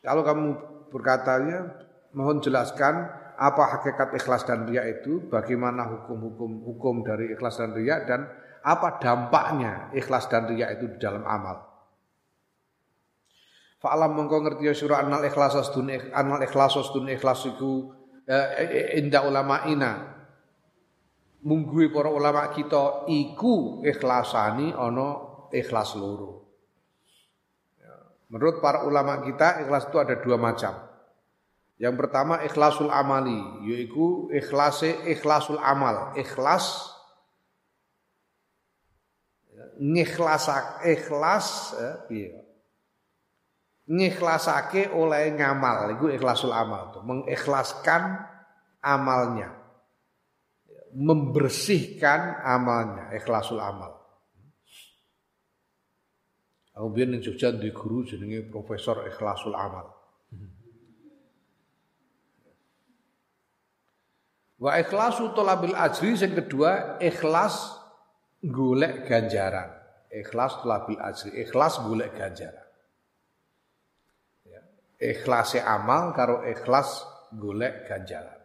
Kalau 0.02 0.22
kamu 0.26 0.48
berkatanya 0.90 1.86
mohon 2.18 2.42
jelaskan 2.42 3.06
apa 3.36 3.78
hakikat 3.78 4.16
ikhlas 4.16 4.48
dan 4.48 4.66
riya 4.66 4.88
itu, 4.88 5.28
bagaimana 5.28 5.86
hukum-hukum 5.86 6.64
hukum 6.66 6.94
dari 7.06 7.36
ikhlas 7.36 7.60
dan 7.60 7.76
riya 7.76 8.02
dan 8.08 8.26
apa 8.66 8.98
dampaknya 8.98 9.92
ikhlas 9.94 10.26
dan 10.26 10.48
riya 10.50 10.74
itu 10.74 10.90
di 10.90 10.98
dalam 10.98 11.22
amal. 11.22 11.62
Fa'alam 13.76 14.16
mongko 14.16 14.40
ngerti 14.40 14.66
ya 14.66 14.74
surah 14.74 15.04
anal 15.04 15.22
ikhlas 15.22 15.54
anal 16.16 16.40
ikhlas 16.42 16.74
ikhlas 16.96 17.40
iku 17.44 17.92
eh, 18.24 18.96
inda 18.98 19.20
ulama 19.22 19.68
ina 21.40 21.44
munggui 21.44 21.92
para 21.92 22.08
ulama 22.08 22.48
kita 22.54 23.04
iku 23.10 23.84
ikhlasani 23.84 24.72
ono 24.72 25.08
ikhlas 25.52 25.94
loro. 25.94 26.48
Ya, 27.76 27.94
menurut 28.32 28.64
para 28.64 28.88
ulama 28.88 29.20
kita 29.22 29.66
ikhlas 29.66 29.88
itu 29.88 29.96
ada 30.00 30.16
dua 30.22 30.40
macam. 30.40 30.74
Yang 31.76 31.94
pertama 32.00 32.40
ikhlasul 32.40 32.88
amali, 32.88 33.68
yaitu 33.68 34.32
ikhlase 34.32 35.12
ikhlasul 35.12 35.60
amal, 35.60 36.16
ikhlas 36.16 36.96
ngikhlasak 39.76 40.88
ikhlas 40.88 41.76
eh, 41.76 41.96
iya. 42.16 42.40
Ngikhlasake 43.86 44.90
oleh 44.90 45.30
ngamal, 45.36 45.94
itu 45.94 46.10
ikhlasul 46.10 46.50
amal 46.50 46.90
itu, 46.90 47.00
mengikhlaskan 47.06 48.18
amalnya. 48.82 49.65
Membersihkan 50.96 52.40
amalnya, 52.40 53.12
ikhlasul 53.12 53.60
amal. 53.60 53.96
Aku 56.76 56.92
biar 56.92 57.08
ning 57.08 57.24
Jogja 57.24 57.56
di 57.56 57.72
guru 57.72 58.04
jenenge 58.04 58.52
Profesor 58.52 59.08
Ikhlasul 59.08 59.56
Amal. 59.56 59.96
Wa 64.56 64.80
ikhlasu 64.80 65.32
talabil 65.36 65.76
ajri 65.76 66.16
yang 66.16 66.32
kedua 66.36 67.00
ikhlas 67.00 67.76
golek 68.44 69.08
ganjaran. 69.08 69.72
Ikhlas 70.12 70.60
talabil 70.60 71.00
ajri, 71.00 71.30
ikhlas 71.44 71.80
golek 71.80 72.12
ganjaran. 72.12 72.68
Ya. 74.44 74.60
Ikhlase 75.00 75.60
amal 75.60 76.12
karo 76.12 76.44
ikhlas 76.44 77.04
golek 77.36 77.88
ganjaran. 77.88 78.35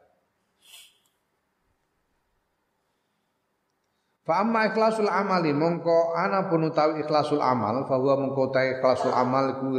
Fa 4.32 4.48
ikhlasul 4.48 5.12
amali 5.12 5.52
mongko 5.52 6.16
ana 6.16 6.48
pun 6.48 6.72
utawi 6.72 7.04
ikhlasul 7.04 7.44
amal 7.44 7.84
fa 7.84 8.00
huwa 8.00 8.16
mongko 8.16 8.48
ta 8.56 8.64
ikhlasul 8.64 9.12
amal 9.12 9.60
iku 9.60 9.76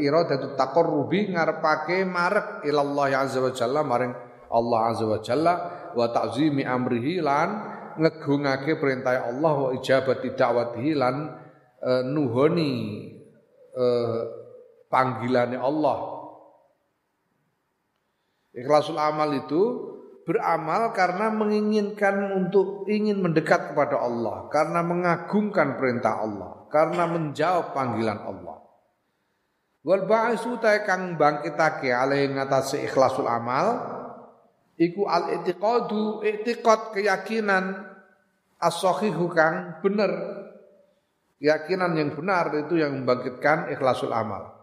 iradatu 0.00 0.56
taqarrubi 0.56 1.36
ngarepake 1.36 2.00
marek 2.08 2.64
ilallah 2.64 3.12
azza 3.20 3.44
wa 3.44 3.52
jalla 3.52 3.84
maring 3.84 4.16
Allah 4.48 4.80
azza 4.88 5.04
wa 5.04 5.20
jalla 5.20 5.54
wa 5.92 6.08
ta'zimi 6.08 6.64
amrihi 6.64 7.20
lan 7.20 7.48
ngegungake 8.00 8.80
perintah 8.80 9.28
Allah 9.28 9.54
wa 9.60 9.68
ijabati 9.76 10.40
da'watihi 10.40 10.90
lan 10.96 11.28
e, 11.76 11.90
nuhoni 12.08 12.72
e, 13.76 13.84
panggilane 14.88 15.60
Allah. 15.60 15.98
Ikhlasul 18.56 18.96
amal 18.96 19.36
itu 19.36 19.91
beramal 20.22 20.94
karena 20.94 21.30
menginginkan 21.34 22.30
untuk 22.34 22.86
ingin 22.86 23.18
mendekat 23.22 23.74
kepada 23.74 23.98
Allah, 23.98 24.46
karena 24.48 24.80
mengagungkan 24.82 25.78
perintah 25.78 26.22
Allah, 26.22 26.66
karena 26.70 27.04
menjawab 27.10 27.74
panggilan 27.74 28.20
Allah. 28.22 28.56
Wal 29.82 30.06
ba'su 30.06 30.62
ta 30.62 30.78
kang 30.86 31.18
bangkitake 31.18 31.90
alai 31.90 32.30
ngatasi 32.30 32.86
ikhlasul 32.86 33.26
amal 33.26 33.82
iku 34.78 35.10
al 35.10 35.42
i'tiqadu 35.42 36.22
i'tiqad 36.22 36.94
keyakinan 36.94 37.82
as-sahihu 38.62 39.26
kang 39.34 39.82
bener. 39.82 40.38
Keyakinan 41.42 41.98
yang 41.98 42.14
benar 42.14 42.54
itu 42.54 42.78
yang 42.78 43.02
membangkitkan 43.02 43.74
ikhlasul 43.74 44.14
amal. 44.14 44.54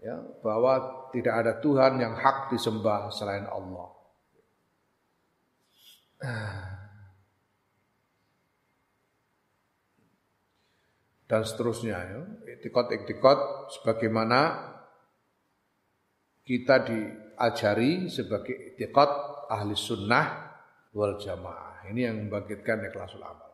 Ya 0.00 0.24
bahwa 0.40 1.04
tidak 1.12 1.34
ada 1.44 1.52
Tuhan 1.60 2.00
yang 2.00 2.16
hak 2.16 2.48
disembah 2.48 3.12
selain 3.12 3.44
Allah 3.44 3.95
dan 11.26 11.42
seterusnya 11.42 11.98
ya 11.98 12.20
iktikot-iktikot 12.56 13.70
sebagaimana 13.78 14.72
kita 16.46 16.86
diajari 16.86 18.06
sebagai 18.06 18.54
iktikot 18.74 19.10
ahli 19.50 19.74
sunnah 19.74 20.54
wal 20.94 21.18
jamaah. 21.18 21.90
Ini 21.90 22.10
yang 22.10 22.16
membangkitkan 22.26 22.86
ikhlasul 22.86 23.22
amal. 23.22 23.50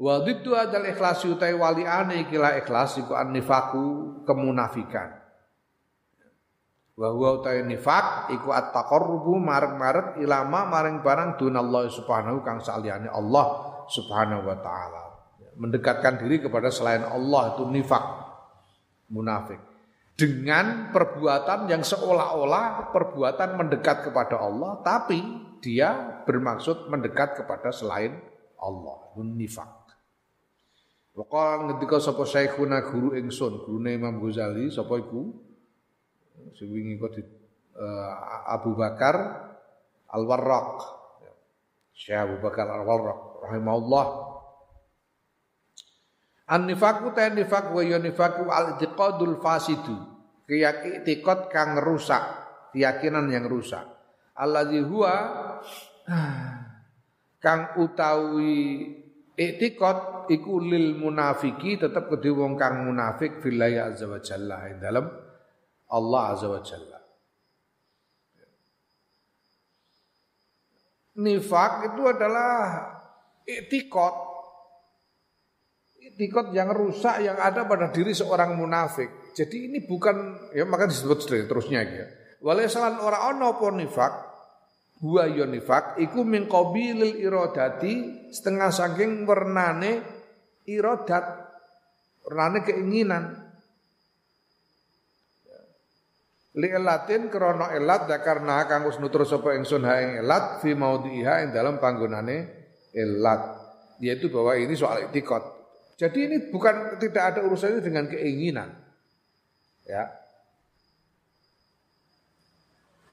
Wa 0.00 0.24
dhiddu 0.24 0.56
adal 0.56 0.88
ikhlasi 0.88 1.28
utai 1.28 1.52
waliane 1.52 2.24
ikilah 2.24 2.56
ikhlas 2.64 2.96
iku 3.04 3.12
an-nifaku 3.12 3.84
kemunafikan. 4.24 5.19
Wa 7.00 7.16
huwa 7.16 7.40
utai 7.40 7.64
nifak 7.64 8.28
iku 8.28 8.52
at-taqarrubu 8.52 9.40
marek-marek 9.40 10.20
ilama 10.20 10.68
maring 10.68 11.00
barang 11.00 11.40
dunallah 11.40 11.88
subhanahu 11.88 12.44
kang 12.44 12.60
saliyane 12.60 13.08
Allah 13.08 13.72
subhanahu 13.88 14.44
wa 14.44 14.60
taala. 14.60 15.16
Mendekatkan 15.56 16.20
diri 16.20 16.44
kepada 16.44 16.68
selain 16.68 17.00
Allah 17.00 17.56
itu 17.56 17.64
nifak 17.72 18.04
munafik. 19.08 19.56
Dengan 20.12 20.92
perbuatan 20.92 21.72
yang 21.72 21.80
seolah-olah 21.80 22.92
perbuatan 22.92 23.56
mendekat 23.56 24.12
kepada 24.12 24.36
Allah 24.36 24.84
tapi 24.84 25.24
dia 25.64 26.20
bermaksud 26.28 26.92
mendekat 26.92 27.40
kepada 27.40 27.72
selain 27.72 28.12
Allah 28.60 29.16
nifak. 29.16 29.72
Wakal 31.16 31.64
ngendika 31.64 31.96
sapa 31.96 32.28
Syekhuna 32.28 32.84
guru 32.92 33.16
ingsun 33.16 33.64
gurune 33.64 33.96
Imam 33.96 34.20
Ghazali 34.20 34.68
sapa 34.68 35.00
iku 35.00 35.49
sing 36.56 36.68
wingi 36.72 36.96
kok 37.00 37.12
di 37.16 37.22
uh, 37.76 38.10
Abu 38.50 38.76
Bakar 38.76 39.16
Al-Warraq. 40.10 40.70
Syekh 41.94 42.16
Abu 42.16 42.36
Bakar 42.40 42.66
Al-Warraq 42.68 43.44
rahimahullah. 43.46 44.06
An-nifaku 46.50 47.14
ta 47.14 47.30
nifak 47.30 47.70
wa 47.70 47.82
ya 47.84 48.02
nifaku 48.02 48.50
al-i'tiqadul 48.50 49.38
fasidu. 49.38 49.96
Keyakinan 50.50 51.46
kang 51.46 51.78
rusak, 51.78 52.24
keyakinan 52.74 53.30
yang 53.30 53.46
rusak. 53.46 53.86
Alladzi 54.34 54.82
huwa 54.82 55.14
kang 57.38 57.78
utawi 57.78 58.82
i'tiqad 59.38 60.26
iku 60.26 60.58
lil 60.58 60.98
munafiki 60.98 61.78
tetep 61.78 62.10
kedhe 62.10 62.34
wong 62.34 62.58
kang 62.58 62.82
munafik 62.82 63.38
billahi 63.38 63.78
azza 63.78 64.10
wa 64.10 64.18
jalla. 64.18 64.66
Dalam 64.74 65.06
Allah 65.90 66.22
azza 66.34 66.46
wa 66.46 66.60
jalla. 66.62 66.98
Nifak 71.20 71.72
itu 71.92 72.02
adalah 72.06 72.56
i'tiqad 73.44 74.14
i'tiqad 76.00 76.46
yang 76.56 76.70
rusak 76.72 77.20
yang 77.20 77.36
ada 77.36 77.66
pada 77.66 77.90
diri 77.90 78.14
seorang 78.16 78.56
munafik. 78.56 79.34
Jadi 79.36 79.68
ini 79.68 79.84
bukan 79.84 80.48
ya 80.54 80.64
maka 80.64 80.86
disebut 80.88 81.26
terusnya 81.50 81.82
ya. 81.84 82.06
Walaisalan 82.40 83.04
ora 83.04 83.28
ana 83.28 83.52
apa 83.52 83.68
nifak 83.74 84.12
huwa 85.04 85.28
ya 85.28 85.44
nifak 85.44 86.00
iku 86.00 86.24
min 86.24 86.48
qabilil 86.48 87.20
iradati 87.20 88.28
setengah 88.32 88.70
saking 88.72 89.28
wernane 89.28 90.00
iradat 90.64 91.24
wernane 92.24 92.64
keinginan 92.64 93.49
li 96.58 96.66
elatin 96.66 97.30
krana 97.30 97.70
elat 97.76 98.10
karena 98.24 98.66
kang 98.66 98.88
wis 98.88 98.98
nutur 98.98 99.22
sapa 99.22 99.54
ingsun 99.54 99.86
ha 99.86 100.02
ing 100.02 100.10
elat 100.24 100.58
fi 100.58 100.74
maudhiha 100.74 101.46
ing 101.46 101.50
dalam 101.54 101.78
panggonane 101.78 102.36
elat 102.90 103.42
yaitu 104.02 104.32
bahwa 104.32 104.58
ini 104.58 104.74
soal 104.74 105.06
etikot 105.06 105.42
jadi 105.94 106.18
ini 106.26 106.36
bukan 106.50 106.98
tidak 106.98 107.36
ada 107.36 107.40
urusannya 107.46 107.84
dengan 107.84 108.10
keinginan 108.10 108.80
Ya. 109.90 110.04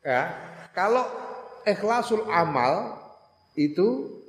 Ya, 0.06 0.24
kalau 0.72 1.04
ikhlasul 1.68 2.24
amal 2.32 2.96
itu 3.60 4.22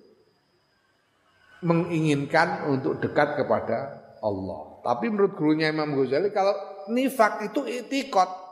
menginginkan 1.63 2.67
untuk 2.67 2.99
dekat 2.99 3.39
kepada 3.39 4.01
Allah. 4.25 4.81
Tapi 4.83 5.13
menurut 5.13 5.37
gurunya 5.39 5.71
Imam 5.71 5.95
Ghazali 5.95 6.35
kalau 6.35 6.57
nifak 6.91 7.47
itu 7.47 7.63
itikot. 7.69 8.48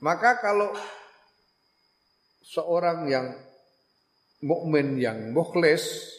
Maka 0.00 0.40
kalau 0.40 0.72
seorang 2.40 3.04
yang 3.08 3.26
mukmin 4.40 4.96
yang 4.96 5.30
mukhlis 5.36 6.16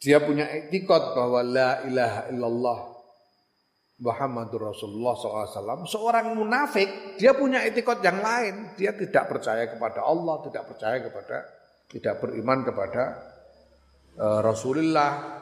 dia 0.00 0.16
punya 0.24 0.48
etikot 0.48 1.12
bahwa 1.12 1.44
la 1.44 1.84
ilaha 1.84 2.22
illallah 2.32 2.78
Muhammadur 4.00 4.72
Rasulullah 4.72 5.12
SAW. 5.12 5.84
Seorang 5.84 6.32
munafik, 6.32 7.20
dia 7.20 7.36
punya 7.36 7.60
etikot 7.68 8.00
yang 8.00 8.24
lain. 8.24 8.72
Dia 8.72 8.96
tidak 8.96 9.28
percaya 9.28 9.68
kepada 9.68 10.00
Allah, 10.00 10.40
tidak 10.48 10.72
percaya 10.72 11.04
kepada, 11.04 11.36
tidak 11.84 12.16
beriman 12.16 12.64
kepada 12.64 13.02
uh, 14.16 14.40
Rasulullah 14.40 15.36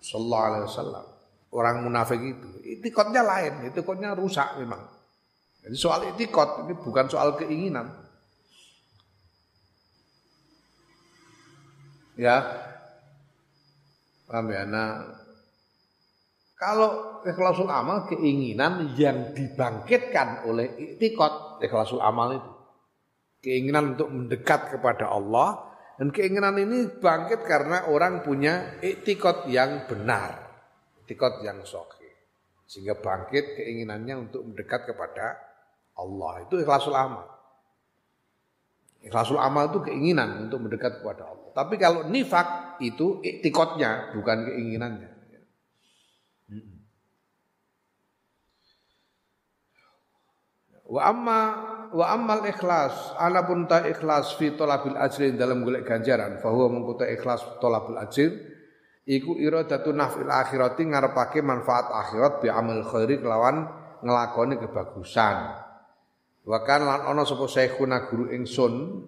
Sallallahu 0.00 0.44
Alaihi 0.48 0.64
Wasallam. 0.72 1.04
Orang 1.52 1.84
munafik 1.84 2.16
itu, 2.16 2.48
etikotnya 2.64 3.20
lain, 3.20 3.68
etikotnya 3.68 4.16
rusak 4.16 4.56
memang. 4.56 4.88
Jadi 5.62 5.76
soal 5.78 6.10
etikot 6.10 6.66
ini 6.66 6.74
bukan 6.74 7.06
soal 7.06 7.38
keinginan. 7.38 7.86
Ya, 12.18 12.44
paham 14.28 14.52
ya? 14.52 14.68
Nah, 14.68 15.06
kalau 16.58 17.22
ikhlasul 17.26 17.70
amal 17.70 18.06
keinginan 18.10 18.94
yang 18.98 19.32
dibangkitkan 19.32 20.46
oleh 20.46 20.70
iktikot 20.78 21.62
ikhlasul 21.62 22.02
amal 22.02 22.36
itu. 22.36 22.52
Keinginan 23.42 23.98
untuk 23.98 24.06
mendekat 24.14 24.70
kepada 24.70 25.10
Allah 25.10 25.74
dan 25.98 26.14
keinginan 26.14 26.54
ini 26.62 26.86
bangkit 27.02 27.42
karena 27.42 27.90
orang 27.90 28.22
punya 28.22 28.78
iktikot 28.78 29.50
yang 29.50 29.90
benar. 29.90 30.38
Iktikot 31.02 31.42
yang 31.42 31.58
soki. 31.66 32.06
Sehingga 32.70 32.94
bangkit 33.02 33.58
keinginannya 33.58 34.30
untuk 34.30 34.46
mendekat 34.46 34.86
kepada 34.86 35.51
Allah. 35.98 36.46
Itu 36.46 36.60
ikhlasul 36.60 36.96
amal. 36.96 37.28
Ikhlasul 39.02 39.38
amal 39.38 39.74
itu 39.74 39.82
keinginan 39.82 40.46
untuk 40.46 40.62
mendekat 40.62 41.02
kepada 41.02 41.26
Allah. 41.26 41.50
Tapi 41.52 41.74
kalau 41.76 42.06
nifak 42.06 42.78
itu 42.80 43.18
iktikotnya 43.20 44.14
bukan 44.14 44.46
keinginannya. 44.46 45.10
Wa 50.92 51.08
amma 51.08 51.40
wa 51.92 52.06
ammal 52.12 52.44
ikhlas 52.44 53.16
pun 53.48 53.64
ta 53.64 53.84
ikhlas 53.84 54.36
fi 54.36 54.52
talabil 54.52 54.96
ajri 54.96 55.32
dalam 55.36 55.64
golek 55.64 55.88
ganjaran 55.88 56.36
fa 56.40 56.52
huwa 56.52 56.68
mengkuta 56.68 57.08
ikhlas 57.08 57.40
talabul 57.60 57.96
ajr 57.96 58.32
iku 59.08 59.36
iradatu 59.40 59.92
nafil 59.92 60.28
akhirati 60.28 60.84
ngarepake 60.88 61.40
manfaat 61.40 61.88
akhirat 61.92 62.44
bi 62.44 62.48
amal 62.52 62.84
khairi 62.84 63.24
kelawan 63.24 63.68
ngelakoni 64.04 64.60
kebagusan 64.60 65.36
wa 66.42 66.58
kan 66.66 66.82
lan 66.82 67.00
ana 67.06 67.22
sapa 67.22 67.46
syekhuna 67.46 68.10
guru 68.10 68.30
ingsun 68.34 69.06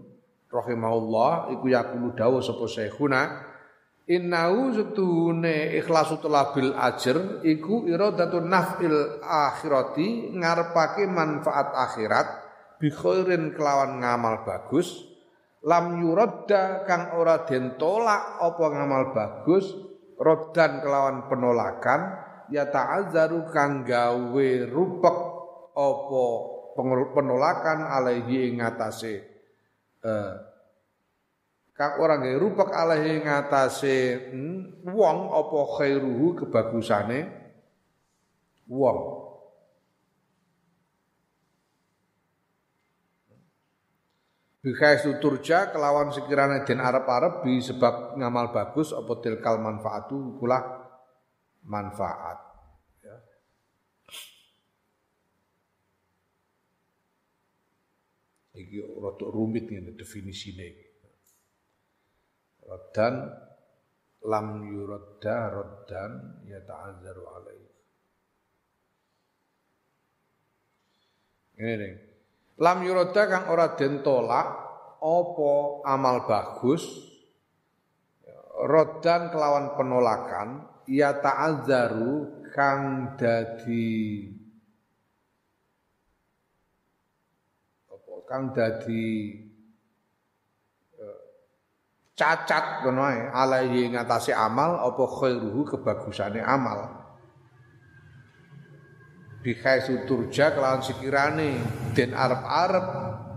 rahimahullah 0.51 1.55
iku 1.59 1.67
yaqulu 1.67 2.15
dawuh 2.15 2.43
sapa 2.43 2.65
syekhuna 2.71 3.53
Innahu 4.05 4.77
setune 4.77 5.81
ikhlasu 5.81 6.21
talabil 6.21 6.77
ajr 6.77 7.41
iku 7.41 7.89
iradatun 7.89 8.53
nafil 8.53 8.93
akhirati 9.25 10.29
ngarepake 10.29 11.09
manfaat 11.09 11.73
akhirat 11.73 12.29
bi 12.77 12.93
khairin 12.93 13.57
kelawan 13.57 14.05
ngamal 14.05 14.45
bagus 14.45 15.09
lam 15.65 16.05
yuradda 16.05 16.85
kang 16.85 17.17
ora 17.17 17.49
den 17.49 17.81
tolak 17.81 18.45
apa 18.45 18.65
ngamal 18.77 19.17
bagus 19.17 19.73
rodan 20.21 20.85
kelawan 20.85 21.25
penolakan 21.25 22.01
ya 22.53 22.69
ta'azzaru 22.69 23.49
kang 23.49 23.89
gawe 23.89 24.49
rupek 24.69 25.19
apa 25.73 26.27
penolakan 26.75 27.87
alaihi 27.87 28.51
ing 28.51 28.61
atase 28.61 29.15
eh, 30.03 30.35
kang 31.75 31.99
ora 31.99 32.23
nggih 32.23 32.39
rupek 32.39 32.71
alaihi 32.71 33.27
ngatasé 33.27 34.31
hmm, 34.31 34.87
wong 34.95 35.19
apa 35.35 35.59
khairuhu 35.75 36.27
kebagusane? 36.39 37.21
Wong. 38.71 38.99
Bihai 44.65 44.97
turja 45.21 45.69
kelawan 45.77 46.09
sekiranya 46.09 46.65
den 46.65 46.81
arep-arep 46.81 47.45
bi 47.45 47.61
sebab 47.61 48.17
ngamal 48.17 48.49
bagus 48.49 48.97
apa 48.97 49.21
tilkal 49.21 49.61
manfaatu 49.61 50.41
kula 50.41 50.57
manfaat 51.69 52.39
ya. 53.05 53.17
Iki 58.55 58.79
rada 59.03 59.27
rumit 59.29 59.67
ngene 59.67 59.99
definisine 59.99 60.65
iki. 60.71 60.87
Roddan 62.65 63.15
lam 64.25 64.47
yuradda 64.65 65.37
roddan 65.53 66.13
yata'azzaru 66.47 67.23
alaih. 67.29 67.67
Ini 71.59 71.73
nih. 71.77 71.95
Lam 72.63 72.79
yuradda 72.87 73.23
kang 73.27 73.45
ora 73.51 73.75
den 73.75 74.01
tolak 74.07 74.49
apa 75.05 75.53
amal 75.85 76.25
bagus 76.25 77.13
roddan 78.65 79.29
kelawan 79.29 79.77
penolakan 79.77 80.65
ya 80.89 81.13
ta'azzaru 81.19 82.47
kang 82.55 83.13
dadi 83.19 84.31
apa 87.91 88.15
kang 88.35 88.51
dadi 88.51 89.31
cacat 92.19 92.83
ngono 92.83 93.07
ae 93.07 93.31
alaihi 93.31 93.95
ngatasi 93.95 94.35
amal 94.35 94.83
apa 94.83 95.07
khairuhu 95.07 95.63
kebagusane 95.63 96.43
amal. 96.43 97.07
Bikai 99.47 99.87
suturja 99.87 100.51
kelawan 100.51 100.83
sekirane 100.83 101.63
den 101.95 102.11
arep-arep 102.11 102.87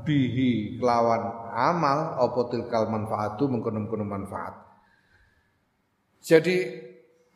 bihi 0.02 0.82
kelawan 0.82 1.54
amal 1.54 2.18
apa 2.18 2.42
tilkal 2.50 2.90
manfaatu 2.90 3.46
mengkono-kono 3.54 4.02
manfaat. 4.02 4.66
Jadi 6.26 6.58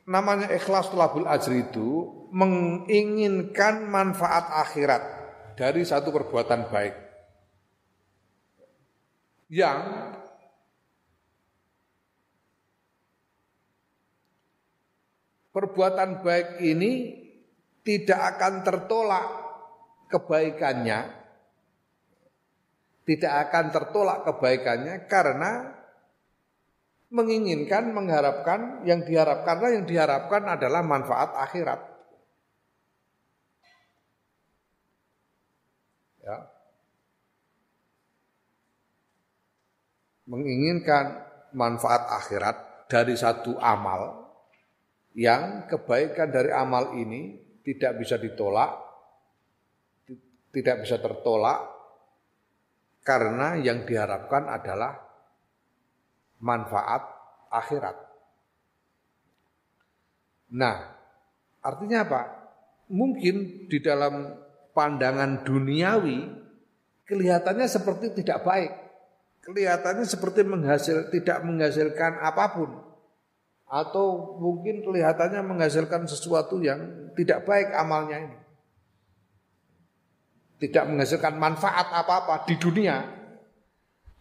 namanya 0.10 0.50
ikhlas 0.50 0.90
tulabul 0.90 1.30
ajri 1.30 1.70
itu 1.70 2.10
menginginkan 2.34 3.86
manfaat 3.86 4.50
akhirat 4.66 5.04
dari 5.54 5.86
satu 5.86 6.10
perbuatan 6.10 6.66
baik 6.74 7.11
yang 9.52 10.16
perbuatan 15.52 16.24
baik 16.24 16.64
ini 16.64 16.92
tidak 17.84 18.40
akan 18.40 18.64
tertolak 18.64 19.28
kebaikannya 20.08 21.00
tidak 23.04 23.34
akan 23.52 23.66
tertolak 23.76 24.24
kebaikannya 24.24 25.04
karena 25.12 25.76
menginginkan 27.12 27.92
mengharapkan 27.92 28.88
yang 28.88 29.04
diharapkan 29.04 29.60
karena 29.60 29.76
yang 29.76 29.84
diharapkan 29.84 30.48
adalah 30.48 30.80
manfaat 30.80 31.36
akhirat. 31.36 31.82
Ya 36.24 36.61
menginginkan 40.32 41.28
manfaat 41.52 42.08
akhirat 42.08 42.88
dari 42.88 43.20
satu 43.20 43.60
amal 43.60 44.32
yang 45.12 45.68
kebaikan 45.68 46.32
dari 46.32 46.56
amal 46.56 46.96
ini 46.96 47.36
tidak 47.68 48.00
bisa 48.00 48.16
ditolak, 48.16 48.80
tidak 50.56 50.88
bisa 50.88 50.96
tertolak 51.04 51.68
karena 53.04 53.60
yang 53.60 53.84
diharapkan 53.84 54.48
adalah 54.48 54.96
manfaat 56.40 57.04
akhirat. 57.52 57.98
Nah, 60.56 60.76
artinya 61.60 62.08
apa? 62.08 62.22
Mungkin 62.92 63.68
di 63.72 63.80
dalam 63.80 64.36
pandangan 64.72 65.44
duniawi 65.44 66.20
kelihatannya 67.08 67.68
seperti 67.68 68.24
tidak 68.24 68.44
baik. 68.44 68.72
Kelihatannya 69.42 70.06
seperti 70.06 70.46
menghasil 70.46 71.10
tidak 71.10 71.42
menghasilkan 71.42 72.22
apa 72.22 72.46
pun 72.54 72.70
atau 73.72 74.38
mungkin 74.38 74.84
kelihatannya 74.84 75.42
menghasilkan 75.48 76.04
sesuatu 76.04 76.60
yang 76.60 77.10
tidak 77.16 77.48
baik 77.48 77.72
amalnya 77.72 78.28
ini. 78.28 78.38
Tidak 80.62 80.86
menghasilkan 80.86 81.40
manfaat 81.42 81.90
apa-apa 81.90 82.46
di 82.46 82.60
dunia. 82.60 83.02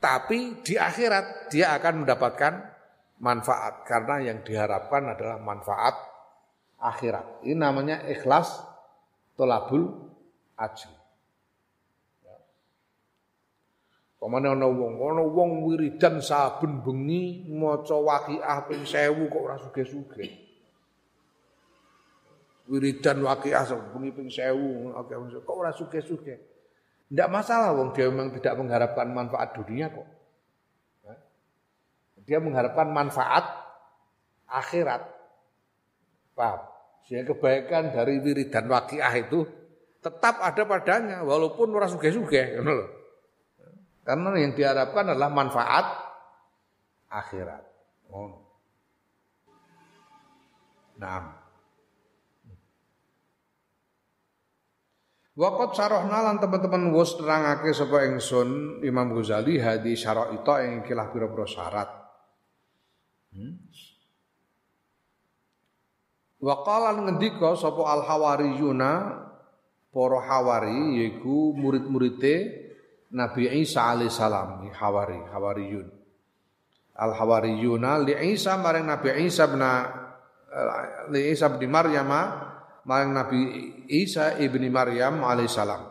Tapi 0.00 0.64
di 0.64 0.80
akhirat 0.80 1.52
dia 1.52 1.76
akan 1.76 2.06
mendapatkan 2.06 2.54
manfaat 3.20 3.84
karena 3.84 4.32
yang 4.32 4.40
diharapkan 4.40 5.12
adalah 5.12 5.36
manfaat 5.36 5.98
akhirat. 6.80 7.44
Ini 7.44 7.60
namanya 7.60 8.08
ikhlas 8.08 8.56
tolabul 9.36 10.08
ajri. 10.56 10.99
Pamane 14.20 14.52
ana 14.52 14.68
wong, 14.68 15.00
ana 15.00 15.24
wong 15.24 15.64
wiridan 15.64 16.20
saben 16.20 16.84
bengi 16.84 17.48
maca 17.48 17.96
waqiah 17.96 18.68
ping 18.68 18.84
1000 18.84 19.16
kok 19.32 19.40
ora 19.40 19.56
sugih-sugih. 19.56 20.30
Wiridan 22.68 23.24
waqiah 23.24 23.64
saben 23.64 23.88
bengi 23.96 24.12
ping 24.12 24.28
1000 24.28 25.40
kok 25.40 25.56
ora 25.56 25.72
sugih-sugih. 25.72 26.36
Tidak 27.08 27.28
masalah 27.32 27.72
wong 27.72 27.96
dia 27.96 28.12
memang 28.12 28.36
tidak 28.36 28.60
mengharapkan 28.60 29.08
manfaat 29.08 29.56
dunia 29.56 29.88
kok. 29.88 30.08
Dia 32.28 32.44
mengharapkan 32.44 32.92
manfaat 32.92 33.56
akhirat. 34.52 35.00
Paham? 36.36 36.60
Sehingga 37.08 37.32
kebaikan 37.32 37.88
dari 37.96 38.20
wiridan 38.20 38.68
waqiah 38.68 39.16
itu 39.16 39.48
tetap 40.04 40.44
ada 40.44 40.68
padanya 40.68 41.24
walaupun 41.24 41.72
ora 41.72 41.88
sugih-sugih 41.88 42.60
ngono 42.60 42.72
loh. 42.76 42.99
Karena 44.00 44.32
yang 44.40 44.56
diharapkan 44.56 45.12
adalah 45.12 45.30
manfaat 45.30 45.86
akhirat. 47.10 47.62
Oh. 48.10 48.40
Nah. 51.00 51.40
Waqat 55.40 55.72
sarohna 55.72 56.20
lan 56.20 56.36
teman-teman 56.36 56.92
wis 56.92 57.16
nerangake 57.16 57.72
sapa 57.72 58.04
ingsun 58.12 58.82
Imam 58.84 59.08
Ghazali 59.16 59.56
hadi 59.56 59.96
syaraita 59.96 60.68
ing 60.68 60.84
kilah 60.84 61.08
pira-pira 61.08 61.48
syarat. 61.48 61.88
Hmm? 63.32 63.56
Wa 66.44 66.60
qala 66.60 66.92
ngendika 66.92 67.56
sapa 67.56 67.88
al 67.88 68.04
hawariyuna 68.04 68.92
para 69.88 70.18
hawari 70.28 71.00
yaiku 71.00 71.56
murid-muride 71.56 72.59
Nabi 73.10 73.50
Isa 73.58 73.90
alaihi 73.90 74.12
salam 74.12 74.62
Hawari 74.70 75.18
Hawariyun 75.18 75.88
Al 77.00 77.12
Hawariyuna 77.16 78.06
li 78.06 78.14
Isa 78.34 78.54
maring 78.54 78.86
Nabi 78.86 79.26
Isa 79.26 79.50
bin 79.50 79.62
li 81.10 81.20
Isa 81.34 81.50
bin 81.50 81.66
Maryam 81.70 82.10
maring 82.86 83.10
Nabi 83.10 83.40
Isa 83.90 84.38
ibni 84.38 84.70
Maryam 84.70 85.26
alaihi 85.26 85.50
salam 85.50 85.90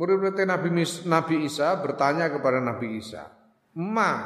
Murid-murid 0.00 0.48
Nabi, 0.48 0.68
Nabi 1.04 1.44
Isa 1.44 1.76
bertanya 1.76 2.32
kepada 2.32 2.56
Nabi 2.56 3.04
Isa, 3.04 3.28
"Ma, 3.76 4.16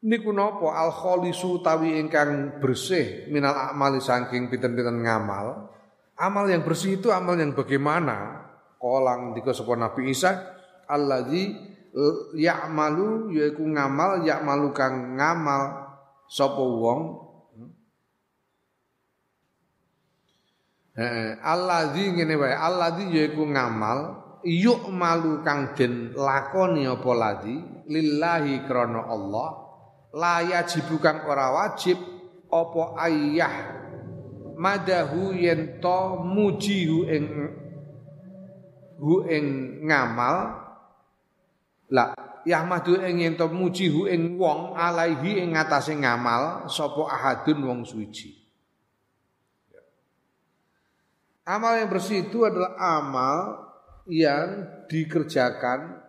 niku 0.00 0.32
napa 0.32 0.72
al 0.72 0.88
kholisu 0.88 1.60
tawi 1.60 2.00
ingkang 2.00 2.64
bersih 2.64 3.28
minal 3.28 3.52
amali 3.76 4.00
saking 4.00 4.48
pinten-pinten 4.48 5.04
ngamal?" 5.04 5.73
Amal 6.14 6.46
yang 6.46 6.62
bersih 6.62 7.02
itu 7.02 7.10
amal 7.10 7.34
yang 7.34 7.54
bagaimana? 7.54 8.46
Kolang 8.78 9.34
di 9.34 9.40
sapa 9.42 9.74
Nabi 9.74 10.12
Isa 10.12 10.30
alladzi 10.86 11.56
ya'malu 12.36 13.32
yaiku 13.32 13.64
ngamal 13.64 14.22
ya'malu 14.22 14.70
kang 14.76 15.16
ngamal 15.16 15.62
sapa 16.28 16.60
wong 16.60 17.24
Heeh, 20.94 21.42
alladzi 21.42 22.14
ngene 22.14 22.38
wae, 22.38 22.54
alladzi 22.54 23.10
yaiku 23.10 23.42
ngamal 23.50 24.14
yuk 24.46 24.86
malu 24.94 25.42
kang 25.42 25.74
den 25.74 26.14
lakoni 26.14 26.86
apa 26.86 27.10
ladzi 27.10 27.56
lillahi 27.90 28.62
krana 28.62 29.02
Allah 29.02 29.48
la 30.14 30.46
yajibu 30.46 31.02
kang 31.02 31.26
ora 31.26 31.50
wajib 31.50 31.98
apa 32.46 32.82
ayah 33.10 33.83
madahu 34.54 35.34
yen 35.34 35.82
to 35.82 36.00
mujihu 36.22 37.06
ing 37.10 37.26
hu 38.98 39.26
ing 39.26 39.46
ngamal 39.86 40.62
la 41.90 42.14
yahmadu 42.46 42.98
ing 43.02 43.22
yen 43.22 43.34
to 43.34 43.50
mujihu 43.50 44.06
ing 44.06 44.38
wong 44.38 44.78
alaihi 44.78 45.42
ing 45.42 45.58
ngatasé 45.58 45.98
ngamal 45.98 46.70
sapa 46.70 47.02
ahadun 47.10 47.58
wong 47.66 47.80
suci. 47.82 48.44
Amal 51.44 51.76
yang 51.76 51.92
bersih 51.92 52.24
itu 52.24 52.48
adalah 52.48 52.72
amal 52.80 53.68
yang 54.08 54.64
dikerjakan 54.88 56.00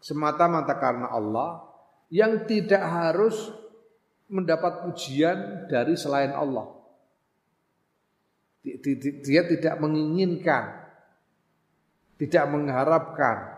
semata-mata 0.00 0.80
karena 0.80 1.12
Allah 1.12 1.60
yang 2.08 2.48
tidak 2.48 2.80
harus 2.80 3.36
mendapat 4.32 4.88
pujian 4.88 5.68
dari 5.68 5.92
selain 5.92 6.32
Allah 6.32 6.77
dia 9.24 9.42
tidak 9.48 9.74
menginginkan, 9.80 10.84
tidak 12.20 12.44
mengharapkan, 12.50 13.56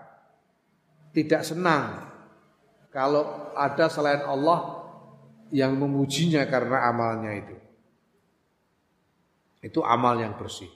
tidak 1.10 1.42
senang 1.42 2.10
kalau 2.90 3.54
ada 3.54 3.86
selain 3.90 4.22
Allah 4.26 4.82
yang 5.50 5.74
memujinya 5.78 6.46
karena 6.46 6.86
amalnya 6.90 7.32
itu. 7.38 7.56
Itu 9.60 9.84
amal 9.84 10.16
yang 10.18 10.38
bersih. 10.38 10.70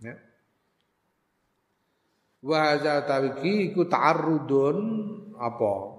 Ya. 0.00 0.14
Wa 2.44 2.78
apa? 5.36 5.95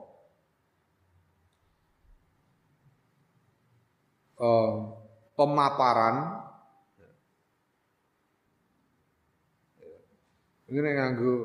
Eh, 4.38 4.72
pemaparan. 5.34 6.16
Ini 10.68 10.80
nganggo 10.84 11.36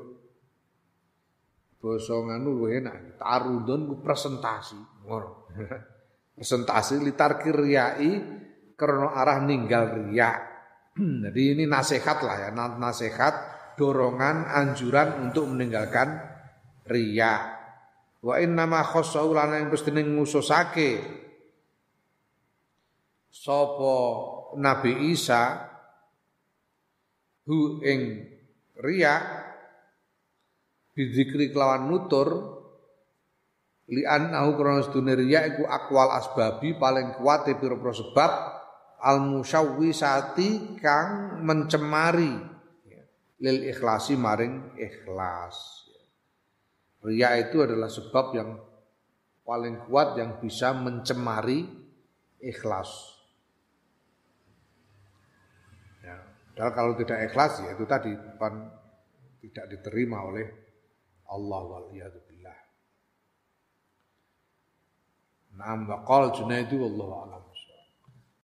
basa 1.78 2.14
nganu 2.14 2.58
luwih 2.58 2.82
enak. 2.82 3.18
Tarudon 3.18 3.86
ku 3.86 3.94
presentasi. 4.02 5.06
Ngono. 5.06 5.30
Presentasi 6.36 6.98
litar 6.98 7.38
kiryai 7.38 8.42
karena 8.82 9.14
arah 9.14 9.38
ninggal 9.38 9.94
riya 9.94 10.30
jadi 11.30 11.42
ini 11.54 11.64
nasihat 11.70 12.18
lah 12.26 12.36
ya 12.42 12.50
nasihat 12.52 13.34
dorongan 13.78 14.50
anjuran 14.50 15.30
untuk 15.30 15.46
meninggalkan 15.46 16.18
riya 16.90 17.62
wa 18.18 18.34
inna 18.42 18.66
ma 18.66 18.82
khossau 18.82 19.30
lana 19.30 19.62
yang 19.62 19.70
pestine 19.70 20.02
ngususake 20.02 21.21
sapa 23.32 23.96
Nabi 24.60 25.08
Isa 25.16 25.56
hu 27.48 27.80
ing 27.80 28.28
riya 28.76 29.16
bidzikri 30.92 31.48
kelawan 31.48 31.88
nutur 31.88 32.28
li 33.88 34.04
annahu 34.04 34.54
krana 34.60 34.84
sedune 34.84 35.16
riya 35.16 35.48
iku 35.48 35.64
akwal 35.64 36.12
asbabi 36.12 36.76
paling 36.76 37.16
kuat 37.16 37.48
e 37.48 37.56
pira-pira 37.56 37.96
sebab 37.96 38.30
al 39.00 39.18
musyawwisati 39.24 40.78
kang 40.78 41.42
mencemari 41.42 42.52
lil 43.42 43.58
ikhlasi 43.66 44.14
maring 44.14 44.78
ikhlas. 44.78 45.82
Riya 47.02 47.34
itu 47.42 47.66
adalah 47.66 47.90
sebab 47.90 48.26
yang 48.38 48.54
paling 49.42 49.90
kuat 49.90 50.14
yang 50.14 50.38
bisa 50.38 50.70
mencemari 50.70 51.66
ikhlas 52.38 53.11
Padahal 56.52 56.72
kalau 56.76 56.92
tidak 57.00 57.32
ikhlas 57.32 57.64
ya 57.64 57.72
itu 57.72 57.84
tadi 57.88 58.12
pan 58.36 58.68
tidak 59.40 59.72
diterima 59.72 60.20
oleh 60.20 60.46
Allah 61.32 61.62
wal 61.64 61.88
billah. 61.88 62.58
Naam 65.56 65.88
wa 65.88 66.04
qala 66.04 66.28
Junaidu 66.36 66.76
wallahu 66.76 67.12
alam. 67.24 67.42